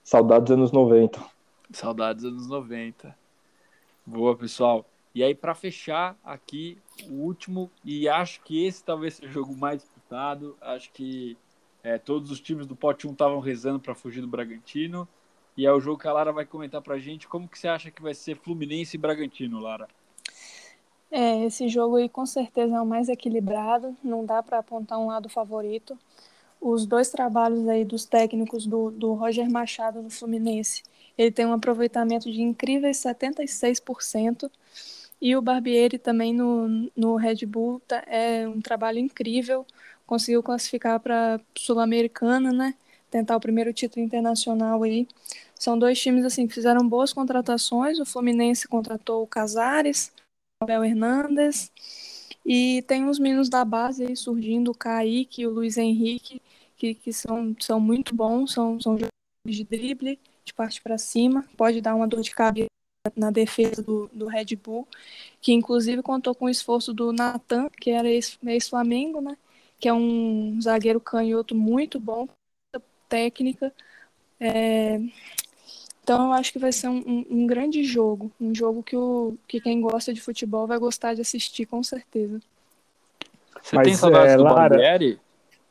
Saudades 0.03 0.51
anos 0.51 0.71
90. 0.71 1.21
Saudades 1.73 2.23
anos 2.23 2.47
90. 2.47 3.15
Boa, 4.05 4.35
pessoal. 4.35 4.85
E 5.13 5.23
aí, 5.23 5.35
para 5.35 5.53
fechar 5.53 6.17
aqui, 6.23 6.77
o 7.09 7.13
último, 7.13 7.69
e 7.83 8.07
acho 8.07 8.41
que 8.41 8.65
esse 8.65 8.83
talvez 8.83 9.15
seja 9.15 9.29
o 9.29 9.33
jogo 9.33 9.55
mais 9.55 9.81
disputado. 9.81 10.57
Acho 10.61 10.91
que 10.91 11.37
é, 11.83 11.97
todos 11.97 12.31
os 12.31 12.39
times 12.39 12.65
do 12.65 12.75
pote 12.75 13.07
1 13.07 13.11
estavam 13.11 13.39
rezando 13.39 13.79
para 13.79 13.95
fugir 13.95 14.21
do 14.21 14.27
Bragantino. 14.27 15.07
E 15.57 15.65
é 15.65 15.71
o 15.71 15.81
jogo 15.81 15.99
que 15.99 16.07
a 16.07 16.13
Lara 16.13 16.31
vai 16.31 16.45
comentar 16.45 16.81
para 16.81 16.97
gente. 16.97 17.27
Como 17.27 17.47
que 17.47 17.59
você 17.59 17.67
acha 17.67 17.91
que 17.91 18.01
vai 18.01 18.13
ser 18.13 18.37
Fluminense 18.37 18.95
e 18.95 18.99
Bragantino, 18.99 19.59
Lara? 19.59 19.87
É, 21.11 21.43
esse 21.43 21.67
jogo 21.67 21.97
aí 21.97 22.07
com 22.07 22.25
certeza 22.25 22.77
é 22.77 22.81
o 22.81 22.85
mais 22.85 23.09
equilibrado. 23.09 23.95
Não 24.01 24.25
dá 24.25 24.41
para 24.41 24.59
apontar 24.59 24.97
um 24.97 25.07
lado 25.07 25.27
favorito. 25.27 25.97
Os 26.59 26.85
dois 26.85 27.09
trabalhos 27.09 27.67
aí 27.67 27.83
dos 27.83 28.05
técnicos 28.05 28.65
do, 28.65 28.91
do 28.91 29.13
Roger 29.13 29.49
Machado 29.49 30.01
no 30.01 30.09
Fluminense 30.09 30.83
ele 31.17 31.31
tem 31.31 31.45
um 31.45 31.53
aproveitamento 31.53 32.31
de 32.31 32.41
incríveis 32.41 32.97
76%. 32.97 34.49
E 35.21 35.35
o 35.35 35.41
Barbieri 35.41 35.99
também 35.99 36.33
no, 36.33 36.89
no 36.95 37.15
Red 37.15 37.45
Bull 37.45 37.79
tá, 37.87 38.03
é 38.07 38.47
um 38.47 38.59
trabalho 38.59 38.97
incrível. 38.97 39.65
Conseguiu 40.05 40.41
classificar 40.41 40.99
para 40.99 41.39
Sul-Americana, 41.55 42.51
né? 42.51 42.73
Tentar 43.09 43.35
o 43.37 43.39
primeiro 43.39 43.71
título 43.71 44.03
internacional 44.03 44.81
aí. 44.83 45.07
São 45.59 45.77
dois 45.77 46.01
times 46.01 46.25
assim 46.25 46.47
que 46.47 46.53
fizeram 46.55 46.87
boas 46.87 47.13
contratações. 47.13 47.99
O 47.99 48.05
Fluminense 48.05 48.67
contratou 48.67 49.21
o 49.23 49.27
Casares, 49.27 50.11
o 50.59 50.63
Abel 50.63 50.83
Hernandes. 50.83 51.71
E 52.43 52.81
tem 52.87 53.05
uns 53.05 53.19
meninos 53.19 53.49
da 53.49 53.63
base 53.63 54.03
aí 54.03 54.15
surgindo, 54.15 54.71
o 54.71 54.75
Kaique 54.75 55.43
e 55.43 55.47
o 55.47 55.51
Luiz 55.51 55.77
Henrique, 55.77 56.41
que, 56.75 56.95
que 56.95 57.13
são, 57.13 57.55
são 57.59 57.79
muito 57.79 58.15
bons, 58.15 58.53
são, 58.53 58.79
são 58.79 58.93
jogadores 58.93 59.11
de 59.45 59.63
drible 59.63 60.19
de 60.51 60.53
parte 60.53 60.81
para 60.81 60.97
cima, 60.97 61.45
pode 61.57 61.81
dar 61.81 61.95
uma 61.95 62.07
dor 62.07 62.21
de 62.21 62.31
cabeça 62.31 62.67
na 63.15 63.31
defesa 63.31 63.81
do, 63.81 64.09
do 64.13 64.27
Red 64.27 64.55
Bull, 64.61 64.87
que 65.41 65.51
inclusive 65.53 66.03
contou 66.03 66.35
com 66.35 66.45
o 66.45 66.49
esforço 66.49 66.93
do 66.93 67.11
Natan, 67.11 67.67
que 67.79 67.89
era 67.89 68.07
ex-Flamengo, 68.07 69.21
né? 69.21 69.35
Que 69.79 69.87
é 69.87 69.93
um 69.93 70.59
zagueiro 70.61 70.99
canhoto 70.99 71.55
muito 71.55 71.99
bom, 71.99 72.27
técnica. 73.09 73.73
É... 74.39 74.99
Então 76.03 76.27
eu 76.27 76.33
acho 76.33 76.51
que 76.51 76.59
vai 76.59 76.71
ser 76.71 76.89
um, 76.89 76.97
um, 76.97 77.25
um, 77.29 77.47
grande 77.47 77.83
jogo, 77.83 78.31
um 78.39 78.53
jogo 78.53 78.83
que, 78.83 78.95
o, 78.95 79.35
que 79.47 79.61
quem 79.61 79.81
gosta 79.81 80.13
de 80.13 80.21
futebol 80.21 80.67
vai 80.67 80.77
gostar 80.77 81.13
de 81.13 81.21
assistir, 81.21 81.65
com 81.65 81.81
certeza. 81.81 82.39
Você 83.61 83.75
Mas, 83.75 83.87
tem 83.87 83.95
saudades 83.95 84.33
é, 84.33 84.37
do 84.37 84.43
Lara... 84.43 84.69
Barbieri? 84.69 85.19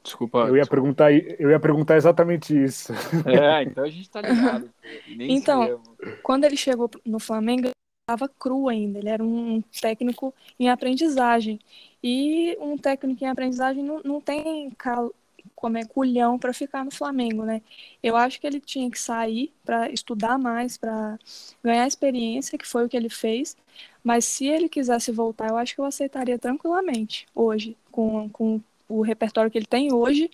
Desculpa. 0.02 0.38
Eu 0.48 0.56
ia, 0.56 0.66
perguntar, 0.66 1.12
eu 1.12 1.50
ia 1.50 1.60
perguntar 1.60 1.96
exatamente 1.96 2.56
isso. 2.56 2.92
É, 3.26 3.62
então 3.62 3.84
a 3.84 3.88
gente 3.88 4.08
tá 4.08 4.20
ligado. 4.20 4.70
então, 5.08 5.80
quando 6.22 6.44
ele 6.44 6.56
chegou 6.56 6.90
no 7.04 7.20
Flamengo, 7.20 7.66
ele 7.66 7.72
estava 8.02 8.28
cru 8.28 8.68
ainda. 8.68 8.98
Ele 8.98 9.08
era 9.08 9.22
um 9.22 9.62
técnico 9.80 10.34
em 10.58 10.70
aprendizagem. 10.70 11.60
E 12.02 12.56
um 12.60 12.78
técnico 12.78 13.22
em 13.22 13.28
aprendizagem 13.28 13.84
não, 13.84 14.00
não 14.02 14.20
tem 14.20 14.70
cal, 14.70 15.12
comer 15.54 15.86
culhão 15.86 16.38
para 16.38 16.54
ficar 16.54 16.84
no 16.84 16.90
Flamengo, 16.90 17.44
né? 17.44 17.60
Eu 18.02 18.16
acho 18.16 18.40
que 18.40 18.46
ele 18.46 18.60
tinha 18.60 18.90
que 18.90 18.98
sair 18.98 19.52
para 19.64 19.90
estudar 19.90 20.38
mais, 20.38 20.78
para 20.78 21.18
ganhar 21.62 21.86
experiência, 21.86 22.58
que 22.58 22.66
foi 22.66 22.86
o 22.86 22.88
que 22.88 22.96
ele 22.96 23.10
fez. 23.10 23.56
Mas 24.02 24.24
se 24.24 24.46
ele 24.46 24.68
quisesse 24.68 25.12
voltar, 25.12 25.48
eu 25.50 25.56
acho 25.58 25.74
que 25.74 25.80
eu 25.80 25.84
aceitaria 25.84 26.38
tranquilamente 26.38 27.26
hoje, 27.34 27.76
com, 27.90 28.28
com 28.30 28.60
o 28.90 29.02
repertório 29.02 29.50
que 29.50 29.56
ele 29.56 29.66
tem 29.66 29.92
hoje, 29.92 30.30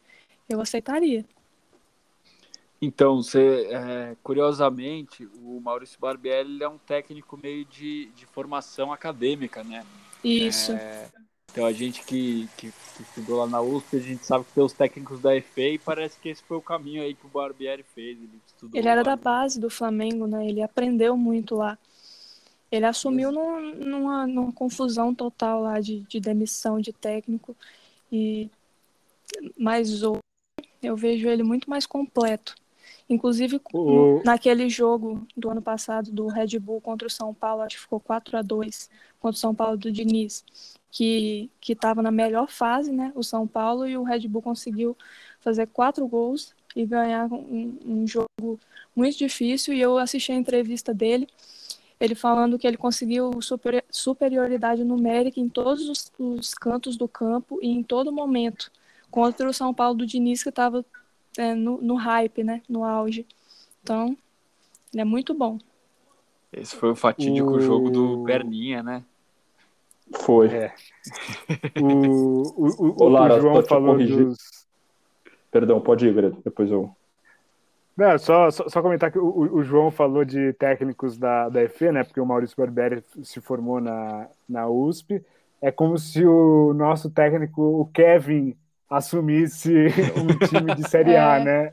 eu 0.48 0.60
aceitaria. 0.60 1.24
Então, 2.80 3.22
você, 3.22 3.68
é, 3.70 4.16
curiosamente, 4.22 5.28
o 5.42 5.60
Maurício 5.60 5.98
Barbieri 5.98 6.62
é 6.62 6.68
um 6.68 6.78
técnico 6.78 7.36
meio 7.36 7.64
de, 7.64 8.06
de 8.14 8.26
formação 8.26 8.92
acadêmica, 8.92 9.64
né? 9.64 9.84
Isso. 10.22 10.72
É, 10.72 11.08
então, 11.50 11.64
a 11.64 11.72
gente 11.72 12.04
que, 12.04 12.48
que, 12.56 12.70
que, 12.70 13.02
estudou 13.02 13.38
lá 13.38 13.46
na 13.46 13.62
USP, 13.62 13.96
a 13.96 14.00
gente 14.00 14.26
sabe 14.26 14.44
que 14.44 14.52
tem 14.52 14.62
os 14.62 14.74
técnicos 14.74 15.20
da 15.20 15.34
EFE 15.34 15.74
e 15.74 15.78
parece 15.78 16.20
que 16.20 16.28
esse 16.28 16.42
foi 16.42 16.58
o 16.58 16.62
caminho 16.62 17.02
aí 17.02 17.14
que 17.14 17.24
o 17.24 17.30
Barbieri 17.30 17.82
fez. 17.82 18.18
Ele, 18.18 18.40
ele 18.74 18.88
era 18.88 19.02
da 19.02 19.16
base 19.16 19.58
do 19.58 19.70
Flamengo, 19.70 20.26
né? 20.26 20.46
Ele 20.46 20.62
aprendeu 20.62 21.16
muito 21.16 21.54
lá. 21.54 21.78
Ele 22.70 22.84
assumiu 22.84 23.32
num, 23.32 23.74
numa, 23.74 24.26
numa 24.26 24.52
confusão 24.52 25.14
total 25.14 25.62
lá 25.62 25.80
de, 25.80 26.00
de 26.00 26.20
demissão 26.20 26.78
de 26.78 26.92
técnico. 26.92 27.56
E 28.10 28.50
mas 29.58 30.02
hoje 30.02 30.20
eu 30.82 30.96
vejo 30.96 31.28
ele 31.28 31.42
muito 31.42 31.68
mais 31.68 31.86
completo. 31.86 32.54
Inclusive, 33.08 33.60
o... 33.72 34.20
naquele 34.24 34.68
jogo 34.68 35.26
do 35.36 35.48
ano 35.50 35.62
passado 35.62 36.10
do 36.10 36.26
Red 36.26 36.58
Bull 36.58 36.80
contra 36.80 37.06
o 37.06 37.10
São 37.10 37.32
Paulo, 37.32 37.62
acho 37.62 37.76
que 37.76 37.82
ficou 37.82 38.00
4 38.00 38.36
a 38.36 38.42
2 38.42 38.90
contra 39.20 39.36
o 39.36 39.40
São 39.40 39.54
Paulo 39.54 39.76
do 39.76 39.92
Diniz, 39.92 40.44
que 40.90 41.50
estava 41.68 42.02
na 42.02 42.10
melhor 42.10 42.48
fase, 42.48 42.90
né? 42.90 43.12
O 43.14 43.22
São 43.22 43.46
Paulo 43.46 43.86
e 43.86 43.96
o 43.96 44.02
Red 44.02 44.26
Bull 44.28 44.42
conseguiu 44.42 44.96
fazer 45.40 45.66
quatro 45.68 46.06
gols 46.06 46.54
e 46.74 46.84
ganhar 46.84 47.32
um, 47.32 47.78
um 47.84 48.06
jogo 48.06 48.58
muito 48.94 49.18
difícil. 49.18 49.72
E 49.74 49.80
eu 49.80 49.98
assisti 49.98 50.32
a 50.32 50.36
entrevista 50.36 50.92
dele, 50.92 51.28
ele 51.98 52.14
falando 52.14 52.58
que 52.58 52.66
ele 52.66 52.76
conseguiu 52.76 53.30
superioridade 53.90 54.84
numérica 54.84 55.40
em 55.40 55.48
todos 55.48 55.88
os, 55.88 56.12
os 56.18 56.54
cantos 56.54 56.96
do 56.96 57.08
campo 57.08 57.58
e 57.62 57.68
em 57.68 57.82
todo 57.82 58.12
momento 58.12 58.70
contra 59.10 59.48
o 59.48 59.52
São 59.52 59.72
Paulo 59.72 59.98
do 59.98 60.06
Diniz, 60.06 60.42
que 60.42 60.50
estava 60.50 60.84
é, 61.38 61.54
no, 61.54 61.80
no 61.80 61.94
hype, 61.94 62.44
né? 62.44 62.62
No 62.68 62.84
auge. 62.84 63.26
Então, 63.82 64.16
ele 64.92 65.02
é 65.02 65.04
muito 65.04 65.32
bom. 65.32 65.58
Esse 66.52 66.76
foi 66.76 66.90
o 66.90 66.96
fatídico 66.96 67.50
o... 67.50 67.60
jogo 67.60 67.90
do 67.90 68.24
Perninha, 68.24 68.82
né? 68.82 69.02
Foi. 70.20 70.48
É. 70.48 70.74
o, 71.80 72.42
o, 72.56 73.04
o, 73.04 73.08
Lara, 73.08 73.36
o 73.36 73.40
João 73.40 73.62
falou 73.62 73.96
dos... 73.96 74.38
Perdão, 75.50 75.80
pode 75.80 76.06
ir, 76.06 76.14
Greta, 76.14 76.36
depois 76.44 76.70
eu... 76.70 76.94
Não, 77.96 78.18
só, 78.18 78.50
só, 78.50 78.68
só, 78.68 78.82
comentar 78.82 79.10
que 79.10 79.18
o, 79.18 79.54
o, 79.54 79.62
João 79.64 79.90
falou 79.90 80.22
de 80.22 80.52
técnicos 80.52 81.16
da, 81.16 81.48
da 81.48 81.62
EFE, 81.62 81.90
né? 81.90 82.04
Porque 82.04 82.20
o 82.20 82.26
Maurício 82.26 82.56
Barbieri 82.56 83.02
se 83.22 83.40
formou 83.40 83.80
na, 83.80 84.28
na 84.46 84.68
USP. 84.68 85.24
É 85.62 85.70
como 85.70 85.96
se 85.96 86.22
o 86.24 86.74
nosso 86.74 87.08
técnico, 87.08 87.62
o 87.62 87.86
Kevin, 87.86 88.54
assumisse 88.88 89.72
um 90.16 90.46
time 90.46 90.74
de 90.74 90.88
Série 90.88 91.16
A, 91.16 91.38
é. 91.38 91.44
né? 91.44 91.72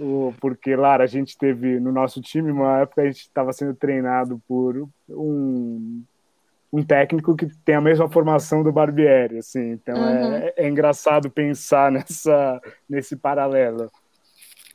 O, 0.00 0.34
porque, 0.40 0.74
Lara, 0.74 1.04
a 1.04 1.06
gente 1.06 1.38
teve 1.38 1.78
no 1.78 1.92
nosso 1.92 2.20
time 2.20 2.50
uma 2.50 2.80
época 2.80 3.02
a 3.02 3.06
gente 3.06 3.20
estava 3.20 3.52
sendo 3.52 3.74
treinado 3.74 4.42
por 4.48 4.88
um, 5.08 6.02
um 6.72 6.82
técnico 6.82 7.36
que 7.36 7.46
tem 7.64 7.76
a 7.76 7.80
mesma 7.80 8.08
formação 8.08 8.64
do 8.64 8.72
Barbieri, 8.72 9.38
assim. 9.38 9.70
Então 9.70 9.96
uhum. 9.96 10.34
é, 10.34 10.52
é 10.56 10.68
engraçado 10.68 11.30
pensar 11.30 11.90
nessa, 11.92 12.60
nesse 12.88 13.16
paralelo. 13.16 13.90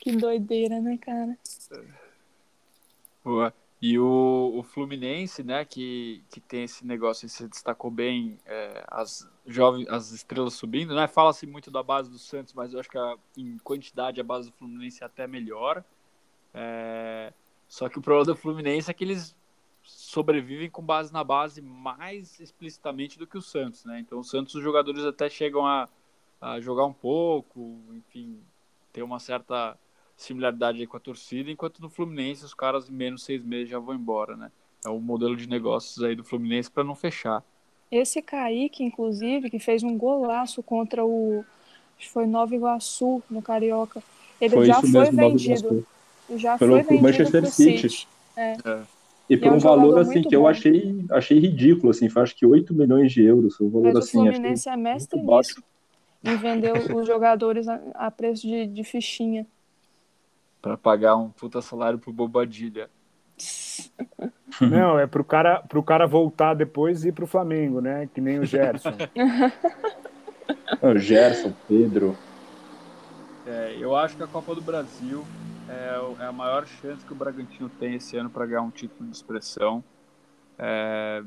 Que 0.03 0.11
doideira, 0.11 0.81
né, 0.81 0.97
cara? 0.97 1.37
Boa. 3.23 3.53
E 3.81 3.97
o, 3.97 4.51
o 4.57 4.61
Fluminense, 4.61 5.41
né, 5.43 5.63
que, 5.63 6.21
que 6.29 6.41
tem 6.41 6.63
esse 6.63 6.85
negócio, 6.85 7.29
se 7.29 7.47
destacou 7.47 7.89
bem, 7.89 8.37
é, 8.45 8.83
as 8.89 9.25
jovens, 9.47 9.87
as 9.87 10.11
estrelas 10.11 10.55
subindo, 10.55 10.93
né? 10.93 11.07
Fala-se 11.07 11.47
muito 11.47 11.71
da 11.71 11.81
base 11.81 12.09
do 12.09 12.19
Santos, 12.19 12.53
mas 12.53 12.73
eu 12.73 12.81
acho 12.81 12.89
que 12.89 12.97
a, 12.97 13.15
em 13.37 13.57
quantidade 13.59 14.19
a 14.19 14.25
base 14.25 14.49
do 14.49 14.57
Fluminense 14.57 15.01
é 15.01 15.05
até 15.05 15.25
melhor. 15.25 15.81
É, 16.53 17.31
só 17.69 17.87
que 17.87 17.97
o 17.97 18.01
problema 18.01 18.25
do 18.25 18.35
Fluminense 18.35 18.91
é 18.91 18.93
que 18.93 19.05
eles 19.05 19.33
sobrevivem 19.83 20.69
com 20.69 20.81
base 20.81 21.13
na 21.13 21.23
base 21.23 21.61
mais 21.61 22.41
explicitamente 22.41 23.17
do 23.17 23.25
que 23.25 23.37
o 23.37 23.41
Santos, 23.41 23.85
né? 23.85 24.01
Então 24.01 24.19
o 24.19 24.23
Santos 24.23 24.53
os 24.53 24.61
jogadores 24.61 25.05
até 25.05 25.29
chegam 25.29 25.65
a, 25.65 25.87
a 26.41 26.59
jogar 26.59 26.85
um 26.85 26.93
pouco, 26.93 27.79
enfim, 27.93 28.37
ter 28.91 29.01
uma 29.01 29.17
certa 29.17 29.77
similaridade 30.23 30.85
com 30.87 30.97
a 30.97 30.99
torcida, 30.99 31.51
enquanto 31.51 31.81
no 31.81 31.89
Fluminense 31.89 32.45
os 32.45 32.53
caras 32.53 32.89
em 32.89 32.93
menos 32.93 33.23
seis 33.23 33.43
meses 33.43 33.69
já 33.69 33.79
vão 33.79 33.95
embora, 33.95 34.35
né? 34.35 34.51
É 34.85 34.89
o 34.89 34.99
modelo 34.99 35.35
de 35.35 35.47
negócios 35.47 36.03
aí 36.03 36.15
do 36.15 36.23
Fluminense 36.23 36.69
para 36.69 36.83
não 36.83 36.95
fechar. 36.95 37.43
Esse 37.91 38.21
Kaique, 38.21 38.83
inclusive, 38.83 39.49
que 39.49 39.59
fez 39.59 39.83
um 39.83 39.97
golaço 39.97 40.63
contra 40.63 41.05
o 41.05 41.45
foi 42.11 42.25
Nova 42.25 42.53
Iguaçu 42.53 43.23
no 43.29 43.41
Carioca, 43.41 44.03
ele 44.41 44.55
foi 44.55 44.65
já 44.65 44.81
foi 44.81 44.89
mesmo, 44.89 45.17
vendido. 45.17 45.87
Já 46.35 46.57
Pelo 46.57 46.73
foi 46.73 46.83
vendido 46.83 47.03
Manchester 47.03 47.45
City. 47.45 47.89
City. 47.89 48.07
É. 48.35 48.57
É. 48.65 48.81
E 49.29 49.37
por 49.37 49.45
e 49.45 49.47
é 49.47 49.51
um, 49.51 49.55
um 49.55 49.59
valor 49.59 49.99
assim 49.99 50.21
que 50.21 50.35
bom. 50.35 50.43
eu 50.43 50.47
achei, 50.47 51.05
achei 51.11 51.39
ridículo, 51.39 51.91
assim, 51.91 52.09
foi 52.09 52.23
acho 52.23 52.35
que 52.35 52.45
8 52.45 52.73
milhões 52.73 53.11
de 53.13 53.23
euros. 53.23 53.59
Um 53.61 53.69
valor, 53.69 53.93
Mas 53.93 53.95
assim, 53.95 54.19
o 54.19 54.23
Fluminense 54.23 54.67
é 54.67 54.75
mestre 54.75 55.21
nisso, 55.21 55.63
em 56.23 56.35
vender 56.35 56.73
os 56.93 57.07
jogadores 57.07 57.67
a, 57.69 57.79
a 57.93 58.11
preço 58.11 58.45
de, 58.45 58.67
de 58.67 58.83
fichinha 58.83 59.47
para 60.63 60.77
pagar 60.77 61.17
um 61.17 61.29
puta 61.29 61.61
salário 61.61 61.99
pro 61.99 62.13
Bobadilha. 62.13 62.89
Não, 64.61 64.97
é 64.97 65.05
pro 65.05 65.23
cara, 65.23 65.61
pro 65.61 65.83
cara 65.83 66.07
voltar 66.07 66.53
depois 66.53 67.03
e 67.03 67.09
ir 67.09 67.11
pro 67.11 67.27
Flamengo, 67.27 67.81
né? 67.81 68.07
Que 68.13 68.21
nem 68.21 68.39
o 68.39 68.45
Gerson. 68.45 68.93
o 70.81 70.97
Gerson, 70.97 71.53
Pedro. 71.67 72.17
É, 73.45 73.75
eu 73.77 73.93
acho 73.93 74.15
que 74.15 74.23
a 74.23 74.27
Copa 74.27 74.55
do 74.55 74.61
Brasil 74.61 75.25
é, 75.67 76.23
é, 76.23 76.25
a 76.25 76.31
maior 76.31 76.65
chance 76.65 77.03
que 77.05 77.11
o 77.11 77.15
Bragantino 77.15 77.67
tem 77.67 77.95
esse 77.95 78.15
ano 78.15 78.29
para 78.29 78.45
ganhar 78.45 78.61
um 78.61 78.71
título 78.71 79.09
de 79.09 79.15
expressão. 79.17 79.83
É, 80.57 81.21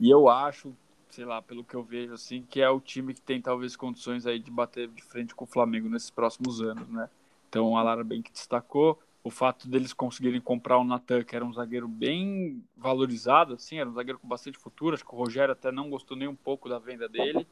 e 0.00 0.10
eu 0.10 0.28
acho, 0.28 0.74
sei 1.10 1.24
lá, 1.24 1.40
pelo 1.40 1.62
que 1.62 1.76
eu 1.76 1.82
vejo, 1.84 2.12
assim, 2.12 2.44
que 2.50 2.60
é 2.60 2.68
o 2.68 2.80
time 2.80 3.14
que 3.14 3.20
tem 3.20 3.40
talvez 3.40 3.76
condições 3.76 4.26
aí 4.26 4.40
de 4.40 4.50
bater 4.50 4.88
de 4.88 5.02
frente 5.04 5.32
com 5.32 5.44
o 5.44 5.48
Flamengo 5.48 5.88
nesses 5.88 6.10
próximos 6.10 6.60
anos, 6.60 6.88
né? 6.88 7.08
Então 7.56 7.74
a 7.74 7.82
Lara 7.82 8.04
bem 8.04 8.20
que 8.20 8.30
destacou 8.30 9.00
o 9.24 9.30
fato 9.30 9.66
deles 9.66 9.94
conseguirem 9.94 10.42
comprar 10.42 10.76
o 10.76 10.84
Natan, 10.84 11.24
que 11.24 11.34
era 11.34 11.42
um 11.42 11.54
zagueiro 11.54 11.88
bem 11.88 12.62
valorizado, 12.76 13.54
assim, 13.54 13.78
era 13.78 13.88
um 13.88 13.94
zagueiro 13.94 14.18
com 14.18 14.28
bastante 14.28 14.58
futuro. 14.58 14.94
Acho 14.94 15.06
que 15.06 15.14
o 15.14 15.16
Rogério 15.16 15.52
até 15.52 15.72
não 15.72 15.88
gostou 15.88 16.18
nem 16.18 16.28
um 16.28 16.36
pouco 16.36 16.68
da 16.68 16.78
venda 16.78 17.08
dele. 17.08 17.46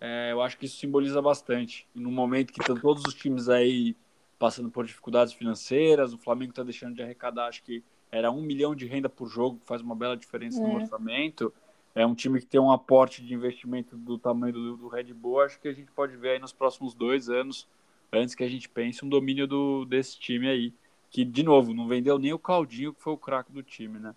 É, 0.00 0.30
eu 0.30 0.40
acho 0.40 0.56
que 0.56 0.66
isso 0.66 0.76
simboliza 0.76 1.20
bastante. 1.20 1.88
E 1.92 1.98
no 1.98 2.10
momento 2.12 2.52
que 2.52 2.60
estão 2.60 2.76
todos 2.76 3.02
os 3.04 3.14
times 3.14 3.48
aí 3.48 3.96
passando 4.38 4.70
por 4.70 4.86
dificuldades 4.86 5.32
financeiras, 5.32 6.14
o 6.14 6.18
Flamengo 6.18 6.52
está 6.52 6.62
deixando 6.62 6.94
de 6.94 7.02
arrecadar, 7.02 7.48
acho 7.48 7.64
que 7.64 7.82
era 8.12 8.30
um 8.30 8.42
milhão 8.42 8.76
de 8.76 8.86
renda 8.86 9.08
por 9.08 9.28
jogo, 9.28 9.58
que 9.58 9.66
faz 9.66 9.82
uma 9.82 9.96
bela 9.96 10.16
diferença 10.16 10.62
é. 10.62 10.62
no 10.62 10.76
orçamento. 10.76 11.52
É 11.96 12.06
um 12.06 12.14
time 12.14 12.38
que 12.38 12.46
tem 12.46 12.60
um 12.60 12.70
aporte 12.70 13.24
de 13.24 13.34
investimento 13.34 13.96
do 13.96 14.16
tamanho 14.16 14.52
do, 14.52 14.76
do 14.76 14.88
Red 14.88 15.12
Bull. 15.12 15.40
Acho 15.40 15.60
que 15.60 15.66
a 15.66 15.72
gente 15.72 15.90
pode 15.90 16.16
ver 16.16 16.30
aí 16.30 16.38
nos 16.38 16.52
próximos 16.52 16.94
dois 16.94 17.28
anos 17.28 17.68
antes 18.12 18.34
que 18.34 18.44
a 18.44 18.48
gente 18.48 18.68
pense 18.68 19.04
um 19.04 19.08
domínio 19.08 19.46
do, 19.46 19.84
desse 19.84 20.18
time 20.18 20.48
aí. 20.48 20.74
Que, 21.10 21.24
de 21.24 21.42
novo, 21.42 21.74
não 21.74 21.88
vendeu 21.88 22.18
nem 22.18 22.32
o 22.32 22.38
Claudinho, 22.38 22.94
que 22.94 23.02
foi 23.02 23.12
o 23.12 23.18
craque 23.18 23.52
do 23.52 23.62
time, 23.62 23.98
né? 23.98 24.14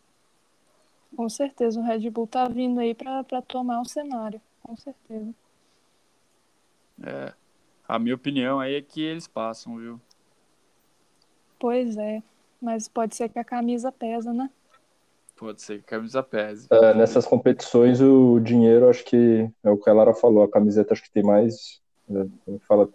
Com 1.16 1.30
certeza, 1.30 1.80
o 1.80 1.84
Red 1.84 2.10
Bull 2.10 2.28
tá 2.28 2.48
vindo 2.48 2.80
aí 2.80 2.94
para 2.94 3.42
tomar 3.42 3.82
o 3.82 3.86
cenário, 3.86 4.42
com 4.62 4.76
certeza. 4.76 5.34
É, 7.04 7.34
a 7.88 8.00
minha 8.00 8.16
opinião 8.16 8.60
aí 8.60 8.76
é 8.76 8.82
que 8.82 9.02
eles 9.02 9.28
passam, 9.28 9.78
viu? 9.78 10.02
Pois 11.60 11.98
é, 11.98 12.22
mas 12.62 12.88
pode 12.88 13.16
ser 13.16 13.30
que 13.30 13.40
a 13.40 13.44
camisa 13.44 13.92
pesa, 13.92 14.34
né? 14.34 14.50
Pode 15.36 15.62
ser 15.62 15.80
que 15.80 15.86
a 15.86 15.98
camisa 15.98 16.24
pese. 16.24 16.68
É, 16.72 16.94
nessas 16.94 17.26
competições 17.26 18.02
o 18.02 18.40
dinheiro, 18.40 18.90
acho 18.90 19.04
que 19.04 19.50
é 19.64 19.70
o 19.70 19.78
que 19.78 19.90
a 19.90 19.94
Lara 19.94 20.14
falou, 20.14 20.44
a 20.44 20.52
camiseta 20.52 20.94
acho 20.94 21.04
que 21.04 21.12
tem 21.12 21.24
mais, 21.24 21.82
é, 22.10 22.58
fala, 22.68 22.90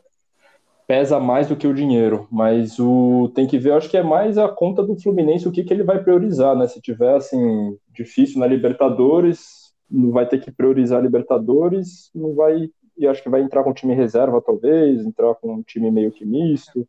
pesa 0.91 1.21
mais 1.21 1.47
do 1.47 1.55
que 1.55 1.69
o 1.69 1.73
dinheiro, 1.73 2.27
mas 2.33 2.81
o 2.81 3.31
tem 3.33 3.47
que 3.47 3.57
ver, 3.57 3.75
acho 3.75 3.89
que 3.89 3.97
é 3.97 4.03
mais 4.03 4.37
a 4.37 4.49
conta 4.49 4.83
do 4.83 5.01
Fluminense 5.01 5.47
o 5.47 5.53
que, 5.53 5.63
que 5.63 5.73
ele 5.73 5.85
vai 5.85 6.03
priorizar, 6.03 6.57
né? 6.57 6.67
Se 6.67 6.81
tiver 6.81 7.15
assim 7.15 7.77
difícil 7.95 8.41
na 8.41 8.47
Libertadores, 8.49 9.73
não 9.89 10.11
vai 10.11 10.27
ter 10.27 10.41
que 10.41 10.51
priorizar 10.51 10.99
a 10.99 11.03
Libertadores, 11.03 12.11
não 12.13 12.35
vai 12.35 12.69
e 12.99 13.07
acho 13.07 13.23
que 13.23 13.29
vai 13.29 13.41
entrar 13.41 13.63
com 13.63 13.73
time 13.73 13.95
reserva 13.95 14.43
talvez, 14.45 15.07
entrar 15.07 15.33
com 15.37 15.55
um 15.55 15.63
time 15.63 15.93
meio 15.93 16.11
que 16.11 16.25
misto. 16.25 16.85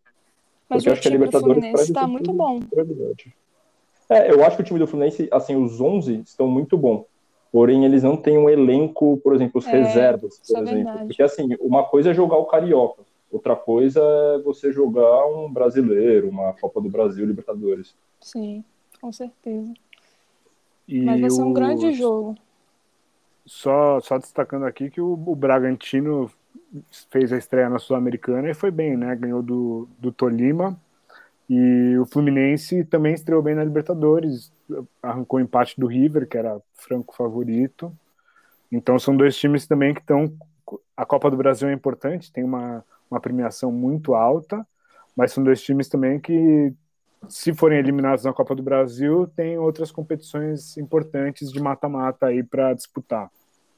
Mas 0.67 0.79
porque 0.79 0.89
o 0.89 0.93
acho 0.93 1.01
que 1.03 1.07
a 1.07 1.11
Libertadores 1.11 1.63
está 1.81 2.07
muito 2.07 2.33
bom. 2.33 2.59
É, 4.09 4.31
eu 4.33 4.43
acho 4.43 4.55
que 4.55 4.63
o 4.63 4.65
time 4.65 4.79
do 4.79 4.87
Fluminense, 4.87 5.29
assim, 5.31 5.55
os 5.55 5.79
11 5.79 6.23
estão 6.25 6.47
muito 6.47 6.75
bom. 6.75 7.05
porém 7.51 7.85
eles 7.85 8.01
não 8.01 8.17
têm 8.17 8.37
um 8.37 8.49
elenco, 8.49 9.17
por 9.17 9.35
exemplo, 9.35 9.59
os 9.59 9.67
É, 9.67 9.71
reservas, 9.71 10.39
por 10.47 10.57
é 10.57 10.61
exemplo. 10.61 10.85
verdade. 10.85 11.07
Porque 11.07 11.21
assim, 11.21 11.49
uma 11.59 11.83
coisa 11.83 12.09
é 12.09 12.13
jogar 12.13 12.37
o 12.37 12.45
Carioca, 12.45 13.03
outra 13.31 13.55
coisa 13.55 14.01
é 14.01 14.39
você 14.43 14.71
jogar 14.71 15.25
um 15.27 15.51
brasileiro, 15.51 16.29
uma 16.29 16.53
Copa 16.53 16.81
do 16.81 16.89
Brasil, 16.89 17.25
Libertadores. 17.25 17.95
Sim, 18.19 18.63
com 18.99 19.11
certeza. 19.11 19.73
E 20.87 21.01
Mas 21.01 21.21
vai 21.21 21.29
ser 21.29 21.41
um 21.41 21.51
o- 21.51 21.53
grande 21.53 21.93
jogo. 21.93 22.35
Só, 23.45 23.99
só 23.99 24.17
destacando 24.17 24.65
aqui 24.65 24.89
que 24.89 25.01
o, 25.01 25.13
o 25.13 25.35
Bragantino 25.35 26.31
fez 27.09 27.33
a 27.33 27.37
estreia 27.37 27.69
na 27.69 27.79
Sul-Americana 27.79 28.49
e 28.49 28.53
foi 28.53 28.71
bem, 28.71 28.95
né? 28.95 29.15
Ganhou 29.15 29.41
do, 29.41 29.87
do 29.99 30.11
Tolima. 30.11 30.79
E 31.49 31.97
o 31.97 32.05
Fluminense 32.05 32.85
também 32.85 33.13
estreou 33.13 33.41
bem 33.41 33.55
na 33.55 33.63
Libertadores, 33.63 34.53
arrancou 35.03 35.37
o 35.39 35.41
empate 35.41 35.77
do 35.79 35.87
River, 35.87 36.27
que 36.27 36.37
era 36.37 36.61
franco 36.75 37.13
favorito. 37.15 37.91
Então 38.71 38.97
são 38.97 39.17
dois 39.17 39.35
times 39.35 39.67
também 39.67 39.93
que 39.93 39.99
estão. 39.99 40.31
A 40.95 41.05
Copa 41.05 41.29
do 41.29 41.35
Brasil 41.35 41.67
é 41.67 41.73
importante, 41.73 42.31
tem 42.31 42.43
uma, 42.43 42.85
uma 43.11 43.19
premiação 43.19 43.71
muito 43.71 44.15
alta, 44.15 44.65
mas 45.15 45.33
são 45.33 45.43
dois 45.43 45.61
times 45.61 45.89
também 45.89 46.19
que, 46.19 46.73
se 47.27 47.53
forem 47.53 47.77
eliminados 47.77 48.23
na 48.23 48.33
Copa 48.33 48.55
do 48.55 48.63
Brasil, 48.63 49.27
tem 49.35 49.57
outras 49.57 49.91
competições 49.91 50.77
importantes 50.77 51.51
de 51.51 51.59
mata-mata 51.59 52.27
aí 52.27 52.41
para 52.41 52.73
disputar. 52.73 53.29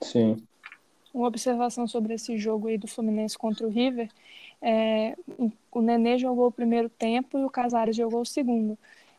Sim. 0.01 0.37
Uma 1.13 1.27
observação 1.27 1.87
sobre 1.87 2.13
esse 2.13 2.37
jogo 2.37 2.67
aí 2.67 2.77
do 2.77 2.87
Fluminense 2.87 3.37
contra 3.37 3.65
o 3.67 3.69
River. 3.69 4.09
É, 4.61 5.15
o 5.71 5.81
Nenê 5.81 6.17
jogou 6.17 6.47
o 6.47 6.51
primeiro 6.51 6.89
tempo 6.89 7.37
e 7.37 7.43
o 7.43 7.49
Casares 7.49 7.95
jogou 7.95 8.21
o 8.21 8.25
segundo. 8.25 8.77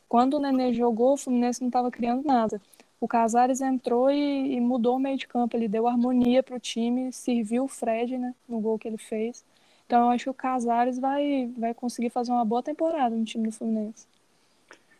Quando 0.09 0.35
o 0.35 0.41
Nenê 0.41 0.73
jogou, 0.73 1.13
o 1.15 1.17
Fluminense 1.17 1.61
não 1.61 1.69
estava 1.69 1.91
criando 1.91 2.25
nada. 2.25 2.61
O 3.01 3.07
Casares 3.07 3.61
entrou 3.61 4.11
e, 4.11 4.55
e 4.55 4.61
mudou 4.61 4.97
o 4.97 4.99
meio 4.99 5.17
de 5.17 5.29
campo. 5.29 5.57
Ele 5.57 5.69
deu 5.69 5.87
harmonia 5.87 6.43
para 6.43 6.57
o 6.57 6.61
time, 6.61 7.13
serviu 7.13 7.65
o 7.65 7.69
Fred 7.69 8.17
né, 8.17 8.35
no 8.49 8.61
gol 8.61 8.79
que 8.79 8.89
ele 8.89 8.99
fez. 8.99 9.45
Então 9.87 10.05
eu 10.05 10.09
acho 10.09 10.25
que 10.25 10.31
o 10.31 10.35
Casares 10.35 10.99
vai, 10.99 11.51
vai 11.59 11.75
conseguir 11.75 12.11
fazer 12.11 12.33
uma 12.33 12.45
boa 12.45 12.63
temporada 12.63 13.15
no 13.15 13.25
time 13.25 13.49
do 13.49 13.53
Fluminense. 13.53 14.07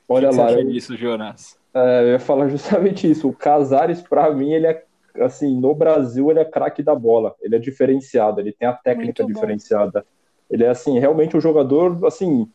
Olha 0.09 0.31
lá, 0.31 0.53
eu, 0.53 0.65
disso, 0.65 0.97
Jonas? 0.97 1.59
é, 1.73 2.03
eu 2.03 2.09
ia 2.09 2.19
falar 2.19 2.49
justamente 2.51 3.11
isso. 3.11 3.29
O 3.29 3.33
Casares, 3.33 4.03
pra 4.03 4.31
mim, 4.31 4.53
ele 4.53 4.67
é 4.67 4.85
assim, 5.21 5.59
no 5.59 5.75
Brasil 5.75 6.31
ele 6.31 6.41
é 6.41 6.45
craque 6.45 6.83
da 6.83 6.95
bola. 6.95 7.35
Ele 7.41 7.57
é 7.57 7.59
diferenciado, 7.59 8.41
ele 8.41 8.53
tem 8.53 8.67
a 8.67 8.73
técnica 8.73 9.23
Muito 9.23 9.35
bom. 9.35 9.41
diferenciada. 9.41 10.05
Ele 10.51 10.65
é 10.65 10.69
assim, 10.69 10.99
realmente 10.99 11.37
um 11.37 11.41
jogador, 11.41 12.05
assim, 12.07 12.49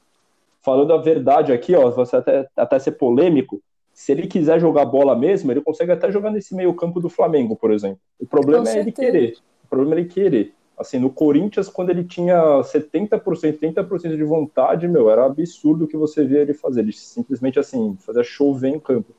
falando 0.61 0.93
a 0.93 0.97
verdade 0.97 1.51
aqui, 1.51 1.75
ó, 1.75 1.89
você 1.89 2.17
até, 2.17 2.47
até 2.55 2.79
ser 2.79 2.91
polêmico, 2.91 3.61
se 3.93 4.11
ele 4.11 4.27
quiser 4.27 4.59
jogar 4.59 4.85
bola 4.85 5.15
mesmo, 5.15 5.51
ele 5.51 5.61
consegue 5.61 5.91
até 5.91 6.11
jogar 6.11 6.31
nesse 6.31 6.55
meio-campo 6.55 7.01
do 7.01 7.09
Flamengo, 7.09 7.55
por 7.55 7.71
exemplo. 7.71 7.99
O 8.19 8.25
problema 8.25 8.63
Com 8.63 8.69
é 8.69 8.79
ele 8.79 8.91
querer. 8.91 9.37
O 9.65 9.67
problema 9.67 9.95
é 9.95 9.99
ele 9.99 10.07
querer. 10.07 10.53
Assim, 10.79 10.97
no 10.97 11.09
Corinthians, 11.09 11.67
quando 11.67 11.89
ele 11.89 12.05
tinha 12.05 12.63
70%, 12.63 13.59
30% 13.59 14.15
de 14.15 14.23
vontade, 14.23 14.87
meu, 14.87 15.09
era 15.09 15.25
absurdo 15.25 15.83
o 15.83 15.87
que 15.87 15.97
você 15.97 16.23
via 16.23 16.39
ele 16.39 16.53
fazer. 16.53 16.79
Ele 16.79 16.93
simplesmente, 16.93 17.59
assim, 17.59 17.97
fazia 17.99 18.23
chover 18.23 18.69
em 18.69 18.79
campo. 18.79 19.13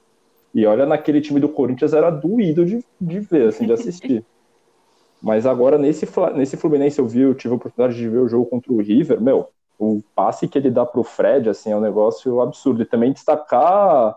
E 0.54 0.64
olha, 0.64 0.86
naquele 0.86 1.20
time 1.20 1.38
do 1.38 1.50
Corinthians 1.50 1.92
era 1.92 2.10
doído 2.10 2.64
de, 2.64 2.82
de 2.98 3.20
ver, 3.20 3.48
assim, 3.48 3.66
de 3.66 3.72
assistir. 3.74 4.24
Mas 5.20 5.44
agora, 5.44 5.76
nesse, 5.76 6.08
nesse 6.34 6.56
Fluminense, 6.56 6.98
eu 6.98 7.06
vi, 7.06 7.20
eu 7.20 7.34
tive 7.34 7.52
a 7.52 7.56
oportunidade 7.58 7.98
de 7.98 8.08
ver 8.08 8.20
o 8.20 8.28
jogo 8.28 8.46
contra 8.46 8.72
o 8.72 8.80
River, 8.80 9.20
meu, 9.20 9.50
o 9.78 10.02
passe 10.14 10.48
que 10.48 10.56
ele 10.56 10.70
dá 10.70 10.86
pro 10.86 11.02
Fred, 11.02 11.50
assim, 11.50 11.70
é 11.70 11.76
um 11.76 11.80
negócio 11.80 12.40
absurdo. 12.40 12.80
E 12.80 12.86
também 12.86 13.12
destacar 13.12 14.16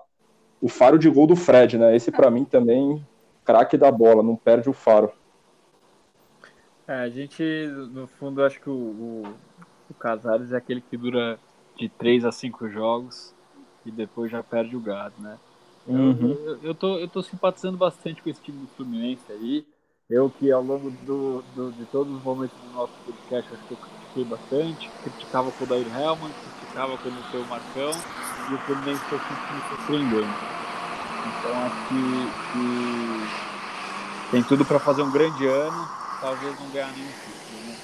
o 0.62 0.70
faro 0.70 0.98
de 0.98 1.10
gol 1.10 1.28
do 1.28 1.36
Fred, 1.36 1.78
né? 1.78 1.94
Esse, 1.94 2.10
pra 2.10 2.32
mim, 2.32 2.46
também, 2.46 3.06
craque 3.44 3.78
da 3.78 3.92
bola, 3.92 4.24
não 4.24 4.38
perde 4.38 4.70
o 4.70 4.74
faro. 4.74 5.12
É, 6.88 6.94
a 6.94 7.10
gente, 7.10 7.42
no 7.92 8.08
fundo, 8.08 8.44
acho 8.44 8.60
que 8.60 8.70
o, 8.70 8.74
o, 8.74 9.24
o 9.90 9.94
Casares 9.94 10.52
é 10.52 10.58
aquele 10.58 10.82
que 10.82 10.98
dura 10.98 11.40
de 11.78 11.88
3 11.90 12.26
a 12.26 12.32
5 12.32 12.70
jogos 12.70 13.34
e 13.86 13.92
depois 13.92 14.32
já 14.32 14.44
perde 14.44 14.76
o 14.76 14.80
gado, 14.80 15.16
né? 15.20 15.38
Uhum. 15.88 16.32
Eu, 16.46 16.60
eu, 16.64 16.76
tô, 16.76 16.98
eu 16.98 17.08
tô 17.08 17.22
simpatizando 17.22 17.78
bastante 17.78 18.22
com 18.22 18.30
esse 18.30 18.42
time 18.42 18.58
do 18.60 18.68
Fluminense 18.76 19.24
aí. 19.32 19.66
Eu 20.10 20.30
que 20.30 20.52
ao 20.52 20.62
longo 20.62 20.92
do, 21.06 21.42
do- 21.56 21.72
de 21.72 21.86
todos 21.86 22.14
os 22.14 22.24
momentos 22.24 22.58
do 22.60 22.74
nosso 22.76 22.94
podcast 23.06 23.54
acho 23.54 23.68
que 23.68 23.74
eu 23.74 23.78
critiquei 23.78 24.26
bastante, 24.26 24.90
criticava 25.04 25.48
o 25.48 25.66
Dair 25.66 25.88
Helman, 25.88 26.30
criticava 26.60 26.98
quando 26.98 27.16
o 27.16 27.50
Marcão, 27.50 27.92
e 28.50 28.54
o 28.54 28.58
Fluminense 28.60 29.02
foi 29.06 29.18
sempre 29.18 29.56
me 29.56 29.62
surpreendendo. 29.70 30.28
Então 31.40 31.64
acho 31.66 31.88
que, 31.88 32.34
que 32.52 34.32
tem 34.32 34.44
tudo 34.44 34.66
para 34.66 34.80
fazer 34.80 35.02
um 35.02 35.12
grande 35.12 35.48
ano, 35.48 36.03
talvez 36.24 36.58
não 36.58 36.70
ganhar 36.72 36.90
nenhum 36.94 37.08
título, 37.08 37.68
né? 37.68 37.76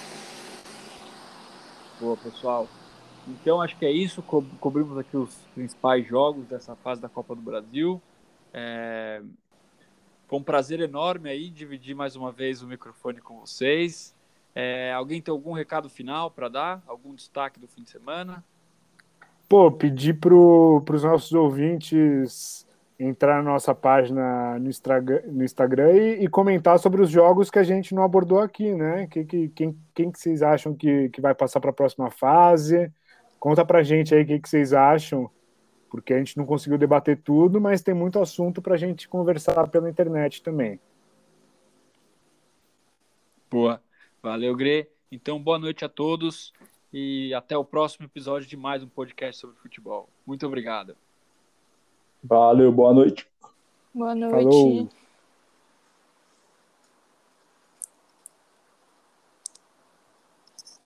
Boa, 2.00 2.16
pessoal. 2.16 2.70
Então 3.28 3.62
acho 3.62 3.78
que 3.78 3.86
é 3.86 3.92
isso. 3.92 4.22
Co- 4.22 4.44
cobrimos 4.62 4.98
aqui 4.98 5.18
os 5.18 5.36
principais 5.54 6.08
jogos 6.08 6.46
dessa 6.48 6.74
fase 6.78 7.02
da 7.02 7.10
Copa 7.10 7.36
do 7.36 7.42
Brasil. 7.42 8.02
É, 8.54 9.22
Foi 10.30 10.40
um 10.40 10.44
prazer 10.44 10.80
enorme 10.80 11.30
aí 11.30 11.50
dividir 11.50 11.94
mais 11.94 12.16
uma 12.16 12.32
vez 12.32 12.62
o 12.62 12.68
microfone 12.68 13.20
com 13.20 13.42
vocês. 13.42 14.16
É, 14.56 14.94
alguém 14.94 15.22
tem 15.22 15.34
algum 15.34 15.52
recado 15.52 15.90
final 15.90 16.32
para 16.32 16.48
dar? 16.48 16.82
Algum 16.88 17.14
destaque 17.14 17.60
do 17.60 17.68
fim 17.68 17.84
de 17.84 17.90
semana? 17.90 18.42
Pô, 19.50 19.70
pedir 19.70 20.18
para 20.18 20.34
os 20.34 21.04
nossos 21.04 21.34
ouvintes 21.34 22.66
entrar 23.00 23.42
na 23.42 23.52
nossa 23.52 23.74
página 23.74 24.60
no 24.60 24.70
Instagram, 24.70 25.22
no 25.28 25.44
Instagram 25.44 25.94
e, 25.94 26.26
e 26.26 26.28
comentar 26.28 26.78
sobre 26.78 27.02
os 27.02 27.10
jogos 27.10 27.50
que 27.50 27.58
a 27.58 27.64
gente 27.64 27.96
não 27.96 28.04
abordou 28.04 28.40
aqui, 28.40 28.74
né? 28.76 29.08
Que, 29.08 29.24
que, 29.24 29.50
quem, 29.50 29.80
quem 29.96 30.12
que 30.12 30.20
vocês 30.20 30.42
acham 30.42 30.76
que, 30.76 31.08
que 31.10 31.22
vai 31.22 31.34
passar 31.34 31.62
para 31.62 31.70
a 31.70 31.74
próxima 31.74 32.12
fase? 32.12 32.92
Conta 33.40 33.64
pra 33.64 33.84
gente 33.84 34.14
aí 34.14 34.24
o 34.24 34.28
que, 34.28 34.40
que 34.40 34.50
vocês 34.50 34.74
acham, 34.74 35.32
porque 35.90 36.14
a 36.14 36.18
gente 36.18 36.38
não 36.38 36.46
conseguiu 36.46 36.78
debater 36.78 37.18
tudo, 37.18 37.62
mas 37.62 37.82
tem 37.82 37.94
muito 37.94 38.20
assunto 38.20 38.62
para 38.62 38.74
a 38.74 38.78
gente 38.78 39.08
conversar 39.08 39.70
pela 39.70 39.90
internet 39.90 40.44
também. 40.44 40.78
Boa. 43.50 43.82
Valeu, 44.22 44.54
Gre. 44.56 44.90
Então, 45.10 45.42
boa 45.42 45.58
noite 45.58 45.86
a 45.86 45.90
todos 45.90 46.54
e 46.92 47.34
até 47.34 47.58
o 47.58 47.64
próximo 47.64 48.06
episódio 48.06 48.48
de 48.48 48.58
mais 48.58 48.84
um 48.84 48.90
podcast 48.90 49.40
sobre 49.40 49.56
futebol. 49.56 50.10
Muito 50.26 50.46
obrigado. 50.46 50.98
Valeu, 52.24 52.72
boa 52.72 52.94
noite. 52.94 53.28
Boa 53.94 54.14
noite. 54.14 54.32
Falou. 54.32 54.90